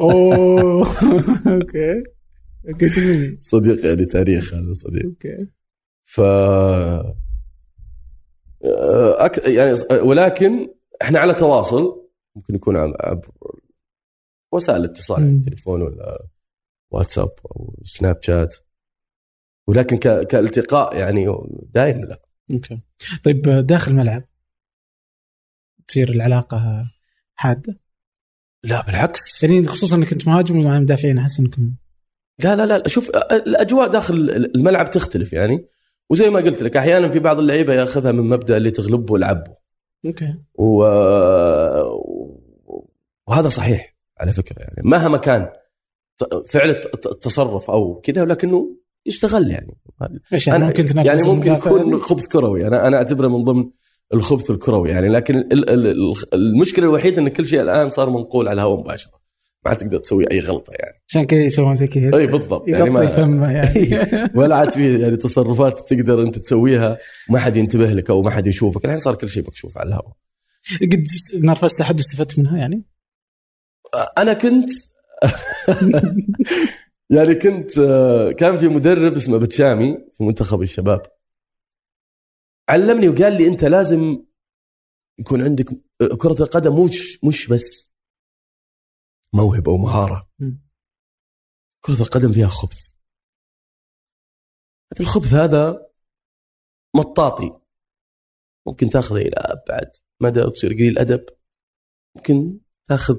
[0.00, 0.86] أوه
[1.54, 2.02] أوكي.
[3.40, 5.36] صديق يعني تاريخ هذا صديق أوكي
[6.04, 6.20] ف
[9.18, 9.38] أك...
[9.48, 9.72] يعني
[10.02, 13.28] ولكن إحنا على تواصل ممكن يكون عب- عبر
[14.52, 15.42] وسائل الاتصال يعني مم.
[15.42, 16.26] تليفون ولا
[16.96, 18.56] واتساب أو سناب شات.
[19.66, 19.96] ولكن.
[20.24, 21.26] كالتقاء يعني
[21.74, 22.22] دائما لا.
[22.52, 22.80] أوكي.
[23.24, 24.24] طيب داخل الملعب
[25.88, 26.86] تصير العلاقة
[27.34, 27.80] حادة؟
[28.64, 29.42] لا بالعكس.
[29.42, 31.74] يعني خصوصا إنك كنت مهاجم ومع المدافعين أحس إنكم
[32.44, 32.88] لا لا لا.
[32.88, 34.14] شوف الأجواء داخل
[34.54, 35.68] الملعب تختلف يعني.
[36.10, 39.56] وزي ما قلت لك أحيانا في بعض اللعيبة يأخذها من مبدأ اللي تغلبه والعبه
[40.06, 40.34] أوكي.
[40.54, 40.84] و...
[43.26, 44.82] وهذا صحيح على فكرة يعني.
[44.84, 45.52] مهما كان
[46.48, 48.76] فعل الت- التصرف أو كذا ولكنه
[49.06, 49.78] يستغل يعني.
[50.32, 52.66] إيش يعني؟ ممكن يعني ممكن يكون؟ خبث كروي.
[52.66, 53.64] أنا أنا أعتبره من ضمن
[54.14, 55.08] الخبث الكروي يعني.
[55.08, 59.12] لكن ال- ال- ال- المشكلة الوحيدة إن كل شيء الآن صار منقول على الهواء مباشرة.
[59.66, 61.02] ما تقدر تسوي أي غلطة يعني.
[61.08, 62.16] عشان كذا يسوون زي كذا.
[62.18, 62.68] إي بالضبط.
[62.68, 63.90] يعني ما فمه يعني.
[64.40, 66.98] ولا عاد في يعني تصرفات تقدر أنت تسويها.
[67.30, 68.84] ما حد ينتبه لك أو ما حد يشوفك.
[68.84, 70.12] الحين صار كل شيء مكشوف على الهواء.
[70.82, 72.84] قد نرفزت أحد واستفدت منها يعني؟
[74.18, 74.70] أنا كنت
[77.16, 81.02] يعني كنت آه، كان في مدرب اسمه بتشامي في منتخب الشباب.
[82.68, 84.24] علمني وقال لي أنت لازم
[85.18, 85.70] يكون عندك
[86.00, 87.90] آه، كرة القدم مش مش بس
[89.32, 90.30] موهبة ومهارة.
[91.80, 92.86] كرة القدم فيها خبث.
[95.00, 95.86] الخبث هذا
[96.96, 97.60] مطاطي.
[98.66, 101.26] ممكن تاخذه إلى أبعد مدى وتصير قليل ادب
[102.16, 103.18] ممكن تاخذ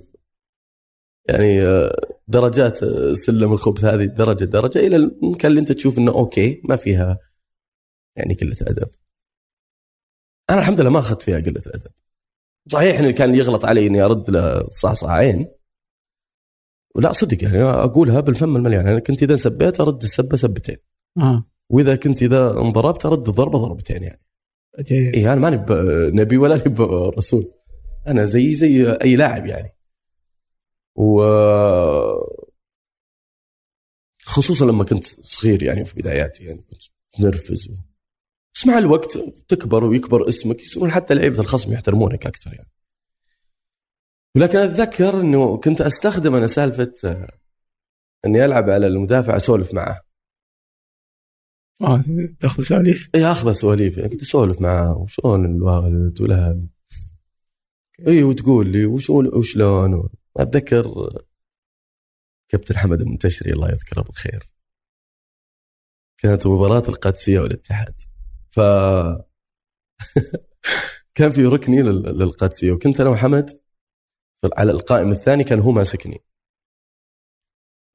[1.30, 1.96] يعني آه،
[2.28, 6.76] درجات آه، سلم الخبث هذه درجة درجة إلى المكان اللي أنت تشوف إنه أوكي ما
[6.76, 7.20] فيها
[8.16, 8.90] يعني قلة أدب.
[10.50, 11.92] أنا الحمد لله ما أخذت فيها قلة الادب.
[12.68, 15.48] صحيح إنه كان يغلط علي إني أرد له صعصعين.
[16.96, 18.88] ولا صدق يعني أقولها بالفم المليان.
[18.88, 20.78] أنا كنت إذا سبيت أرد السبة سبتين.
[21.18, 21.44] آه.
[21.70, 24.22] وإذا كنت إذا انضربت أرد ضربة ضربتين يعني.
[24.92, 25.66] اي أنا ماني
[26.22, 26.84] نبي ولا نبي
[27.18, 27.52] رسول.
[28.08, 29.77] أنا زي زي أي لاعب يعني.
[30.98, 31.22] و
[34.26, 36.84] خصوصا لما كنت صغير يعني في بداياتي يعني كنت
[37.20, 37.74] نرفز و...
[38.56, 39.18] بس مع الوقت
[39.48, 42.72] تكبر ويكبر اسمك يصيرون حتى لعيبة الخصم يحترمونك أكثر يعني.
[44.36, 47.28] ولكن أتذكر إنه كنت أستخدم أنا سالفة آه،
[48.26, 50.02] إني ألعب على المدافع أسولف معه.
[51.82, 52.04] آه
[52.40, 53.98] تأخذ سواليف؟ إي أخذ سواليف.
[53.98, 56.68] يعني كنت أسولف معاه وشلون الوالد والهل
[58.08, 61.10] إي وتقول لي وشلون وشلون؟ اتذكر
[62.50, 64.44] كابتن حمد المنتشري الله يذكره بالخير.
[66.18, 67.96] كانت مباراة القادسية والاتحاد.
[68.50, 68.60] ف
[71.16, 73.62] كان في ركني لل- للقادسية وكنت أنا وحمد
[74.58, 76.20] على القائم الثاني كان هو ماسكني.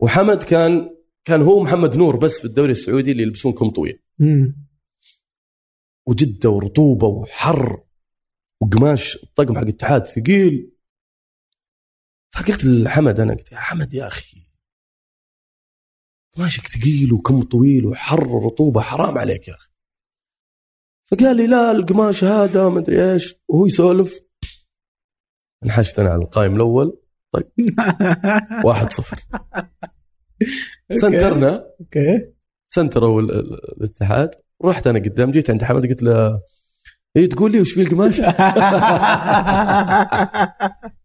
[0.01, 4.03] وحمد كان كان هو محمد نور بس في الدوري السعودي اللي يلبسون كم طويل.
[6.09, 7.85] وجدة ورطوبة وحر
[8.63, 10.72] وقماش الطقم حق الاتحاد ثقيل.
[12.35, 14.43] فقلت لحمد أنا قلت يا حمد يا أخي.
[16.37, 19.69] قماشك ثقيل وكم طويل وحر ورطوبه حرام عليك يا أخي.
[21.11, 23.35] فقال لي لا القماش هذا ما أدري إيش.
[23.49, 24.21] وهو يسولف.
[25.65, 26.99] انحشت أنا على القائم الأول.
[28.65, 29.17] واحد صفر.
[30.95, 31.67] سنترنا.
[31.81, 32.33] أوكي.
[32.69, 34.31] سنتروا ال- ال- الاتحاد.
[34.65, 36.41] رحت أنا قدام جيت عند حمد قلت له
[37.17, 38.21] إيه تقول لي وش في القماش؟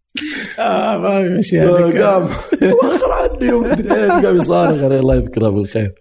[0.58, 2.22] آه ما يمشي قام.
[2.62, 2.74] هذيك.
[2.84, 5.94] وخر عني وما ادري إيش قام يصارخ عليه الله يذكره بالخير.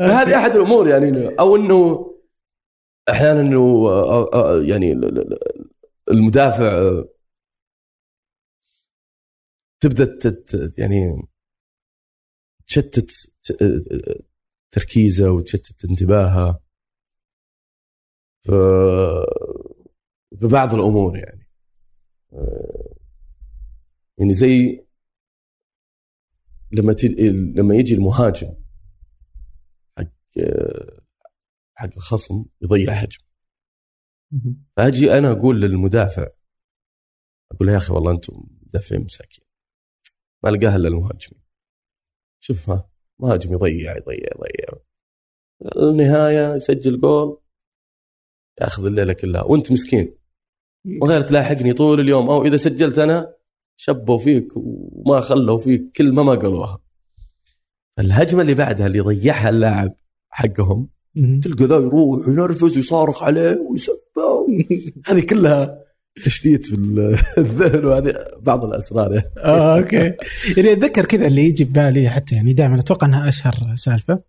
[0.00, 2.12] هذه أحد الأمور يعني أو إنه
[3.10, 5.38] أحيانا إنه آه، آه، يعني ال- ال- ال-
[6.10, 7.08] المدافع آه،
[9.80, 10.18] تبدأ
[10.78, 11.22] يعني
[12.66, 13.10] تشتت
[13.62, 13.80] آه،
[14.70, 16.60] تركيزه وتشتت انتباهه.
[18.46, 18.50] ف
[20.32, 21.48] ببعض الأمور يعني.
[22.32, 22.95] آه،
[24.18, 24.86] يعني زي
[26.72, 27.08] لما تي...
[27.56, 28.56] لما يجي المهاجم
[29.98, 30.12] حق
[31.76, 33.18] حق الخصم يضيع هجم
[34.76, 36.28] فأجي أنا أقول للمدافع
[37.52, 39.44] أقول يا أخي والله أنتم مدافعين مساكين.
[40.44, 41.42] ما القاها إلا المهاجمين
[42.40, 42.90] شوف ها
[43.20, 44.82] مهاجم يضيع يضيع يضيع.
[45.76, 47.42] النهاية يسجل جول
[48.60, 49.42] ياخذ الليلة كلها.
[49.42, 50.18] وأنت مسكين.
[51.02, 52.30] وغير تلاحقني طول اليوم.
[52.30, 53.35] أو إذا سجلت أنا
[53.76, 56.78] شبوا فيك وما خلوا فيك كلمه ما قالوها.
[57.98, 59.94] الهجمه اللي بعدها اللي ضيعها اللاعب
[60.30, 60.88] حقهم
[61.42, 64.46] تلقى ذا يروح ينرفز ويصارخ عليه ويسبه.
[65.08, 65.78] هذه كلها
[66.24, 66.74] تشتيت في
[67.38, 69.12] الذهن وهذه بعض الأسرار.
[69.12, 69.28] يعني.
[69.36, 70.14] آه أوكي.
[70.56, 74.22] يعني أتذكر كذا اللي يجي ببالي حتى يعني دائما أتوقع إنها أشهر سالفة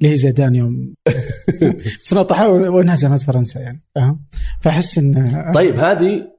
[0.00, 0.94] اللي هي زيدان يوم.
[2.04, 3.84] بس نطحه وانهزمت فرنسا يعني.
[3.94, 4.26] فاهم
[4.60, 6.33] فأحس ان طيب هذه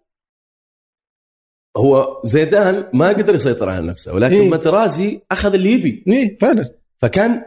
[1.77, 6.69] هو زيدان ما قدر يسيطر على نفسه ولكن إيه؟ ماترازي أخذ اللي يبي إيه فعلا
[6.97, 7.43] فكان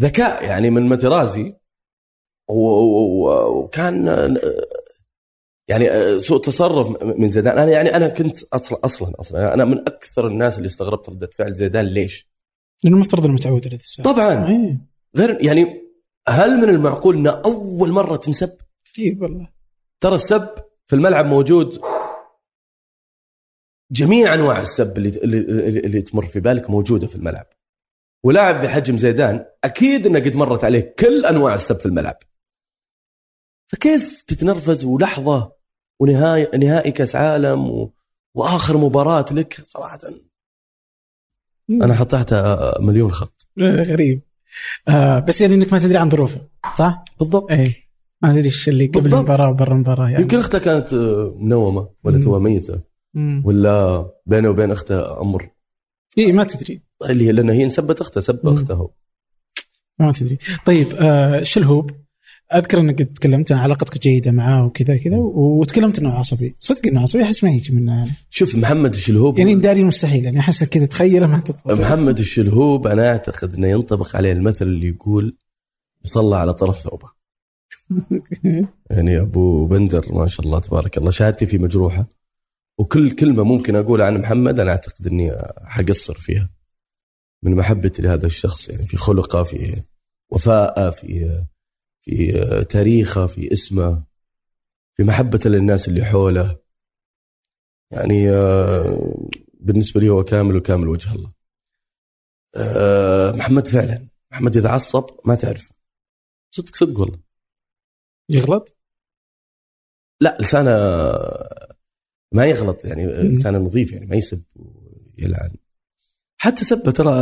[0.00, 1.54] ذكاء يعني من ماترازي
[2.48, 4.06] وكان
[5.68, 10.26] يعني سوء تصرف من زيدان أنا يعني أنا كنت أصلا أصلا أصلا أنا من أكثر
[10.26, 12.28] الناس اللي استغربت ردة فعل زيدان ليش؟
[12.84, 14.78] لأنه المفترض انه متعود على طبعا إيه؟
[15.16, 15.82] غير يعني
[16.28, 18.52] هل من المعقول إن أول مرة تنسب؟
[18.98, 19.48] اي والله
[20.00, 20.48] ترى السب
[20.86, 21.80] في الملعب موجود
[23.92, 25.38] جميع أنواع السب اللي اللي,
[25.80, 27.46] اللي تمر في بالك موجودة في الملعب.
[28.24, 32.16] ولاعب بحجم زيدان أكيد إنه قد مرت عليه كل أنواع السب في الملعب.
[33.68, 35.52] فكيف تتنرفز ولحظة
[36.00, 37.92] ونهايه نهائي كأس عالم و...
[38.34, 39.98] وآخر مباراة لك؟ صراحة
[41.70, 43.46] أنا حطيتها مليون خط.
[43.60, 44.22] غريب.
[44.88, 46.40] آه بس يعني إنك ما تدري عن ظروفه
[46.78, 47.50] صح؟ بالضبط.
[47.50, 47.74] اي
[48.22, 50.22] ما ادري إيش اللي قبل المباراة وبرا المباراة يعني.
[50.22, 50.94] يمكن أختها كانت
[51.40, 52.87] منومة ولا توها ميتة.
[53.44, 55.50] ولا بينه وبين أخته أمر؟
[56.18, 56.82] اي ما تدري.
[57.10, 58.90] اللي هي لأن هي انسبت أخته سب أخته
[59.98, 60.38] ما تدري.
[60.66, 61.90] طيب آه شلهوب
[62.54, 66.56] أذكر إنك تكلمت عن علاقتك جيده معاه وكذا كذا وتكلمت إنه عصبي.
[66.58, 68.10] صدق إنه عصبي أحس ما يجي منه يعني.
[68.30, 73.10] شوف محمد الشلهوب يعني داري مستحيل يعني احسك كذا تخيله ما تطبق محمد الشلهوب أنا
[73.10, 75.36] أعتقد إنه ينطبق عليه المثل اللي يقول
[76.04, 77.08] يصلى على طرف ثوبه.
[78.90, 82.17] يعني أبو بندر ما شاء الله تبارك الله شهادتي في مجروحة.
[82.78, 85.32] وكل كلمة ممكن أقولها عن محمد أنا أعتقد إني
[85.64, 86.50] حقصر فيها.
[87.42, 89.82] من محبتي لهذا الشخص يعني في خلقه في
[90.30, 91.44] وفاءه في
[92.00, 92.32] في
[92.64, 94.04] تاريخه في اسمه
[94.96, 96.60] في محبته للناس اللي حوله.
[97.92, 99.28] يعني آه،
[99.60, 101.30] بالنسبة لي هو كامل وكامل وجه الله.
[102.56, 104.08] آه، محمد فعلا.
[104.32, 105.72] محمد إذا عصب ما تعرف
[106.50, 107.18] صدق صدق والله.
[108.30, 108.76] يغلط؟
[110.20, 110.70] لا لسانه
[112.32, 115.50] ما يغلط يعني لسانه نظيف يعني ما يسب ويلعن.
[116.40, 117.14] حتى سبه ترى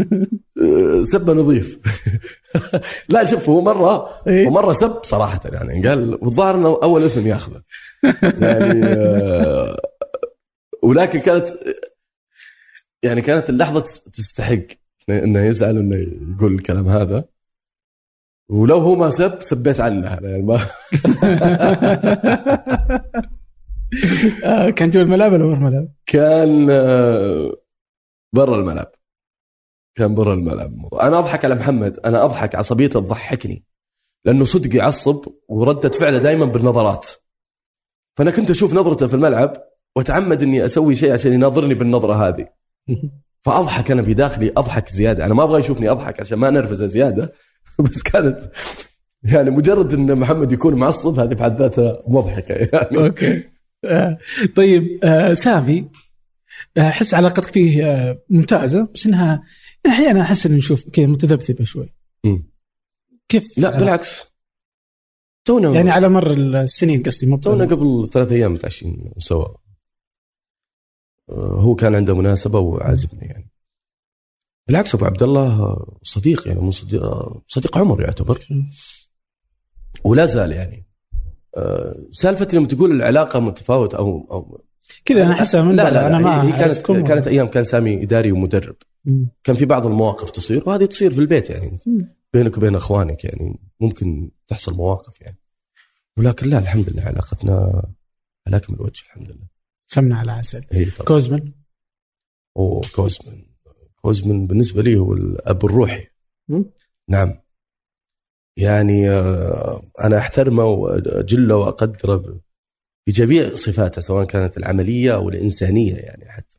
[1.12, 1.78] سبه نظيف.
[3.08, 7.62] لا شوف هو مرة إيه؟ ومره سب صراحة يعني قال والظاهر إنه أول إثم ياخذه.
[8.22, 9.76] يعني آه،
[10.82, 11.48] ولكن كانت
[13.02, 13.80] يعني كانت اللحظة
[14.12, 14.62] تستحق
[15.10, 15.96] إنه يزعل إنه
[16.36, 17.24] يقول الكلام هذا.
[18.48, 20.60] ولو هو ما سب سبيت عنه يعني ما
[24.76, 27.56] كان جوا الملعب ولا برا الملعب؟ كان آه،
[28.32, 28.92] برا الملعب.
[29.94, 30.94] كان برا الملعب.
[30.94, 31.98] أنا أضحك على محمد.
[31.98, 33.64] أنا أضحك عصبيته تضحكني.
[34.24, 37.06] لأنه صدق يعصب وردة فعله دائما بالنظرات.
[38.16, 39.56] فأنا كنت أشوف نظرته في الملعب
[39.96, 42.48] وأتعمد إني أسوي شيء عشان يناظرني بالنظرة هذه.
[43.44, 44.52] فأضحك أنا بداخلي.
[44.56, 45.26] أضحك زيادة.
[45.26, 47.32] أنا ما أبغى يشوفني أضحك عشان ما نرفزه زيادة.
[47.90, 48.50] بس كانت
[49.22, 53.06] يعني مجرد إن محمد يكون معصب هذه بحد ذاتها مضحكة يعني.
[53.06, 53.36] أوكي.
[53.36, 53.53] آه
[54.56, 55.90] طيب آه سامي
[56.78, 59.42] أحس علاقتك فيه آه، ممتازة بس إنها
[59.86, 61.94] أحيانا أحس ان نشوف كذا متذبذبة شوي.
[63.28, 64.24] كيف لا بالعكس.
[65.44, 69.48] تونا يعني على مر السنين قصدي مو تونا قبل ثلاث أيام متعشين سوا.
[71.30, 73.50] آه، هو كان عنده مناسبة وعازمني يعني.
[74.68, 77.02] بالعكس أبو عبد الله صديق يعني من صديق
[77.48, 78.40] صديق عمر يعتبر.
[80.04, 80.76] ولا زال يعني.
[80.76, 80.83] آه،
[82.10, 84.64] سالفة لما تقول العلاقة متفاوت أو أو
[85.04, 88.32] كذا أنا أحسها من لا لا, أنا ما هي كانت كانت أيام كان سامي إداري
[88.32, 88.76] ومدرب.
[89.04, 89.24] م.
[89.44, 91.78] كان في بعض المواقف تصير وهذه تصير في البيت يعني.
[91.86, 92.02] م.
[92.32, 95.38] بينك وبين أخوانك يعني ممكن تحصل مواقف يعني.
[96.16, 97.82] ولكن لا الحمد لله علاقتنا
[98.46, 99.46] على اكمل وجه الحمد لله.
[99.86, 100.64] سمنة على عسل.
[100.96, 101.06] طبعا.
[101.06, 101.52] كوزمن؟
[102.56, 103.44] أوه كوزمن.
[104.02, 106.06] كوزمن بالنسبة لي هو الأب الروحي.
[106.48, 106.62] م?
[107.08, 107.43] نعم.
[108.56, 112.40] يعني آه، أنا أحترمه وأجله وأقدره
[113.04, 116.58] في جميع صفاتها سواء كانت العملية أو الإنسانية يعني حتى.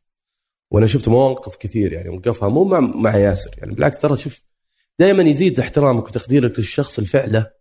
[0.72, 4.44] وأنا شفت مواقف كثير يعني وقفها مو مع مع ياسر يعني بالعكس ترى شوف
[5.00, 7.52] دائما يزيد احترامك وتقديرك للشخص الفعلة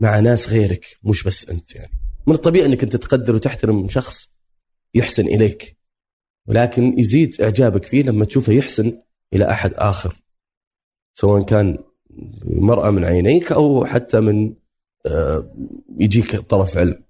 [0.00, 1.92] مع ناس غيرك مش بس أنت يعني.
[2.26, 4.30] من الطبيعي إنك أنت تقدر وتحترم شخص
[4.94, 5.76] يحسن إليك
[6.46, 9.02] ولكن يزيد إعجابك فيه لما تشوفه يحسن
[9.32, 10.22] إلى أحد آخر
[11.14, 11.78] سواء كان
[12.44, 14.54] مرأة من عينيك أو حتى من
[15.06, 15.54] آه،
[15.98, 17.04] يجيك طرف علم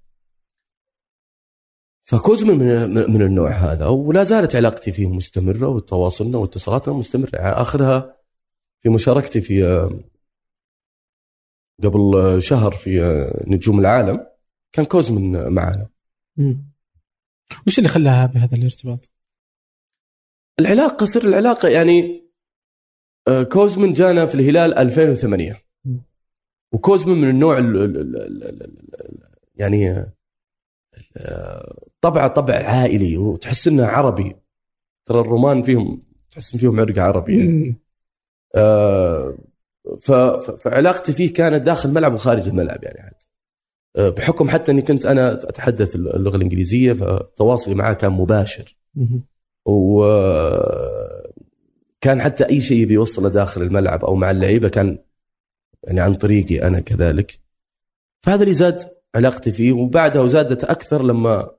[2.05, 8.17] فكوزمن من من النوع هذا ولا زالت علاقتي فيه مستمرة وتواصلنا واتصالاتنا مستمرة يعني آخرها
[8.81, 10.01] في مشاركتي في آه،
[11.83, 14.27] قبل شهر في آه، نجوم العالم
[14.73, 15.89] كان كوزمن معنا.
[17.67, 19.11] وش اللي خلاها بهذا الارتباط؟
[20.61, 22.24] العلاقة سر العلاقة يعني
[23.53, 26.01] كوزمن جانا في الهلال 2008 مم.
[26.73, 29.21] وكوزمن من النوع ال ال ال ال ال ال
[29.57, 30.07] يعني
[31.17, 34.37] آه، طبعه طبع عائلي وتحس إنه عربي
[35.07, 37.77] ترى الرومان فيهم تحس فيهم عرق عربي يعني.
[38.57, 39.39] آه،
[40.59, 43.27] فعلاقتي فيه كانت داخل الملعب وخارج الملعب يعني حتى
[43.97, 49.23] آه، بحكم حتى إني كنت أنا أتحدث اللغة الإنجليزية فتواصلي معاه كان مباشر مم.
[52.05, 54.99] وكان حتى أي شيء بيوصله داخل الملعب أو مع اللعيبة كان
[55.85, 57.41] يعني عن طريقي أنا كذلك.
[58.25, 61.51] فهذا اللي زاد علاقتي فيه وبعدها وزادت أكثر لما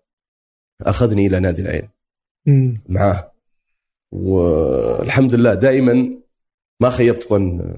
[0.81, 1.89] أخذني إلى نادي العين.
[2.89, 3.33] معاه.
[4.11, 6.21] والحمد لله دائما
[6.81, 7.75] ما خيبت ظن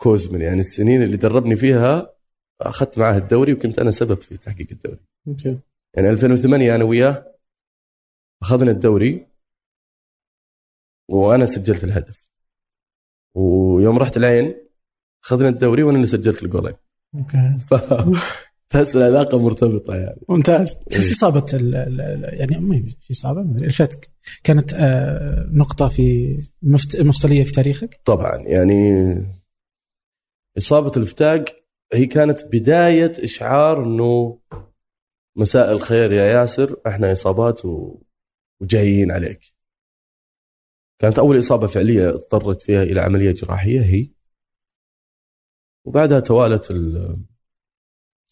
[0.00, 0.40] كوزمن.
[0.40, 2.14] يعني السنين اللي دربني فيها
[2.60, 5.00] أخذت معاه الدوري وكنت أنا سبب في تحقيق الدوري.
[5.28, 5.58] أوكي.
[5.96, 7.34] يعني 2008 أنا وياه
[8.42, 9.26] أخذنا الدوري.
[11.08, 12.28] وأنا سجلت الهدف.
[13.34, 14.54] ويوم رحت العين
[15.24, 16.74] اخذنا الدوري وأنا اللي سجلت الجولين.
[17.14, 17.56] أوكي.
[17.70, 20.20] فتحس العلاقة مرتبطة يعني.
[20.28, 20.74] ممتاز.
[20.90, 21.12] تحس إيه.
[21.12, 24.10] إصابة ال- ال- يعني ما هي إصابة الفتك
[24.44, 28.36] كانت آه، نقطة في مفت- مفصلية في تاريخك؟ طبعا.
[28.36, 29.02] يعني
[30.58, 31.44] إصابة الفتاق
[31.92, 34.38] هي كانت بداية إشعار إنه
[35.36, 38.00] مساء الخير يا ياسر إحنا إصابات و...
[38.62, 39.55] وجايين عليك.
[40.98, 44.10] كانت أول إصابة فعلية اضطرت فيها إلى عملية جراحية هي
[45.86, 47.16] وبعدها توالت ال...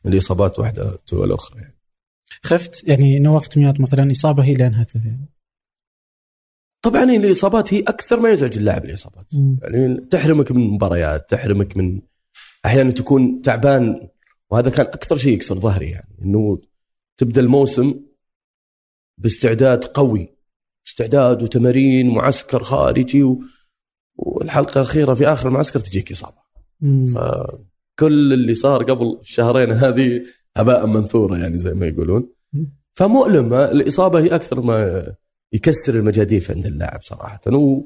[0.06, 1.78] الإصابات واحدة تلو الاخرى يعني.
[2.42, 5.28] خفت يعني نواف دمياط مثلا إصابة هي اللي انهته يعني.
[6.82, 9.58] طبعا الإصابات هي أكثر ما يزعج اللاعب الإصابات مم.
[9.62, 12.00] يعني تحرمك من مباريات تحرمك من
[12.66, 14.08] أحيانا تكون تعبان
[14.50, 16.60] وهذا كان أكثر شيء يكسر ظهري يعني إنه
[17.16, 18.00] تبدأ الموسم
[19.18, 20.33] باستعداد قوي
[20.86, 23.40] استعداد وتمارين معسكر خارجي و...
[24.16, 26.44] والحلقة الأخيرة في آخر المعسكر تجيك إصابة.
[27.14, 30.22] فكل اللي صار قبل الشهرين هذه
[30.56, 32.32] هباء منثورا يعني زي ما يقولون.
[32.52, 32.76] مم.
[32.94, 35.06] فمؤلمة الإصابة هي أكثر ما
[35.52, 37.40] يكسر المجاديف عند اللاعب صراحة.
[37.46, 37.82] و...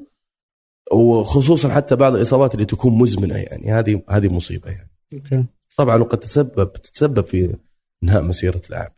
[0.91, 3.71] وخصوصا حتى بعض الإصابات اللي تكون مزمنة يعني.
[3.71, 4.91] هذه هذه مصيبة يعني.
[5.13, 5.45] أوكي.
[5.77, 7.55] طبعا وقد تتسبب تتسبب في
[8.03, 8.93] إنهاء مسيرة لاعب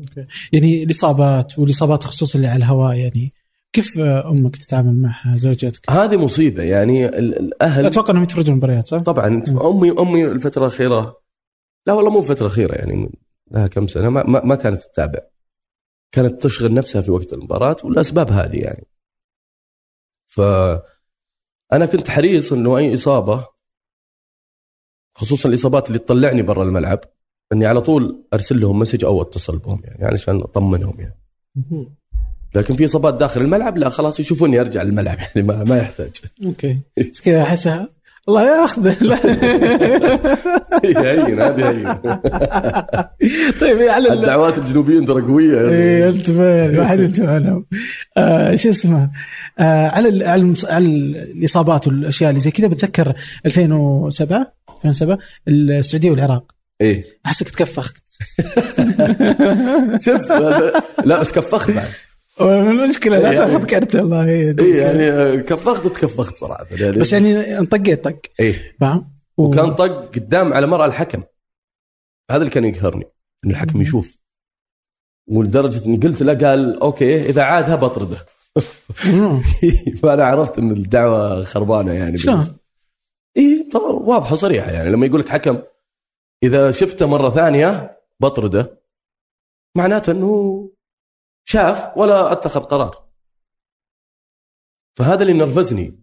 [0.00, 0.26] أوكي.
[0.52, 3.32] يعني الإصابات والإصابات خصوصا اللي على الهواء يعني
[3.76, 8.98] كيف أمك تتعامل معها زوجتك؟ هذه مصيبة يعني ال- الأهل أتوقع إنهم يتفرجون المباريات صح؟
[8.98, 11.22] طبعا امي أمي الفترة الأخيرة
[11.86, 13.18] لا والله مو الفترة الأخيرة يعني
[13.50, 15.18] لها كم سنة ما, ما, كانت تتابع
[16.12, 18.86] كانت تشغل نفسها في وقت المباراة والأسباب هذه يعني
[20.26, 20.40] ف
[21.72, 23.46] أنا كنت حريص إنه أي إصابة
[25.16, 27.00] خصوصا الإصابات اللي تطلعني برا الملعب
[27.52, 31.18] إني على طول أرسل لهم message أو أتصل بهم يعني علشان أطمنهم يعني.
[32.56, 36.10] لكن في اصابات داخل الملعب لا خلاص يشوفوني أرجع للملعب يعني ما, ما يحتاج.
[36.44, 36.78] أوكي.
[36.98, 37.88] بس كذا احسها
[38.28, 38.96] الله يأخذه.
[39.00, 39.18] لا.
[40.84, 41.94] هين هذه هين
[43.60, 47.66] طيب على ال- الدعوات الجنوبيين ترى قويه إيه انتبه يعني واحد انتبه لهم.
[48.16, 49.10] آه شو اسمه؟
[49.58, 50.54] آه على على,
[50.86, 53.12] الإصابات والأشياء اللي زي كذا بتذكر
[53.46, 54.52] 2007
[54.84, 55.18] 2007
[55.48, 56.52] السعودية والعراق.
[56.80, 57.04] إيه.
[57.26, 57.96] أحسك تكفخت.
[60.04, 60.32] شوف
[61.04, 61.88] لا بس كفخت بعد.
[62.40, 64.56] المشكلة لا إيه، تأخذ يعني- كرت الله إيه.
[64.60, 66.66] اي يعني كفخت وتكفخت صراحة.
[66.70, 68.20] يعني بس يعني انطقيت طق.
[68.40, 68.76] إيه.
[68.80, 71.22] فاهم؟ وكان طق قدام على مرأى الحكم.
[72.30, 73.04] هذا اللي كان يقهرني
[73.44, 73.80] إن الحكم.
[73.82, 74.18] يشوف.
[75.28, 78.16] ولدرجة إني قلت له قال أوكي إذا عادها بطرده.
[80.02, 82.18] فأنا عرفت إن الدعوة خربانة يعني
[83.36, 83.68] اي
[84.00, 84.90] واضحة وصريحة يعني.
[84.90, 85.58] لما يقول لك حكم
[86.42, 88.80] إذا شفته مرة ثانية بطرده.
[89.76, 90.70] معناته إنه
[91.48, 93.06] شاف ولا اتخذ قرار.
[94.94, 96.00] فهذا اللي نرفزني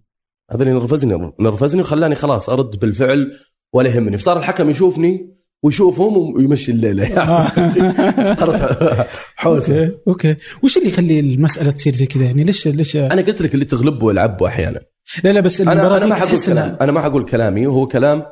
[0.51, 3.39] هذا اللي نرفزني نرفزني وخلاني خلاص أرد بالفعل
[3.73, 4.17] ولا يهمني.
[4.17, 7.03] فصار الحكم يشوفني ويشوفهم ويمشي الليلة.
[7.03, 10.35] يعني صارت حوسه أوكي أوكي.
[10.63, 14.11] وش اللي يخلي المسألة تصير زي كذا؟ يعني ليش ليش أنا قلت لك اللي تغلبه
[14.11, 14.81] يلعبه أحيانا.
[15.23, 16.77] لا لا بس أنا أنا ما حقول كلام.
[16.81, 17.67] أنا ما حقول كلامي.
[17.67, 18.25] وهو كلام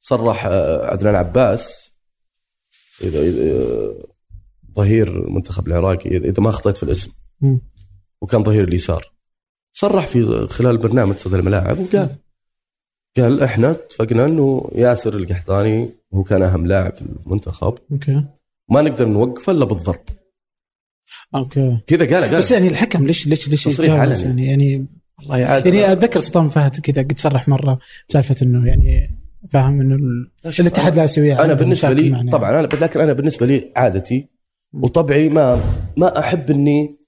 [0.00, 1.92] صرح آه، عدنان عباس.
[3.02, 4.13] اذا إذا-
[4.76, 7.10] ظهير المنتخب العراقي إذا ما اخطيت في الاسم.
[8.20, 9.12] وكان ظهير اليسار.
[9.72, 12.08] صرح في خلال برنامج صدى الملاعب وقال
[13.16, 17.74] قال إحنا اتفقنا إنه ياسر القحطاني هو كان أهم لاعب في المنتخب.
[17.92, 18.24] أوكي.
[18.70, 20.00] ما نقدر نوقفه إلا بالضرب.
[21.34, 21.78] أوكي.
[21.86, 22.38] كذا قال قال.
[22.38, 24.22] بس يعني الحكم ليش ليش ليش تصريح علني.
[24.22, 24.86] يعني يعني
[25.18, 27.78] والله يعاد يعني أتذكر سلطان فهد كذا قد صرح مرة
[28.08, 29.20] بسالفة إنه يعني
[29.50, 30.30] فاهم إنه ال-
[30.60, 32.30] الاتحاد الآسيوي أنا عنده بالنسبة لي.
[32.30, 34.28] طبعا أنا لكن أنا بالنسبة لي عادتي
[34.82, 35.60] وطبعي ما
[35.96, 36.98] ما أحب إني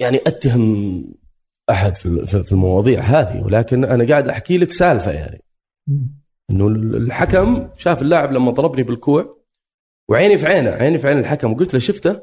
[0.00, 1.04] يعني أتهم
[1.70, 5.42] أحد في المواضيع هذه ولكن أنا قاعد أحكي لك سالفة يعني.
[6.50, 6.66] إنه
[6.96, 9.38] الحكم شاف اللاعب لما ضربني بالكوع
[10.10, 12.22] وعيني في عينه عيني في عين الحكم وقلت له شفته؟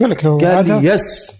[0.00, 1.32] يقول لك لو قال لي يس.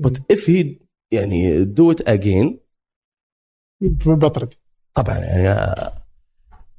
[0.00, 2.58] but if he يعني do it again.
[4.06, 4.54] بطرد.
[4.94, 5.98] طبعا يعني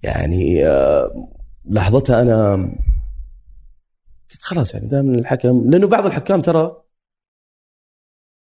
[0.03, 1.39] يعني آه،
[1.70, 2.56] لحظتها أنا
[4.32, 6.84] قلت خلاص يعني دائما الحكم لأنه بعض الحكام ترى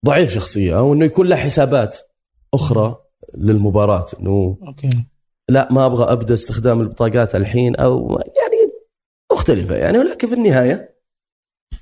[0.05, 1.97] ضعيف شخصية أو إنه يكون له حسابات
[2.53, 2.97] أخرى
[3.37, 4.89] للمباراة إنه أوكي.
[5.49, 8.73] لا ما أبغى أبدأ استخدام البطاقات الحين أو يعني
[9.31, 10.97] مختلفة يعني ولكن في النهاية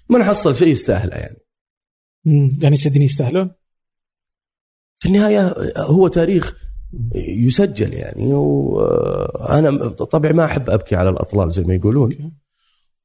[0.10, 1.38] ما نحصل شيء يستاهله يعني.
[2.26, 2.50] مم.
[2.62, 3.52] يعني سيدني يستاهلون؟
[4.98, 6.75] في النهاية هو تاريخ
[7.16, 12.32] يسجل يعني وأنا طبعا ما أحب أبكي على الأطلال زي ما يقولون.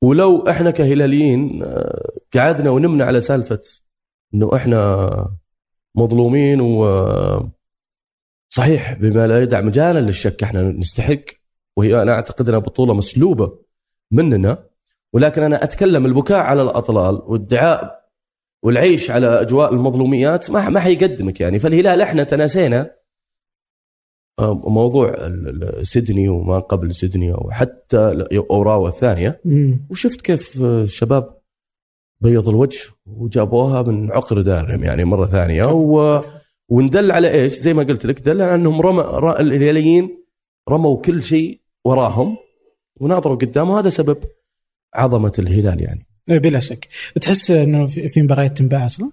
[0.03, 3.63] ولو إحنا كهلاليين آه، قعدنا ونمنا على سالفة
[4.35, 5.11] إنه إحنا
[5.95, 6.85] مظلومين و
[8.49, 11.25] صحيح بما لا يدع مجالا للشك إحنا نستحق
[11.77, 13.59] وهي أنا أعتقد إنها بطولة مسلوبة
[14.11, 14.71] مننا.
[15.13, 18.01] ولكن أنا أتكلم البكاء على الأطلال والادعاء
[18.63, 21.59] والعيش على أجواء المظلوميات ما ما حيقدمك يعني.
[21.59, 23.00] فالهلال إحنا تناسينا
[24.53, 25.15] موضوع
[25.83, 29.41] سيدني وما قبل سيدني وحتى اوراوا الثانية.
[29.91, 31.41] وشفت كيف الشباب
[32.21, 35.65] بيض الوجه وجابوها من عقر دارهم يعني مرة ثانية.
[35.65, 36.23] و...
[36.69, 40.25] وندل على إيش؟ زي ما قلت لك دل على أنهم رمى ر- الهلاليين
[40.69, 42.37] رموا كل شيء وراهم
[43.01, 44.19] وناظروا قدام وهذا سبب
[44.95, 46.07] عظمة الهلال يعني.
[46.31, 46.89] إيه، بلا شك.
[47.21, 49.11] تحس إنه في في مباريات تنباع أصلا؟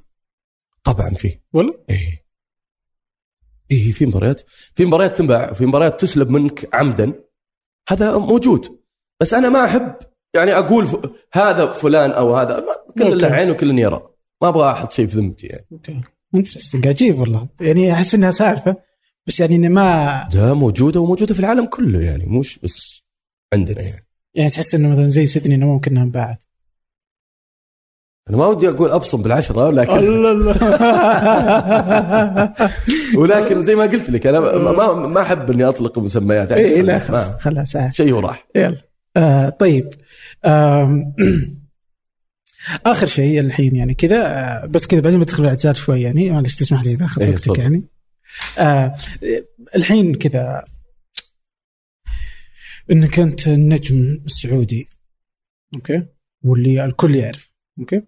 [0.83, 2.26] طبعا فيه ولا؟ إيه.
[3.72, 4.41] إيه في مباريات
[4.76, 7.14] في مباريات تنباع في مباريات تسلب منك عمدا.
[7.89, 8.80] هذا موجود.
[9.22, 9.95] بس أنا ما أحب
[10.35, 10.95] يعني أقول ف...
[11.34, 12.65] هذا فلان أو هذا.
[12.98, 13.22] كل.
[13.22, 14.02] له عين وكل يرى.
[14.41, 15.65] ما أبغى أحط شيء في ذمتي يعني.
[15.72, 16.02] أوكي.
[16.35, 17.48] interesting عجيب والله.
[17.61, 18.76] يعني أحس انها سالفه
[19.27, 22.26] بس يعني إنه ما ده موجودة وموجودة في العالم كله يعني.
[22.26, 23.02] مش بس
[23.53, 24.07] عندنا يعني.
[24.35, 26.44] يعني تحس إنه مثلا زي سيدني انه ممكن انها انباعت
[28.29, 30.07] أنا ما ودي أقول أبصم بالعشرة لكن
[33.19, 36.81] ولكن زي ما قلت لك أنا ما ما, ما أحب إني أطلق مسميات يعني اي
[36.81, 38.47] لا خلاص ساعه شيء وراح.
[38.55, 38.77] يلا.
[39.17, 39.89] آه طيب.
[40.45, 41.15] آم،
[42.85, 46.83] آخر شيء الحين يعني كذا آه بس كذا بعدين بدخل الاعتذار شوي يعني معلش تسمح
[46.83, 47.59] لي إذا اخذ إيه، وقتك تفضل.
[47.59, 47.83] يعني.
[48.59, 48.95] آه
[49.75, 50.63] الحين كذا.
[52.91, 54.87] إنك أنت النجم السعودي.
[55.75, 56.05] أوكي.
[56.43, 57.56] واللي الكل يعرف.
[57.79, 58.01] أوكي؟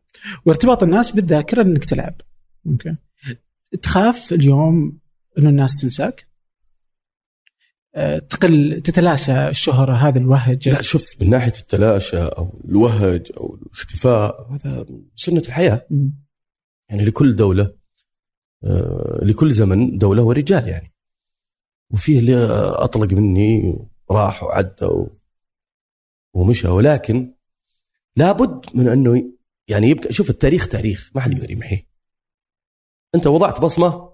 [0.46, 2.22] وارتباط الناس بالذاكرة انك تلعب.
[2.68, 2.96] أوكي؟
[3.82, 5.00] تخاف اليوم
[5.38, 6.30] إنه الناس تنساك.
[7.96, 10.70] آه، تقل تتلاشى الشهرة هذا الوهج.
[10.70, 14.86] لا شوف من ناحية التلاشى أو الوهج أو الاختفاء هذا
[15.16, 15.88] سنة الحياة.
[15.90, 16.14] مم.
[16.90, 17.74] يعني لكل دولة
[18.64, 20.94] آه، لكل زمن دولة ورجال يعني.
[21.92, 23.80] وفيه اللي أطلق مني
[24.12, 24.90] راح وعدى
[26.34, 26.68] ومشى.
[26.68, 27.34] ولكن
[28.16, 29.32] لابد من أنه
[29.70, 31.88] يعني يبقى شوف التاريخ تاريخ ما حد يقدر يمحيه
[33.16, 34.14] انت وضعت بصمة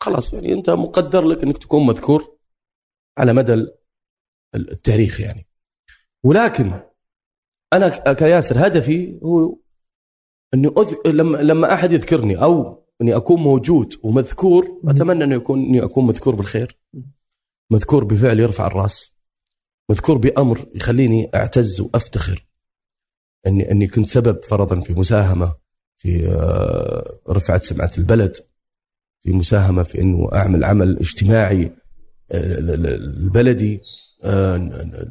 [0.00, 2.38] خلاص يعني انت مقدر لك انك تكون مذكور
[3.18, 3.78] على مدى ال-
[4.54, 5.46] التاريخ يعني.
[6.24, 6.80] ولكن
[7.72, 9.58] أنا كياسر هدفي هو
[10.54, 10.94] إني أذ...
[11.06, 16.34] لما لما أحد يذكرني أو إني أكون موجود ومذكور أتمنى إنه يكون إني أكون مذكور
[16.34, 16.78] بالخير.
[17.72, 19.12] مذكور بفعل يرفع الرأس.
[19.90, 22.47] مذكور بأمر يخليني أعتز وأفتخر.
[23.48, 25.54] اني أني كنت سبب فرضا في مساهمة
[25.96, 28.36] في آه، رفعت سمعة البلد
[29.20, 31.72] في مساهمة في إنه أعمل عمل اجتماعي
[32.30, 32.58] آه،
[32.94, 33.80] البلدي
[34.24, 34.56] آه،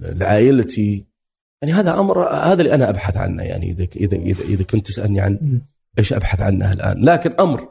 [0.02, 1.06] لعائلتي.
[1.62, 3.44] يعني هذا أمر هذا اللي أنا أبحث عنه.
[3.44, 5.62] يعني إذا إذا إذا, إذا كنت تسألني عن.
[6.00, 7.06] إيش أبحث عنه الآن.
[7.06, 7.70] لكن أمر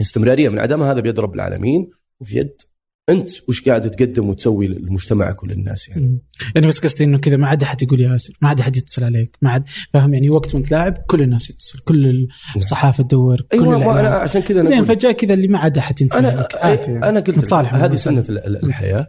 [0.00, 1.90] استمرارية من عدمها هذا بيد رب العالمين
[2.20, 2.62] وفي يد
[3.08, 6.18] أنت وش قاعد تقدم وتسوي لمجتمعك وللناس يعني.
[6.54, 9.04] يعني بس قصدي إنه كذا ما عاد أحد يقول يا ياسر ما عاد أحد يتصل
[9.04, 13.58] عليك ما عاد فاهم يعني وقت وأنت لاعب كل الناس يتصل كل الصحافة تدور كل
[13.58, 14.08] أيوه أنا.
[14.08, 16.90] عشان كذا أنا فجأة كذا اللي ما عاد أحد ينتبه أنا عادي.
[16.90, 19.06] أنا قلت هذه سنة ال- ال- الحياة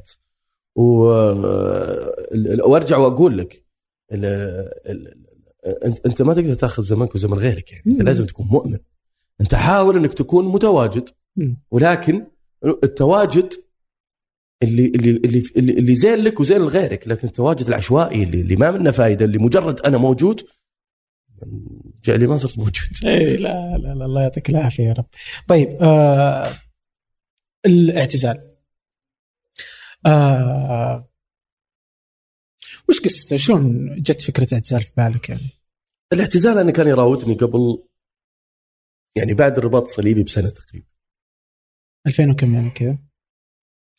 [2.65, 3.65] وأرجع وأقول لك
[4.11, 4.25] ال...
[4.89, 5.13] ال...
[5.85, 8.01] انت أنت ما تقدر تاخذ زمنك وزمن غيرك يعني أنت.
[8.01, 8.77] لازم تكون مؤمن
[9.41, 11.09] أنت حاول إنك تكون متواجد.
[11.71, 12.27] ولكن
[12.83, 13.53] التواجد
[14.63, 18.71] اللي اللي اللي اللي, اللي زين لك وزين لغيرك لكن التواجد العشوائي اللي, اللي ما
[18.71, 20.41] منه فائده اللي مجرد أنا موجود
[22.03, 22.75] جعلي ما صرت موجود
[23.05, 25.05] اي لا لا لا الله يعطيك العافية يا رب.
[25.47, 26.59] طيب آه
[27.65, 28.55] الاعتزال.
[30.05, 31.09] آه
[32.89, 35.49] وش قصته؟ شلون جت فكرة الاعتزال في بالك يعني؟
[36.13, 37.83] الاعتزال أنا كان يراودني قبل
[39.17, 40.87] يعني بعد الرباط الصليبي بسنة تقريبا
[42.07, 43.08] 2000 وكم يعني كذا؟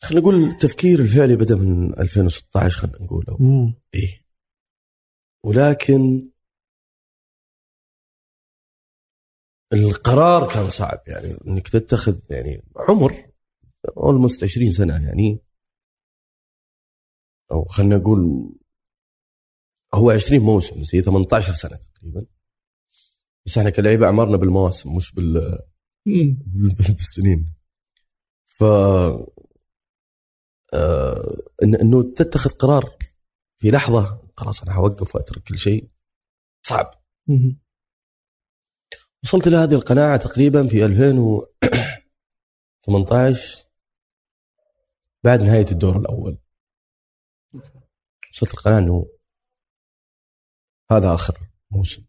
[0.03, 3.73] خلينا نقول التفكير الفعلي بدأ من 2016 خلينا نقول مم.
[3.95, 4.25] إيه.
[5.45, 6.31] ولكن
[9.73, 13.31] القرار كان صعب يعني إنك تتخذ يعني عمر
[13.97, 15.39] اولموست 20 سنة يعني.
[17.51, 18.49] أو خلينا نقول
[19.93, 22.25] هو 20 موسم بس هي 18 سنة تقريبا.
[23.45, 25.59] بس إحنا كلعيبة أعمارنا بالمواسم مش بال.
[26.97, 27.53] بالسنين.
[28.45, 28.63] ف
[31.63, 32.97] إنه تتخذ قرار
[33.57, 35.89] في لحظة خلاص أنا حوقف وأترك كل شيء.
[36.65, 36.91] صعب.
[39.23, 43.71] وصلت إلى هذه القناعة تقريبا في 2018
[45.23, 46.37] بعد نهاية الدور الأول.
[48.33, 49.05] وصلت القناعة إنه
[50.91, 51.39] هذا آخر
[51.71, 52.05] موسم.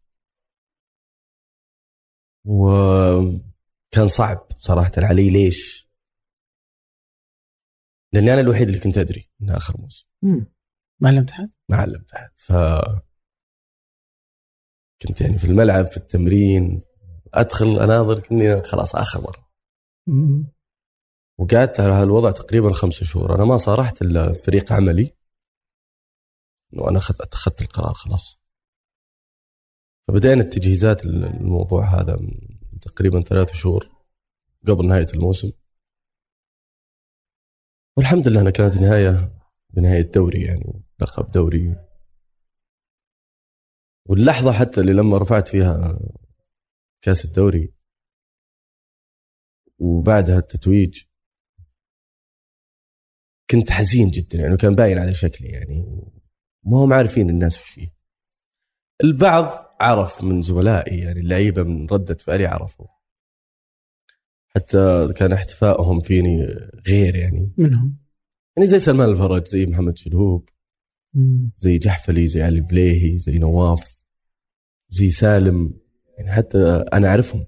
[2.45, 4.93] وكان صعب صراحة.
[4.97, 5.82] علي ليش؟
[8.13, 10.07] لأني أنا الوحيد اللي كنت أدري انه آخر موسم.
[10.23, 10.47] مم.
[11.01, 12.53] ما علمت احد؟ ما علمت احد ف
[15.03, 16.83] كنت يعني في الملعب في التمرين
[17.35, 19.53] أدخل أناظر كني خلاص آخر مرة.
[21.39, 23.35] وقعدت على هالوضع تقريبا خمسة شهور.
[23.35, 25.17] أنا ما صارحت إلا فريق عملي.
[26.75, 28.39] انه أنا أتخذت القرار خلاص.
[30.09, 32.21] فبدأنا التجهيزات للموضوع هذا
[32.83, 33.91] تقريبا ثلاثة شهور
[34.69, 35.51] قبل نهاية الموسم.
[37.99, 39.33] والحمد لله إنها كانت نهاية
[39.71, 41.77] بنهاية دوري يعني لقب دوري.
[44.09, 45.99] واللحظة حتى اللي لما رفعت فيها
[47.05, 47.75] كأس الدوري
[49.79, 51.03] وبعدها التتويج
[53.51, 55.85] كنت حزين جدا يعني كان باين على شكلي يعني.
[56.65, 57.95] ما هم عارفين الناس وش فيه.
[59.05, 62.87] البعض عرف من زملائي يعني اللعيبة من ردة فعلي عرفوا.
[64.57, 66.47] حتى كان احتفائهم فيني
[66.89, 67.97] غير يعني منهم؟
[68.57, 70.49] يعني زي سلمان الفرج زي محمد شلهوب.
[71.57, 74.05] زي جحفلي زي علي بليهي زي نواف
[74.89, 75.75] زي سالم
[76.19, 77.47] يعني حتى أنا أعرفهم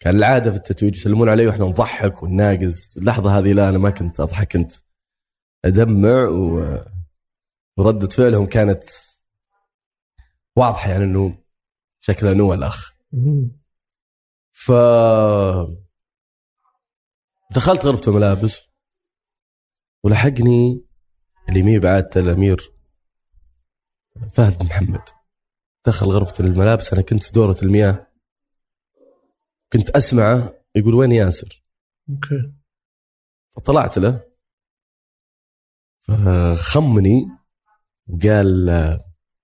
[0.00, 4.20] كان العادة في التتويج يسلمون علي وإحنا نضحك ونناقز اللحظة هذه لا أنا ما كنت
[4.20, 4.72] أضحك كنت
[5.64, 6.78] أدمع و...
[7.76, 8.84] وردة فعلهم كانت
[10.56, 11.38] واضحة يعني إنه
[12.00, 12.94] شكله نوى الأخ.
[14.52, 14.72] ف
[17.54, 18.68] دخلت غرفة الملابس
[20.04, 20.84] ولحقني
[21.48, 22.72] اللي مي بعد الأمير
[24.30, 25.02] فهد بن محمد.
[25.86, 28.06] دخل غرفة الملابس أنا كنت في دورة المياه.
[29.72, 31.64] كنت أسمعه يقول وين ياسر؟
[32.10, 32.52] okay.
[33.50, 34.24] فطلعت له
[36.00, 37.26] فخمني
[38.06, 38.66] وقال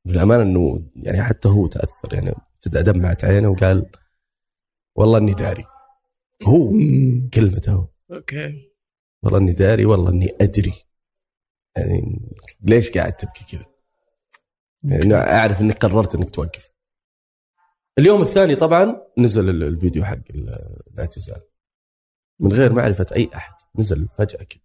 [0.05, 3.91] بالأمانة أنه يعني حتى هو تأثر يعني تبدأ دمعت عينه وقال
[4.95, 5.65] والله إني داري.
[6.49, 6.71] هو.
[7.35, 8.71] كلمته okay
[9.23, 10.75] والله إني داري والله إني أدري
[11.77, 12.21] يعني
[12.61, 13.67] ليش قاعد تبكي كذا؟
[14.85, 16.71] يعني أعرف انك قررت إنك توقف.
[17.99, 21.41] اليوم الثاني طبعا نزل ال- الفيديو حق ال- الاعتزال
[22.41, 24.63] من غير معرفة أي أحد نزل فجأة كذا.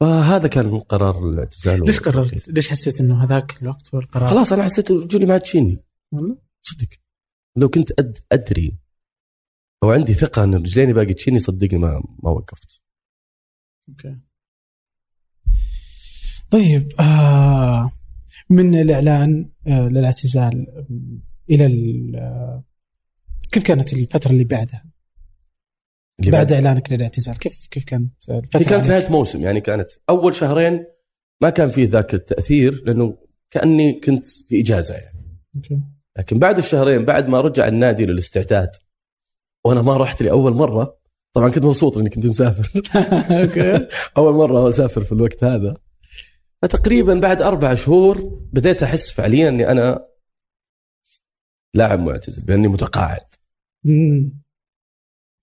[0.00, 4.62] فهذا كان قرار الاعتزال ليش قررت؟ ليش حسيت إنه هذاك الوقت هو القرار؟ خلاص أنا
[4.64, 6.88] حسيت رجولي ما تشيني والله؟ صدق
[7.56, 8.78] لو كنت أد أدري
[9.82, 12.82] أو عندي ثقة إن رجليني باقي تشيلني صدقني ما ما وقفت.
[13.88, 14.16] أوكي
[16.50, 17.90] طيب آه
[18.50, 22.64] من الإعلان آه للاعتزال آم، إلى ال- آه،
[23.52, 24.84] كيف كانت الفترة اللي بعدها؟
[26.20, 30.34] اللي بعد إعلانك للاعتزال كيف كيف كانت الفترة هي كانت؟ نهاية موسم يعني كانت أول
[30.34, 30.84] شهرين
[31.42, 33.18] ما كان فيه ذاك التأثير لأنه
[33.50, 35.80] كأني كنت في إجازة يعني okay.
[36.18, 38.70] لكن بعد الشهرين بعد ما رجع النادي للاستعداد
[39.66, 40.98] وأنا ما رحت لأول مرة.
[41.34, 42.82] طبعا كنت مبسوط إني كنت مسافر.
[44.18, 45.76] أول مرة أسافر في الوقت هذا.
[46.62, 48.18] فتقريبا بعد أربع شهور
[48.52, 50.08] بديت أحس فعليا إني أنا
[51.74, 53.26] لاعب معتزل بأني متقاعد.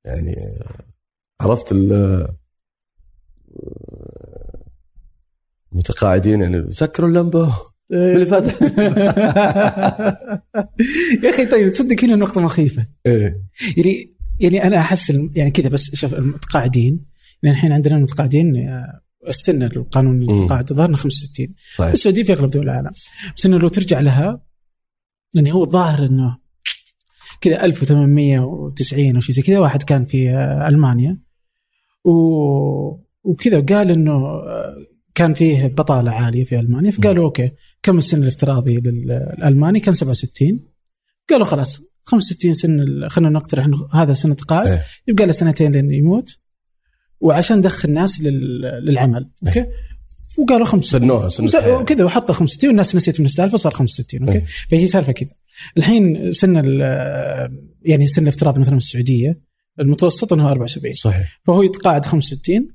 [0.06, 0.36] يعني
[1.42, 2.28] عرفت ال
[5.72, 7.69] متقاعدين يعني سكروا اللمبة.
[7.92, 8.62] اللي فاتح
[11.24, 12.88] يا أخي طيب تصدق هنا نقطة مخيفة.
[13.06, 13.42] إيه.
[13.78, 17.06] يعني يعني أنا أحس يعني كذا بس شوف المتقاعدين
[17.44, 21.92] يعني الحين عندنا المتقاعدين آه، السن القانوني للتقاعد ظهرنا 65 في صحيح.
[21.92, 22.92] السعودية في أغلب دول العالم.
[23.38, 24.42] بس إنه لو ترجع لها
[25.36, 26.38] يعني هو الظاهر إنه
[27.42, 31.20] كذا 1890 أو شيء زي كذا واحد كان في آه، ألمانيا.
[32.06, 32.12] و...
[33.24, 34.76] وكذا قال إنه آه،
[35.16, 37.52] كان فيه بطالة عالية في ألمانيا فقالوا okay
[37.84, 40.60] كم السن الافتراضي للألماني؟ كان 67
[41.30, 44.84] قالوا خلاص 65 سن خلينا نقترح انه هذا سن التقاعد إيه.
[45.08, 46.38] يبقى له سنتين لين يموت
[47.20, 48.62] وعشان ندخل الناس لل...
[48.62, 49.30] للعمل.
[49.48, 49.66] okay؟
[50.38, 51.78] وقالوا 65 سنوها سن وس- الحياة.
[51.80, 54.46] وكذا وحطها 65 والناس نسيت من السالفة صار 65 okay؟ إيه.
[54.72, 55.30] فهي سالفة كذا.
[55.78, 56.56] الحين سن
[57.82, 59.42] يعني سن الافتراض مثلا في السعودية
[59.80, 61.42] المتوسط إنه 74 صحيح.
[61.44, 62.68] فهو يتقاعد 65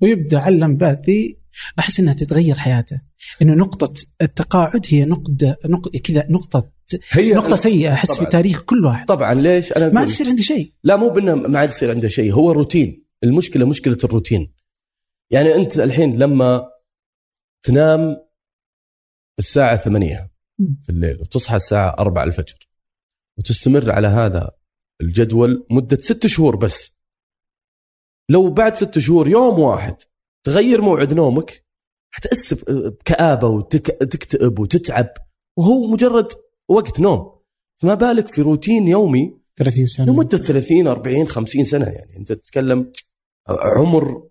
[0.00, 1.39] ويبدأ علم ذي
[1.78, 3.00] احس إنها تتغير حياته.
[3.42, 6.70] إنه نقطة التقاعد هي نقطة نقطه كذا نقطة
[7.10, 8.26] هي نقطة سيئة أحس في.
[8.26, 9.06] تاريخ كل واحد.
[9.06, 10.72] طبعا ليش؟ أنا ما عاد يصير عندي شيء.
[10.84, 14.52] لا مو بإنه ما عاد يصير عنده شيء هو روتين المشكلة مشكلة الروتين.
[15.30, 16.70] يعني أنت الحين لما
[17.62, 18.16] تنام
[19.38, 20.80] الساعة 8 مم.
[20.82, 22.68] في الليل وتصحى الساعة 4 الفجر
[23.38, 24.50] وتستمر على هذا
[25.00, 26.96] الجدول مدة ست شهور بس.
[28.28, 29.96] لو بعد ست شهور يوم واحد
[30.44, 31.64] تغير موعد نومك
[32.10, 32.64] حتحس ب-
[33.00, 35.08] بكآبة وتكتئب وتتعب
[35.56, 36.32] وهو مجرد
[36.68, 37.32] وقت نوم.
[37.76, 40.12] فما بالك في روتين يومي 30 سنة.
[40.12, 42.92] لمدة 30 40 50 سنة يعني أنت تتكلم
[43.48, 44.22] عمر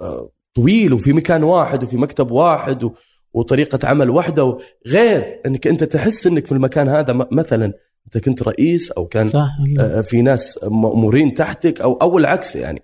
[0.00, 2.94] آه، طويل وفي مكان واحد وفي مكتب واحد و-
[3.32, 7.72] وطريقة عمل واحدة غير إنك أنت تحس إنك في المكان هذا مثلا
[8.06, 9.48] أنت كنت رئيس أو كان صح
[9.80, 12.82] آه، في ناس مأمورين تحتك أو أو العكس يعني.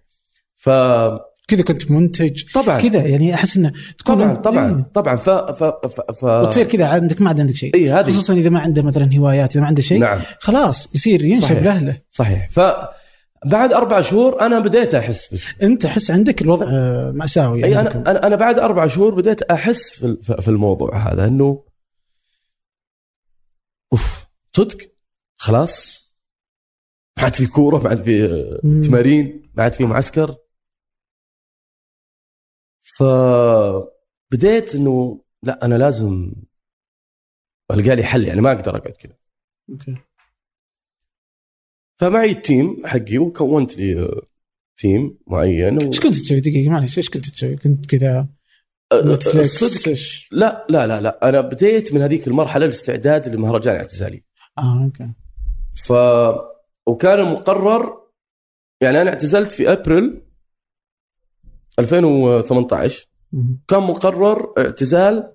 [0.56, 1.20] فطبعا
[1.50, 2.42] كذا كنت منتج.
[2.54, 4.90] كذا يعني أحس إنه تكون طبعا أنت- طبعا إيه.
[4.94, 5.16] طبعا.
[5.16, 6.24] ف ف ف, ف...
[6.24, 7.74] وتصير كذا عندك ما عاد عندك شيء.
[7.74, 8.10] اي هذه.
[8.10, 10.20] خصوصا إذا ما عنده مثلا هوايات إذا ما عنده شيء نعم.
[10.40, 11.62] خلاص يصير ينشب صحيح.
[11.62, 12.48] لاهله صحيح.
[12.50, 17.80] فبعد أربع شهور أنا بديت أحس بال- أنت أحس عندك الوضع آه، مأساوي إي.
[17.80, 21.64] أنا أنا أنا بعد أربع شهور بديت أحس في ال- في الموضوع هذا إنه
[23.92, 24.78] أوف صدق؟
[25.36, 26.00] خلاص.
[27.18, 28.80] ما عاد في كورة ما عاد في آه،.
[28.82, 30.36] تمارين ما عاد في معسكر.
[32.80, 36.32] فبديت إنه لا أنا لازم
[37.70, 39.16] ألقى لي حل يعني ما أقدر أقعد كذا
[39.70, 39.96] okay.
[42.00, 44.20] فمعي ال team حقي وكونت لي
[44.76, 45.80] team معين و...
[45.80, 48.28] إيش كنت تسوي دقيقة معلش إيش كنت تسوي؟ كنت كذا
[48.94, 54.22] Netflix صدق إيش؟ لا لا لا لا أنا بديت من هذيك المرحلة الاستعداد لمهرجان اعتزالي
[54.58, 55.12] آه okay
[55.86, 55.92] ف
[56.86, 58.00] وكان المقرر
[58.80, 60.22] يعني أنا اعتزلت في أبريل
[61.80, 63.60] 2018 مم.
[63.68, 65.32] كان مقرر اعتزال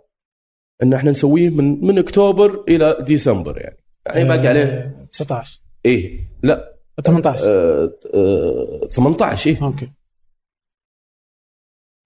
[0.84, 3.77] إن إحنا نسويه من من أكتوبر إلى ديسمبر يعني.
[4.07, 6.76] يعني باقي عليه آه، 19 إيه لا.
[7.05, 9.63] 18 آه آه 18 إيه.
[9.63, 9.89] okay.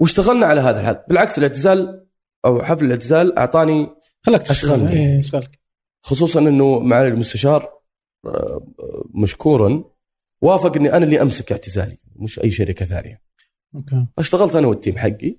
[0.02, 1.04] واشتغلنا على هذا الحد.
[1.08, 2.08] بالعكس الاعتزال
[2.46, 3.90] أو حفل الاعتزال أعطاني
[4.26, 5.16] خلك تشتغل أشغلني.
[5.16, 5.22] إيه
[6.06, 7.80] خصوصا إنه معالي المستشار
[8.26, 8.64] آه، آه،
[9.14, 9.84] مشكورا
[10.42, 13.29] وافق اني أنا اللي أمسك اعتزالي مش أي شركة ثانية.
[13.76, 14.08] okay.
[14.18, 15.36] فاشتغلت أنا وال team حقي.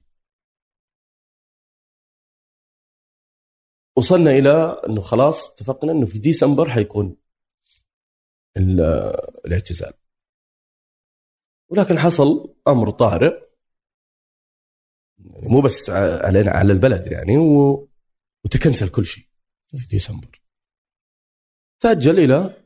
[3.97, 4.51] وصلنا إلى
[4.89, 7.16] إنه خلاص اتفقنا إنه في ديسمبر حيكون
[8.57, 8.81] ال-
[9.47, 9.93] الاعتزال.
[11.69, 13.51] ولكن حصل أمر طارئ.
[15.19, 15.90] يعني مو بس
[16.24, 17.89] علينا على البلد يعني و...
[18.44, 19.24] وتكنسل كل شيء
[19.66, 20.43] في ديسمبر.
[21.81, 22.60] تأجل إلى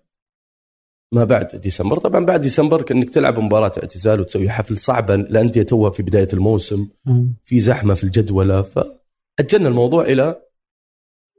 [1.15, 1.99] ما بعد ديسمبر.
[1.99, 6.89] طبعا بعد ديسمبر كأنك تلعب مباراة اعتزال وتسوي حفل صعبا الانديه توها في بداية الموسم.
[7.43, 10.43] في زحمة في الجدوله فأجلنا الموضوع إلى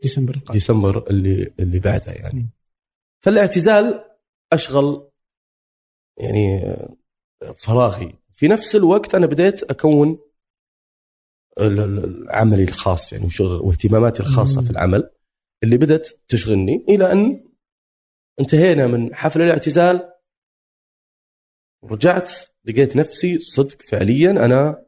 [0.03, 0.53] ديسمبر القادم.
[0.53, 2.49] ديسمبر اللي اللي بعدها يعني.
[3.25, 4.03] فالاعتزال
[4.53, 5.09] أشغل
[6.19, 6.75] يعني
[7.55, 8.15] فراغي.
[8.33, 10.17] في نفس الوقت أنا بديت أكون
[12.29, 14.65] عملي الخاص يعني وشغل واهتماماتي الخاصة مم.
[14.67, 15.09] في العمل
[15.63, 17.43] اللي بدأت تشغلني إلى أن
[18.39, 20.09] انتهينا من حفل الاعتزال.
[21.83, 22.31] ورجعت
[22.65, 24.85] لقيت نفسي صدق فعليا أنا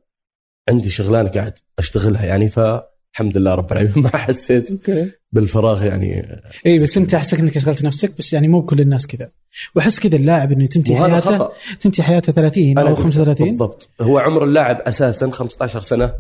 [0.70, 4.90] عندي شغلانة قاعد أشتغلها يعني فالحمد لله رب العالمين ما حسيت
[5.32, 9.32] بالفراغ يعني إي بس أنت أحسك إنك أشغلت نفسك بس يعني مو كل الناس كذا.
[9.76, 11.50] وأحس كذا اللاعب إنه تنتهي حياته
[11.80, 13.90] تنتهي حياته 30 أنا أو قلت 35 بالضبط.
[14.02, 16.14] هو عمر اللاعب أساسا 15 سنة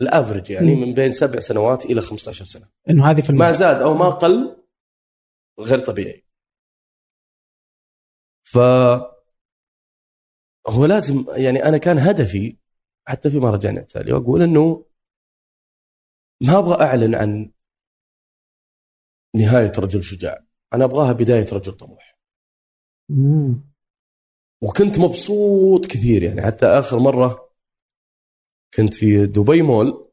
[0.00, 0.74] الافرج يعني.
[0.74, 2.64] من بين سبع سنوات إلى 15 سنة.
[2.90, 4.56] إنه هذه في ما زاد أو ما قل
[5.60, 6.29] غير طبيعي.
[8.42, 8.58] ف
[10.68, 12.56] هو لازم يعني أنا كان هدفي
[13.08, 14.86] حتى فيما رجعنا التالي وأقول إنه
[16.40, 17.52] ما أبغى أعلن عن
[19.34, 20.44] نهاية رجل شجاع
[20.74, 22.18] أنا أبغاها بداية رجل طموح
[23.08, 23.70] مم.
[24.62, 27.50] وكنت مبسوط كثير يعني حتى آخر مرة
[28.74, 30.10] كنت في دبي مول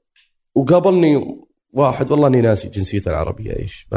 [0.55, 3.87] وقابلني واحد والله إني ناسي جنسيته العربية إيش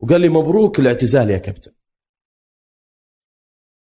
[0.00, 1.72] وقال لي مبروك الاعتزال يا كابتن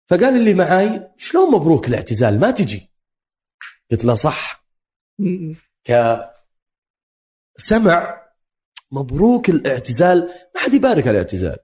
[0.06, 2.90] فقال اللي معاي شلون مبروك الاعتزال؟ ما تجي.
[3.90, 4.66] قلت له صح.
[5.18, 5.54] مم.
[7.58, 8.22] كسمع
[8.92, 10.18] مبروك الاعتزال.
[10.54, 11.56] ما حد يبارك على الاعتزال.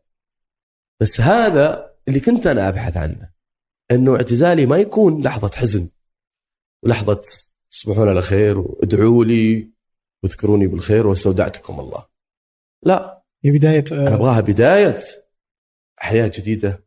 [1.00, 3.32] بس هذا اللي كنت أنا أبحث عنه
[3.90, 5.88] إنه اعتزالي ما يكون لحظة حزن
[6.82, 7.22] ولحظة
[7.70, 9.72] تصبحون على خير وادعوا لي
[10.22, 12.06] واذكروني بالخير واستودعتكم الله.
[12.82, 13.22] لا.
[13.44, 14.98] هي بداية أنا أبغاها بداية
[15.98, 16.84] حياة جديدة.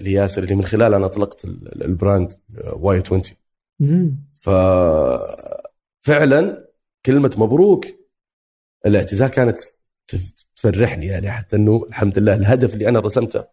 [0.00, 2.32] لياسر اللي من خلالها أنا اطلقت ال- ال- ال brand
[2.72, 3.22] Y 20
[3.80, 4.24] مم.
[6.04, 6.68] ففعلا
[7.06, 7.86] كلمة مبروك
[8.86, 9.58] الاعتزال كانت
[10.06, 13.44] تف- تفرحني يعني حتى إنه الحمد لله الهدف اللي أنا رسمته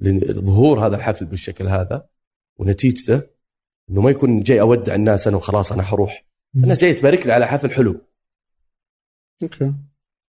[0.00, 2.08] لظهور هذا الحفل بالشكل هذا
[2.58, 3.22] ونتيجته
[3.90, 6.26] إنه ما يكون جاي أودع الناس أنا وخلاص أنا حروح.
[6.56, 8.00] الناس جاية تبارك لي على حفل حلو.
[9.42, 9.72] okay.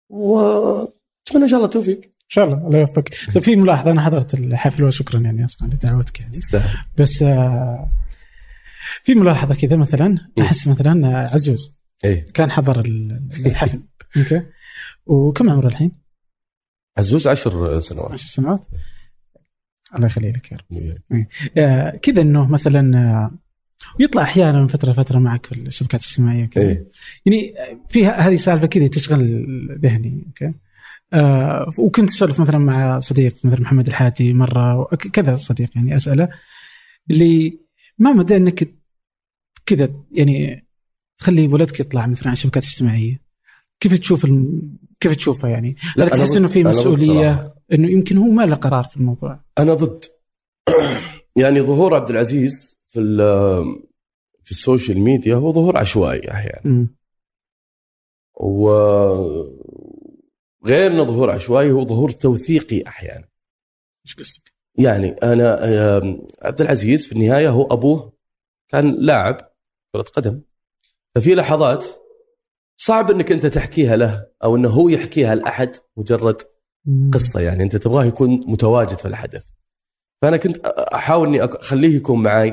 [0.08, 2.00] وأتمنى إن شاء الله توفيق
[2.30, 3.14] إن شاء الله الله يوفقك.
[3.34, 6.38] طيب في ملاحظة أنا حضرت الحفل وشكرا يعني أصلا لدعوتك يعني
[6.98, 7.90] بس آه،
[9.04, 10.14] في ملاحظة كذا مثلا.
[10.40, 11.80] أحس مثلا آه، عزوز.
[12.04, 12.26] إيه.
[12.34, 13.80] كان حضر ال- الحفل.
[14.16, 14.42] okay.
[15.06, 15.92] وكم عمره الحين؟
[16.98, 18.12] عزوز عشر سنوات.
[18.12, 18.66] 10 سنوات.
[19.94, 20.96] الله يخلي لك يا رب.
[21.58, 23.30] آه، كذا إنه مثلا آه،
[24.00, 26.62] يطلع أحيانا من فترة فترة معك في الشبكات الاجتماعية كذا.
[26.64, 26.86] إيه.
[27.26, 27.54] يعني
[27.88, 29.46] في ه- هذه سالفة كذا تشغل
[29.82, 30.52] ذهني أوكي.
[31.12, 36.28] آه وكنت أسولف مثلا مع صديق مثل محمد الحاتي مرة كذا صديق يعني أسأله
[37.10, 37.60] اللي
[37.98, 38.74] ما مدى إنك
[39.66, 40.66] كذا يعني
[41.18, 43.20] تخلي ولدك يطلع مثلا على الشبكات الاجتماعيه
[43.80, 44.76] كيف تشوف الم...
[45.00, 47.54] كيف تشوفها يعني؟ لا، تحس إنه في مسؤولية.
[47.72, 50.04] إنه يمكن هو ما له قرار في الموضوع أنا ضد
[51.40, 53.00] يعني ظهور عبد العزيز في
[54.44, 56.94] في السوشيال ميديا هو ظهور عشوائي أحيانا مم.
[60.62, 63.28] وغير إنه ظهور عشوائي هو ظهور توثيقي أحيانا
[64.06, 65.52] إيش قصدك؟ يعني أنا
[66.42, 68.12] عبد العزيز في النهاية هو أبوه
[68.68, 69.52] كان لاعب
[69.92, 70.42] كرة قدم
[71.14, 71.86] ففي لحظات
[72.76, 76.42] صعب إنك أنت تحكيها له أو إنه هو يحكيها لأحد مجرد.
[77.12, 79.44] قصة يعني أنت تبغاه يكون متواجد في الحدث
[80.22, 82.50] فأنا كنت أحاول إني أخليه يكون معي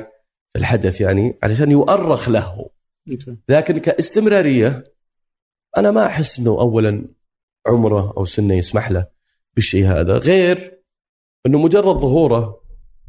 [0.53, 2.69] في الحدث يعني علشان يؤرخ له.
[3.49, 4.83] لكن كاستمرارية
[5.77, 7.07] أنا ما أحس إنه اولا
[7.67, 9.07] عمره أو سنة يسمح له
[9.55, 10.81] بالشيء هذا غير
[11.45, 12.61] إنه مجرد ظهوره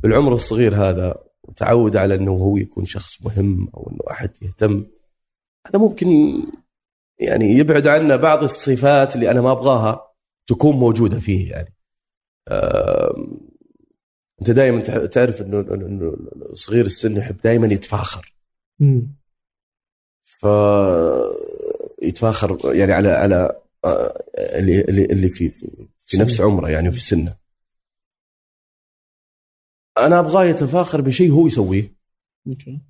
[0.03, 4.87] بالعمر الصغير هذا وتعود على إنه هو يكون شخص مهم أو إنه أحد يهتم
[5.67, 6.09] هذا ممكن
[7.19, 10.13] يعني يبعد عنا بعض الصفات اللي أنا ما أبغاها
[10.47, 11.75] تكون موجودة فيه يعني
[14.41, 16.17] أنت دائما تعرف إنه إنه
[16.53, 18.35] صغير السن يحب دائما يتفاخر.
[20.25, 20.47] ف
[22.03, 23.61] يتفاخر يعني على على
[24.39, 26.17] اللي اللي اللي في في, في.
[26.19, 27.39] نفس عمره يعني وفي سنه.
[29.99, 31.95] أنا ابغاه يتفاخر بشيء هو يسويه.
[32.47, 32.81] أوكي.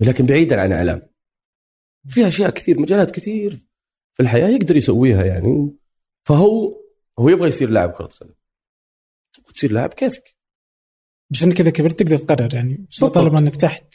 [0.00, 1.02] لكن بعيدا عن إعلام.
[2.08, 3.58] في أشياء كثير مجالات كثير
[4.12, 5.70] في الحياة يقدر يسويها يعني.
[6.28, 6.80] فهو
[7.18, 8.34] هو يبغى يصير لاعب كرة قدم.
[9.32, 10.36] تبغى تصير لاعب كيفك.
[11.30, 12.86] بس أنك إذا كبرت تقدر تقرر يعني.
[12.90, 13.04] بس.
[13.04, 13.94] طالما أنك تحت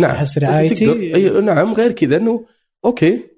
[0.00, 0.16] نعم.
[0.16, 1.00] أنت رعايتي- تقدر.
[1.00, 1.74] أي نعم.
[1.74, 2.46] غير كذا إنه
[2.84, 3.35] okay.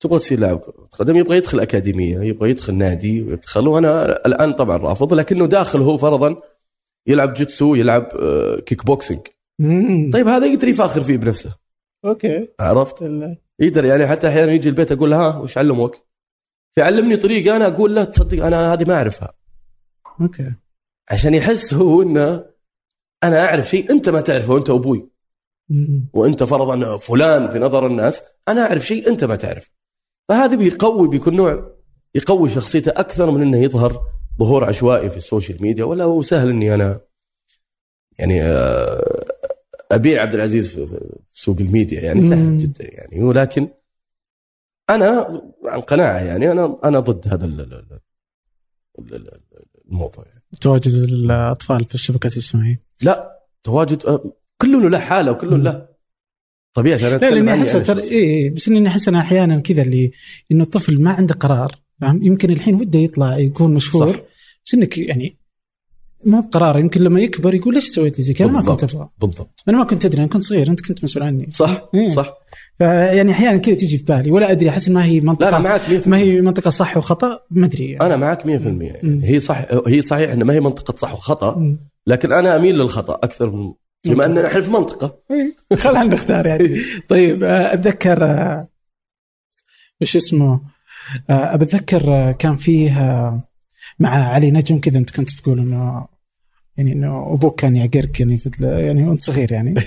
[0.00, 4.76] تبغى تصير لاعب كرة قدم يبغى يدخل أكاديمية يبغى يدخل نادي ويدخل وأنا الآن طبعا
[4.76, 6.36] رافض لكنه داخل هو فرضا
[7.06, 9.20] يلعب جيتسو يلعب آه، كيك بوكسينج.
[9.58, 10.10] مم.
[10.12, 11.56] طيب هذا يقدر يفاخر فيه بنفسه.
[12.04, 12.48] okay.
[12.60, 13.02] عرفت؟
[13.60, 16.06] يقدر يعني حتى أحيانا يجي البيت أقول له ها وش علموك؟
[16.74, 19.32] فيعلمني طريقة أنا أقول له تصدق أنا هذه ما أعرفها.
[20.20, 20.52] okay.
[21.10, 22.44] عشان يحس هو إنه
[23.24, 25.10] أنا أعرف شيء أنت ما تعرفه أنت أبوي.
[26.12, 29.70] وأنت فرضا فلان في نظر الناس أنا أعرف شيء أنت ما تعرف
[30.28, 31.76] فهذا بيقوي بيكون نوع
[32.14, 34.06] يقوي شخصيته أكثر من إنه يظهر
[34.38, 37.00] ظهور عشوائي في ال social media ولا هو سهل إني أنا
[38.18, 39.24] يعني آه،
[39.92, 41.00] أبيع عبد العزيز في
[41.32, 42.28] سوق الميديا يعني.
[42.28, 43.68] سهل جدا يعني ولكن
[44.90, 48.00] أنا عن قناعة يعني أنا أنا ضد هذا ال- ال- ال-
[48.98, 49.40] ال- ال-
[49.90, 50.42] الموضوع يعني.
[50.60, 55.85] تواجد الأطفال في الشبكات الاجتماعية لا تواجد آه، كل له حالة وكل له
[56.76, 58.02] طبيعه أنا لا لأني أحس ترى.
[58.02, 60.10] إيه بس إني أحس أنا أحيانا كذا اللي
[60.52, 64.20] إنه الطفل ما عنده قرار فاهم يمكن الحين وده يطلع يكون مشهور صح.
[64.66, 65.36] بس إنك يعني
[66.24, 68.84] ما بقرار يمكن لما يكبر يقول ليش سويت لي زي كذا ما كنت.
[68.84, 72.08] أبغى بالضبط أنا ما كنت أدري أنا كنت صغير أنت كنت مسؤول عني صح إيه.
[72.08, 72.34] صح
[72.78, 76.08] فيعني أحيانا كذا تيجي في بالي ولا أدري أحس ما هي منطقه لا معك 100%
[76.08, 78.06] ما هي منطقة صح وخطأ ما أدري يعني.
[78.06, 78.82] أنا معك 100% مم.
[78.82, 81.76] يعني هي صح هي صحيح انها ما هي منطقة صح وخطأ.
[82.06, 83.72] لكن أنا أميل للخطأ أكثر من
[84.04, 84.24] بما.
[84.24, 85.18] أننا إحنا في منطقة.
[85.30, 85.76] إيه.
[85.76, 86.80] خلينا نختار يعني.
[87.08, 88.68] طيب آه، أتذكر آه،
[90.00, 90.60] وش اسمه؟
[91.30, 92.92] آه، بتذكر آه، كان فيه
[93.98, 96.06] مع علي نجم كذا أنت كنت تقول إنه
[96.76, 99.74] يعني إنه أبوك كان يعقرك يعني يعني وأنت صغير يعني.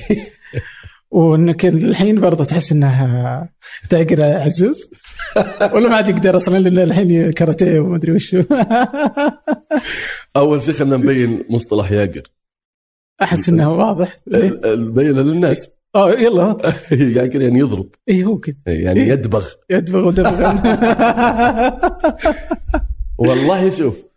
[1.12, 3.50] وإنك الحين برضه تحس إنها
[3.90, 4.90] تعقر عزوز؟
[5.74, 8.36] ولا ما عاد يقدر أصلا لأن الحين كاراتيه وما أدري وش.
[10.36, 12.22] أول شيء خلينا نبين مصطلح ياقر.
[13.22, 14.18] أحس انه واضح.
[14.34, 14.76] إيه.
[14.76, 15.70] نبينه للناس.
[15.96, 16.58] آه يلا.
[17.18, 17.90] ياقر يعني يضرب.
[18.10, 19.48] اي هو كذا يعني يدبغ.
[19.70, 20.40] يدبغ ودبغ.
[23.18, 24.10] والله شوف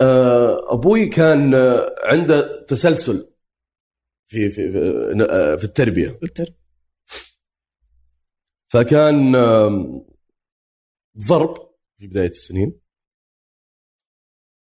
[0.00, 3.32] آه، أبوي كان آه، عنده تسلسل
[4.26, 4.78] في في في,
[5.30, 6.20] آه، في التربية.
[8.68, 9.32] فكان
[11.28, 11.54] ضرب
[11.96, 12.80] في بداية السنين.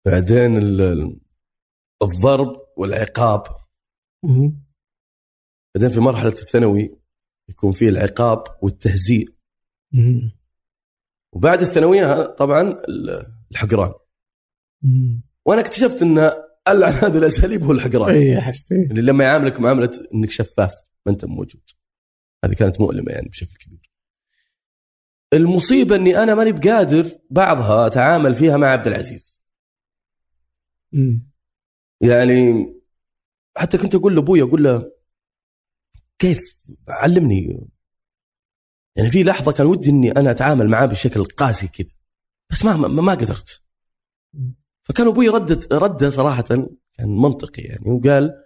[0.06, 1.20] بعدين ال- ال-
[2.04, 3.44] الضرب والعقاب.
[5.76, 6.98] بعدين في مرحلة الثانوي
[7.50, 9.30] يكون فيه العقاب والتهزيء.
[11.32, 13.94] وبعد الثانوية طبعا ال- الحقران.
[15.46, 16.18] وأنا اكتشفت إن
[16.68, 18.38] ألعن هذه الأساليب هو الحقران اي.
[18.92, 20.74] اللي لما يعاملك معاملة إنك شفاف
[21.06, 21.62] ما أنت موجود
[22.46, 23.92] هذه كانت مؤلمة يعني بشكل كبير
[25.34, 29.44] المصيبة إني أنا ماني بقادر بعضها أتعامل فيها مع عبد العزيز
[30.92, 31.32] مم.
[32.02, 32.66] يعني
[33.58, 34.92] حتى كنت أقول لأبوي أقول له
[36.20, 36.40] كيف؟
[36.90, 37.68] علمني.
[38.96, 41.96] يعني في لحظة كان ودي إني أنا أتعامل معاه بشكل قاسي كذا
[42.52, 43.62] بس ما ما, ما قدرت.
[44.84, 46.68] فكان أبوي ردت رده صراحة كان
[47.00, 48.46] منطقي يعني وقال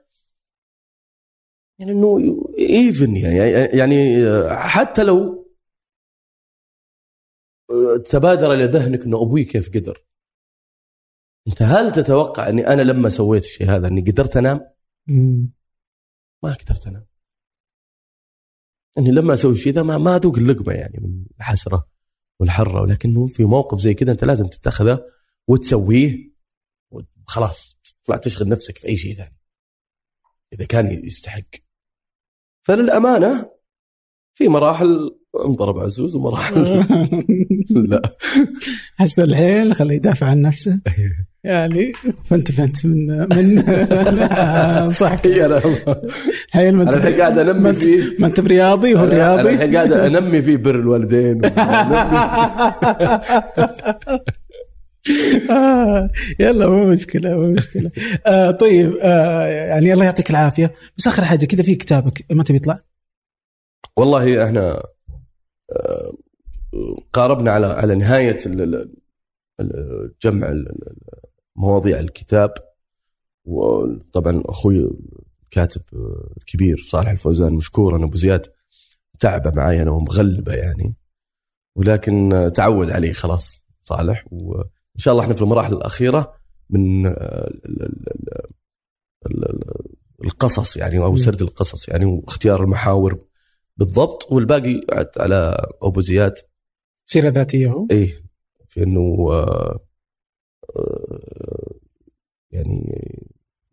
[1.79, 2.19] يعني إنه
[2.59, 3.37] even يعني
[3.77, 5.45] يعني حتى لو
[8.09, 10.05] تبادر إلى ذهنك إنه أبوي كيف قدر
[11.47, 14.78] أنت هل تتوقع إني أنا لما سويت الشيء هذا إني قدرت أنام؟
[16.43, 17.05] ما قدرت انام.
[18.97, 21.89] اني لما أسوي الشيء ذا ما أذوق اللقمة يعني من الحسرة
[22.39, 25.05] والحرة ولكنه في موقف زي كذا أنت لازم تتخذه
[25.47, 26.33] وتسويه
[26.91, 29.37] وخلاص تطلع تشغل نفسك في أي شيء ثاني.
[30.53, 31.49] إذا كان يستحق.
[32.63, 33.58] فللأمانة
[34.39, 35.09] في مراحل
[35.45, 36.85] انضرب عزوز ومراحل
[37.89, 38.01] لا.
[38.97, 40.79] حس الحين خليه يدافع عن نفسه.
[41.43, 41.91] يعني
[42.29, 43.63] فانت فانت من من
[45.01, 45.17] صح.
[45.25, 45.61] هي أنا.
[46.47, 48.03] الحين ما انت الحين قاعد أنمي فيه.
[48.19, 49.49] ما انت برياضي وهو أنا- أنا رياضي.
[49.53, 51.45] الحين قاعد أنمي فيه بر الوالدين.
[55.49, 56.09] آه،
[56.39, 57.91] يلا مو مشكلة مو مشكلة.
[58.25, 60.73] آه طيب آه يعني الله يعطيك العافية.
[60.97, 62.79] بس آخر حاجة كذا في كتابك متى بيطلع؟
[63.99, 64.83] والله إحنا
[65.71, 66.13] آه،
[67.13, 68.37] قاربنا على على نهاية
[70.21, 70.53] جمع
[71.55, 72.53] مواضيع الكتاب.
[73.45, 74.89] وطبعا أخوي
[75.43, 78.47] الكاتب آه، الكبير صالح الفوزان مشكورا أبو زياد
[79.19, 80.95] تعبه معي أنا ومغلبه يعني.
[81.75, 84.25] ولكن آه، تعود عليه خلاص صالح.
[84.31, 84.63] وإن
[84.97, 86.33] شاء الله إحنا في المراحل الأخيرة
[86.69, 87.17] من ال-
[87.65, 88.07] ال- ال-
[89.25, 89.89] ال- ال-
[90.23, 91.15] القصص يعني أو.
[91.15, 93.28] سرد القصص يعني واختيار المحاور
[93.79, 94.81] بالضبط والباقي
[95.17, 96.33] على ابو زياد
[97.05, 98.23] سيرة ذاتية هو؟ إيه
[98.67, 99.79] في إنه آه،
[100.75, 101.79] آه،
[102.51, 103.01] يعني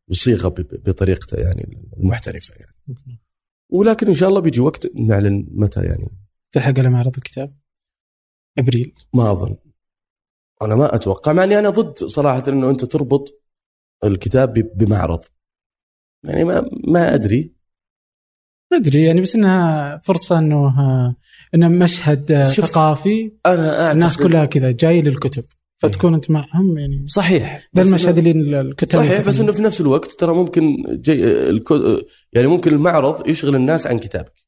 [0.09, 2.77] يصيغها بطريقته يعني المحترفة يعني.
[3.69, 6.09] ولكن إن شاء الله بيجي وقت نعلن متى يعني.
[6.53, 7.57] تلحق على معرض الكتاب؟
[8.59, 8.95] أبريل.
[9.15, 9.57] ما أظن.
[10.62, 13.43] أنا ما أتوقع مع إني أنا ضد صراحة إنه أنت تربط
[14.05, 15.24] الكتاب بمعرض.
[16.24, 17.56] يعني ما ما أدري.
[18.72, 21.16] ما أدري يعني بس إنها فرصة إنه آه،
[21.55, 25.44] إنه مشهد آه، ثقافي أنا أعتقد الناس كلها كذا جاي للكتب
[25.76, 30.12] فتكون أنت معهم يعني صحيح ذا المشهد اللي الكتاب صحيح بس إنه في نفس الوقت
[30.12, 32.01] ترى ممكن جي الكو...
[32.32, 34.47] يعني ممكن المعرض يشغل الناس عن كتابك.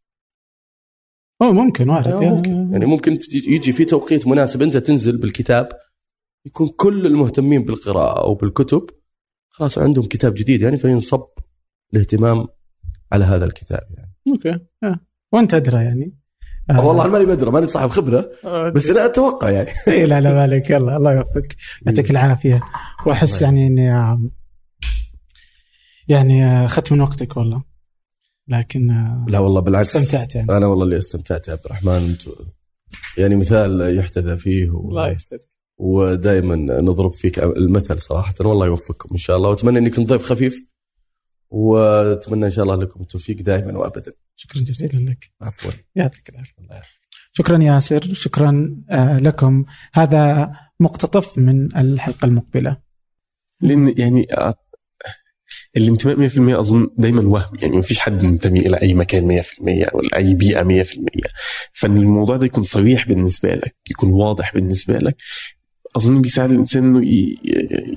[1.42, 2.72] هو ممكن وارد يعني ممكن.
[2.72, 5.68] يعني ممكن يجي في توقيت مناسب أنت تنزل بالكتاب
[6.46, 8.90] يكون كل المهتمين بالقراءة أو بالكتب
[9.48, 11.24] خلاص عندهم كتاب جديد يعني فينصب
[11.94, 12.46] الاهتمام
[13.12, 14.07] على هذا الكتاب يعني.
[14.32, 14.58] okay.
[14.82, 15.00] آه.
[15.32, 16.14] وأنت أدرى يعني.
[16.70, 18.30] آه، والله ماني بدري ماني صاحب خبرة
[18.74, 19.68] بس أنا أتوقع يعني.
[19.88, 21.56] إيه لا لا مالك يلا الله يوفقك.
[21.86, 22.60] يعطيك العافية.
[23.06, 24.30] وأحس يعني إني آه،
[26.08, 27.62] يعني آه، أخذت من وقتك والله.
[28.48, 29.96] لكن آه، لا والله بالعكس.
[29.96, 30.56] استمتعت يعني.
[30.56, 32.16] أنا والله اللي استمتعت يا عبد الرحمن.
[33.18, 34.88] يعني مثال يحتذى فيه و...
[34.88, 35.48] الله يسعدك.
[35.78, 38.34] ودائما نضرب فيك المثل صراحة.
[38.40, 39.48] والله يوفقكم إن شاء الله.
[39.48, 40.64] وأتمنى إني كنت ضيف خفيف.
[41.50, 44.12] واتمنى إن شاء الله لكم التوفيق دائما وابدا.
[44.36, 45.32] شكرا جزيلا لك.
[45.42, 45.70] عفوا.
[45.94, 46.52] يعطيك العافية.
[46.58, 46.98] الله يعافيك.
[47.32, 48.14] شكرا ياسر.
[48.14, 49.64] شكرا آه، لكم.
[49.92, 52.76] هذا مقتطف من الحلقة المقبلة.
[53.60, 54.54] لأن يعني آه،
[55.76, 57.56] الانتماء 100% أظن دايما وهم.
[57.62, 61.04] يعني ما فيش حد منتمي إلى أي مكان 100% ولا أي بيئة 100%
[61.72, 65.16] فإن الموضوع ده يكون صريح بالنسبة لك يكون واضح بالنسبة لك
[65.96, 67.02] أظن بيساعد الإنسان إنه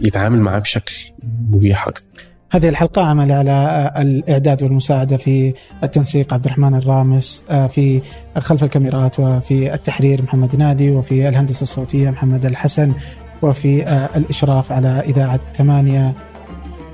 [0.02, 0.96] يتعامل معاه بشكل
[1.50, 2.31] مريح أكتر.
[2.52, 5.54] هذه الحلقة عمل على آه، الإعداد والمساعدة في
[5.84, 8.02] التنسيق عبد الرحمن الرامس آه، في
[8.38, 12.94] خلف الكاميرات وفي التحرير محمد نادي وفي الهندسة الصوتية محمد الحسن
[13.42, 16.14] وفي آه، الإشراف على إذاعة ثمانية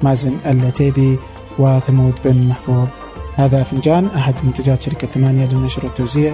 [0.01, 1.17] مازن العتيبي
[1.59, 2.87] وثمود بن محفوظ.
[3.35, 6.33] هذا فنجان أحد منتجات شركة ثمانية للنشر والتوزيع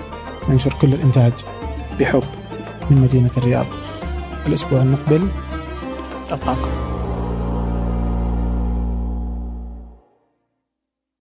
[0.49, 1.33] ننشر كل الإنتاج
[1.99, 2.23] بحب
[2.91, 3.65] من مدينة الرياض.
[4.47, 5.27] الأسبوع المقبل.
[6.31, 6.92] ألقاكم.